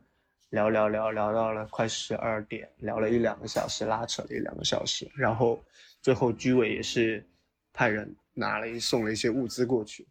[0.53, 5.61] 聊聊聊聊到了快十二点，聊了一两个小时，拉扯了一两个小时，然后
[6.01, 7.25] 最后居委也是
[7.73, 10.07] 派人拿了一送了一些物资过去，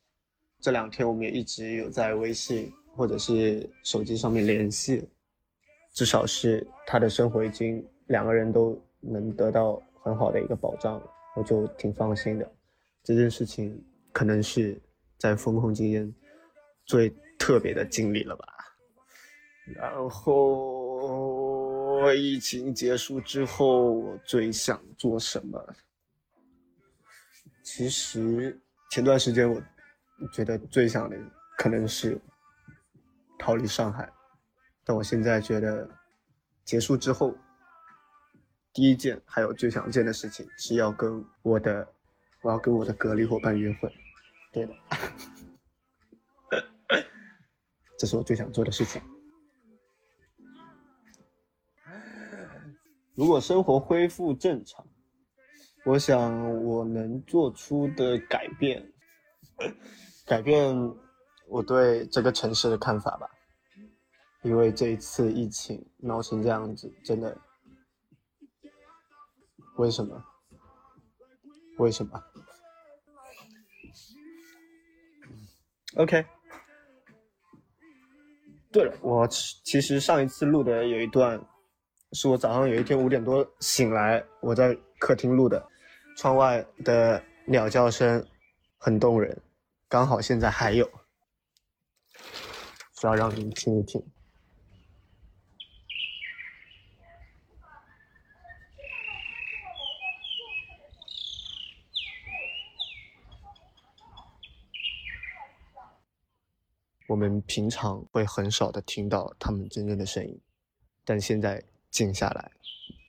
[0.61, 2.73] 这两天我们也一直有在微信。
[2.95, 5.09] 或者是手机上面联系，
[5.95, 11.03] 至少是他的生活已经两个人都能得到很好的一个保障，
[11.35, 12.53] 我就挺放心的。
[13.03, 13.83] 这件事情
[14.13, 14.79] 可能是
[15.17, 16.15] 在风控期间
[16.85, 18.47] 最特别的经历了吧。
[19.67, 25.75] 然后疫情结束之后，我最想做什么？
[27.63, 28.61] 其实
[28.91, 29.61] 前段时间我
[30.33, 31.17] 觉得最想的
[31.59, 32.21] 可能是。
[33.39, 34.09] 逃离上海，
[34.85, 35.89] 但我现在觉得，
[36.65, 37.35] 结束之后，
[38.73, 41.93] 第一件还有最想见的事情是要跟我的，
[42.43, 43.93] 我要跟我的隔离伙伴约会。
[44.53, 44.73] 对的，
[47.99, 49.03] 这是我最想做的事情。
[53.15, 54.87] 如果生活恢复正常，
[55.85, 58.93] 我想我能做出的改变，
[60.25, 60.75] 改变
[61.49, 63.29] 我对这个城市的看法吧。
[64.43, 67.39] 因为这一次疫情闹成这样子，真的，
[69.77, 70.25] 为什么？
[71.79, 72.23] 为什么
[75.97, 76.25] ？OK。
[78.73, 81.47] 对了，我其实上一次录的有一段。
[82.15, 85.67] 是我早上有一天五点多醒来，我在客厅录的，
[86.17, 88.25] 窗外的鸟叫声
[88.77, 89.41] 很动人，
[89.89, 90.85] 刚好现在还有，
[93.01, 94.05] 需要让你们听一听。
[107.09, 110.39] 我们平常会很少的听到它们真正的声音，
[111.07, 111.63] 但现在。
[111.93, 112.51] 静下来，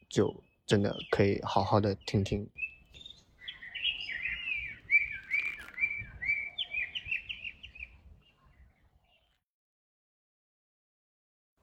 [0.09, 2.49] 就真的可以好好的听听。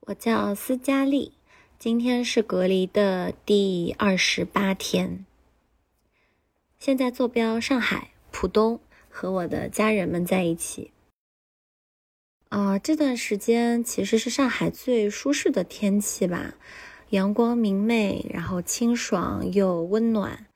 [0.07, 1.33] 我叫斯嘉丽，
[1.77, 5.23] 今天是隔离的第二十八天，
[6.79, 10.91] 现在坐标上海浦东，和我的家人们在一起。
[12.49, 16.55] 啊，这段时间其实是上海最舒适的天气吧。
[17.11, 20.47] 阳光明媚，然后清爽又温暖，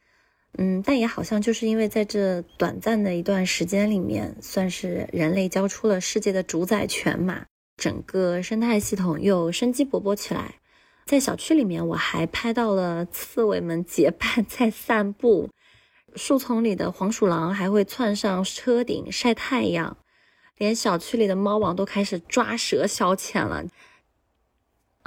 [0.57, 7.45] 嗯，但也好像就是因为在这短暂的一段时间里面，算是人类交出了世界的主宰权嘛，
[7.75, 10.55] 整个生态系统又生机勃勃起来。
[11.05, 15.49] 在小区里面，我还拍到了刺猬们结伴 在散步，
[16.15, 19.97] 树丛里的黄鼠狼还会窜上车顶晒太阳，
[20.57, 23.65] 连小区里的猫王都开始抓蛇消遣了。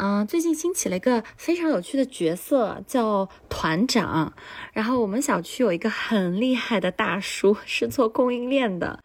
[0.00, 4.32] 嗯，最近兴起了一个非常有趣的角色，叫团长。
[4.72, 9.00] 然后我们小区有一个很厉害的大叔，是做供应链的。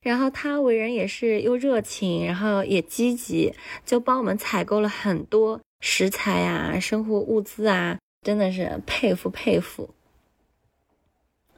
[0.00, 3.54] 然后他为人也是又热情，然后也积极，
[3.84, 9.90] 就帮我们采购了很多食材啊、生活物资啊，真的是佩服佩服。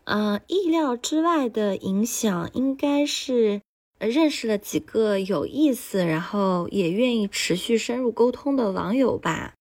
[0.05, 3.61] 嗯，意料之外的影响应该是。
[3.99, 9.55] 认识了几个有意思，然后也愿意持续深入沟通的网友吧，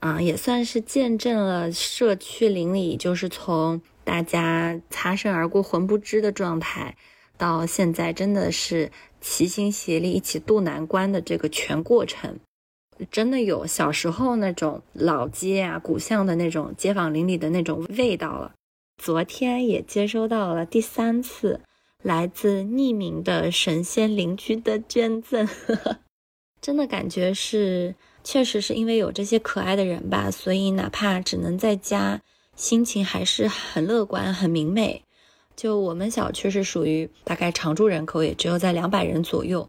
[0.00, 6.96] 啊，也算是见证了社区邻里就是从大家擦身而过浑不知的状态，
[7.38, 12.38] 到现在真的是齐心协力一起渡难关的这个全过程，
[13.10, 18.52] 真的有小时候那种老街啊、古巷的那种街坊邻里的那种味道了。
[19.02, 21.60] 昨天也接收到了第三次。
[22.02, 25.48] 来自匿名的神仙邻居的捐赠，
[26.62, 32.20] 真的感觉是，确实是因为有这些可爱的人吧，所以哪怕只能在家，
[32.54, 35.02] 心情还是很乐观、很明媚。
[35.56, 39.68] 就我们小区是属于大概常住人口也只有在两百人左右，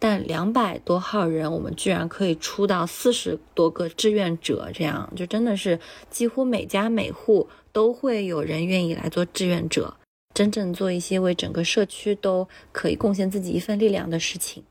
[0.00, 5.78] 但两百多号人，我们居然可以出到四十多个志愿者，这样就真的是
[6.10, 9.94] 几乎每家每户都会有人愿意来做志愿者。
[10.38, 14.62] 真正做一些为整个社区都可以贡献自己一份力量的事情。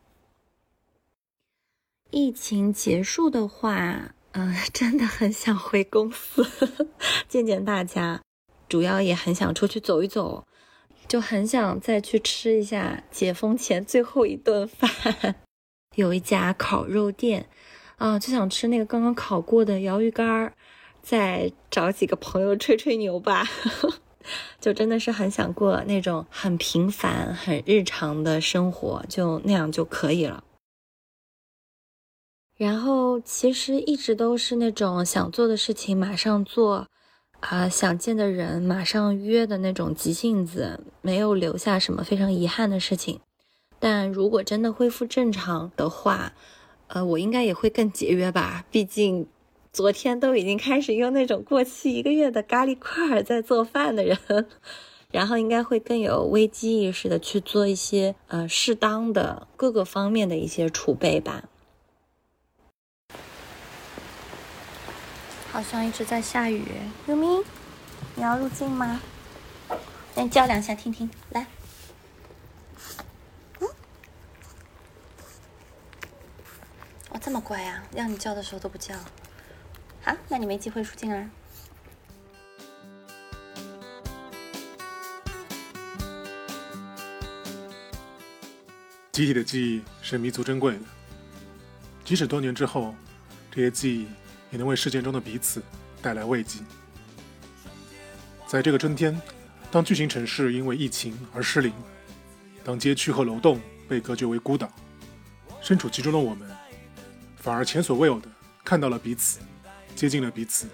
[2.09, 6.47] 疫情结束的话，嗯， 真的很想回公司
[7.27, 8.21] 见见大家，
[8.69, 10.47] 主要也很想出去走一走，
[11.05, 15.35] 就很想再去吃一下解封前最后一顿饭。
[15.95, 17.49] 有一家烤肉店，
[17.97, 20.53] 啊，就想吃那个刚刚烤过的鱿鱼干儿，
[21.01, 23.45] 再找几个朋友吹吹牛吧。
[24.59, 30.43] 就真的是很想过那种很平凡、很日常的生活，就那样就可以了。
[32.55, 36.87] 然后其实一直都是那种想做的事情马上做，
[37.39, 43.19] 啊，想见的人马上约的那种急性子，没有留下什么非常遗憾的事情。
[43.79, 46.33] 但如果真的恢复正常的话，
[46.87, 49.27] 呃，我应该也会更节约吧，毕竟。
[49.77, 54.17] 昨天都已经开始用那种过期一个月的咖喱块在做饭的人，
[55.11, 61.43] 然后应该会更有危机意识的去做一些呃适当的各个方面的一些储备吧。
[65.51, 66.63] 好像一直在下雨，
[67.05, 67.27] 优咪，
[68.15, 68.99] 你要入镜吗？
[70.15, 71.45] 那你叫两下听听，来。
[77.11, 78.95] 我这么乖呀、让你叫的时候都不叫。
[80.07, 81.29] 好，那你没机会出镜啊。
[89.11, 90.79] 集体的记忆是弥足珍贵的，
[92.05, 92.95] 即使多年之后，
[93.51, 94.07] 这些记忆
[94.51, 95.61] 也能为事件中的彼此
[96.01, 96.61] 带来慰藉。
[98.45, 99.21] 在这个春天，
[99.69, 101.73] 当巨型城市因为疫情而失灵，
[102.63, 103.59] 当街区和楼栋
[103.89, 104.71] 被隔绝为孤岛，
[105.61, 106.49] 身处其中的我们，
[107.35, 108.29] 反而前所未有的
[108.63, 109.39] 看到了彼此，
[109.97, 110.67] 接近了彼此。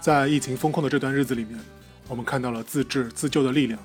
[0.00, 1.58] 在疫情封控的这段日子里面，
[2.06, 3.80] 我们看到了自治自救的力量，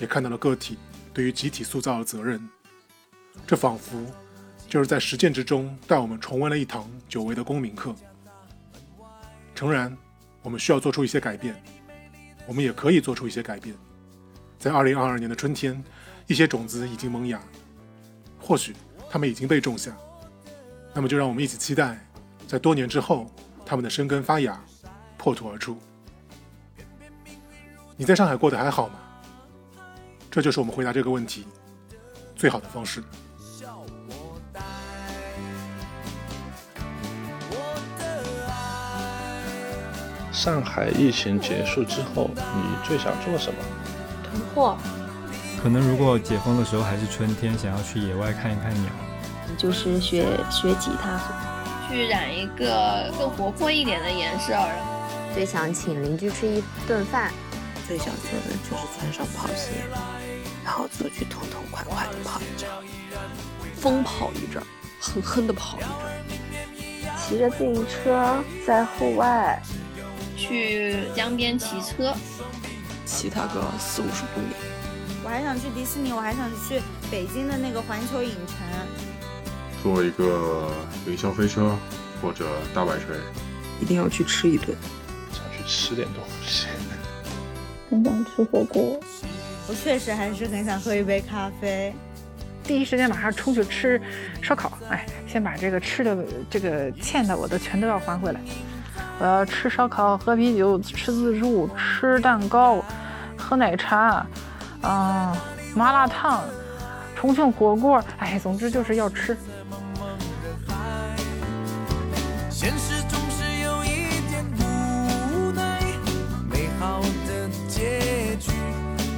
[0.00, 0.78] 也看到了个体
[1.12, 2.48] 对于集体塑造的责任。
[3.46, 4.06] 这仿佛
[4.66, 7.94] 就是在实践之中带我们重温了一堂久违的公民课。
[9.54, 9.94] 诚然，
[10.40, 11.62] 我们需要做出一些改变，
[12.46, 13.76] 我们也可以做出一些改变。
[14.58, 15.84] 在2022年的春天，
[16.26, 17.38] 一些种子已经萌芽，
[18.40, 18.74] 或许
[19.10, 19.94] 它们已经被种下。
[20.94, 22.04] 那么，就让我们一起期待，
[22.46, 23.26] 在多年之后，
[23.66, 24.60] 他们的生根发芽，
[25.16, 25.76] 破土而出。
[27.96, 28.94] 你在上海过得还好吗？
[30.30, 31.46] 这就是我们回答这个问题
[32.34, 33.02] 最好的方式。
[40.32, 43.60] 上海疫情结束之后，你最想做什么？
[44.24, 44.76] 囤货，
[45.62, 48.90] 可能如果解封的时候还是春天，想要去野外看一看鸟。
[49.56, 51.20] 就是学学吉他，
[51.94, 54.52] 去染一个更活泼一点的颜色。
[55.32, 57.32] 最想请邻居吃一顿饭，
[57.86, 59.70] 最想做的就是穿上跑鞋，
[60.64, 62.68] 然后出去痛痛快快的跑一场，
[63.76, 64.60] 疯跑一阵，
[65.00, 69.62] 狠狠的跑一阵，骑着自行车在户外，
[70.36, 72.12] 去江边骑车，
[73.06, 74.54] 骑它个四五十公里。
[75.22, 78.56] 我还想去迪士尼，我还想去北京的那个环球影城。
[79.84, 80.72] 坐一个
[81.06, 81.76] 云霄飞车
[82.22, 83.14] 或者大摆锤，
[83.82, 84.74] 一定要去吃一顿，
[85.30, 86.68] 想去吃点东西。
[87.90, 88.98] 很想吃火锅，
[89.68, 91.94] 我确实还是很想喝一杯咖啡。
[92.62, 94.00] 第一时间马上冲去吃
[94.40, 96.16] 烧烤，哎，先把这个吃的
[96.48, 98.40] 这个欠的我的全都要还回来。
[99.18, 102.82] 我要吃烧烤，喝啤酒，吃自助，吃蛋糕，
[103.36, 104.26] 喝奶茶，
[104.80, 105.36] 啊，
[105.74, 106.42] 麻辣烫，
[107.14, 109.36] 重庆火锅，哎，总之就是要吃。
[112.64, 113.88] 现实总是有一
[114.30, 115.82] 点无奈，
[116.50, 118.52] 美好的结局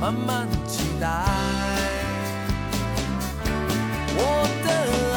[0.01, 1.07] 慢慢期待。
[4.17, 4.21] 我
[4.65, 4.69] 的
[5.15, 5.16] 爱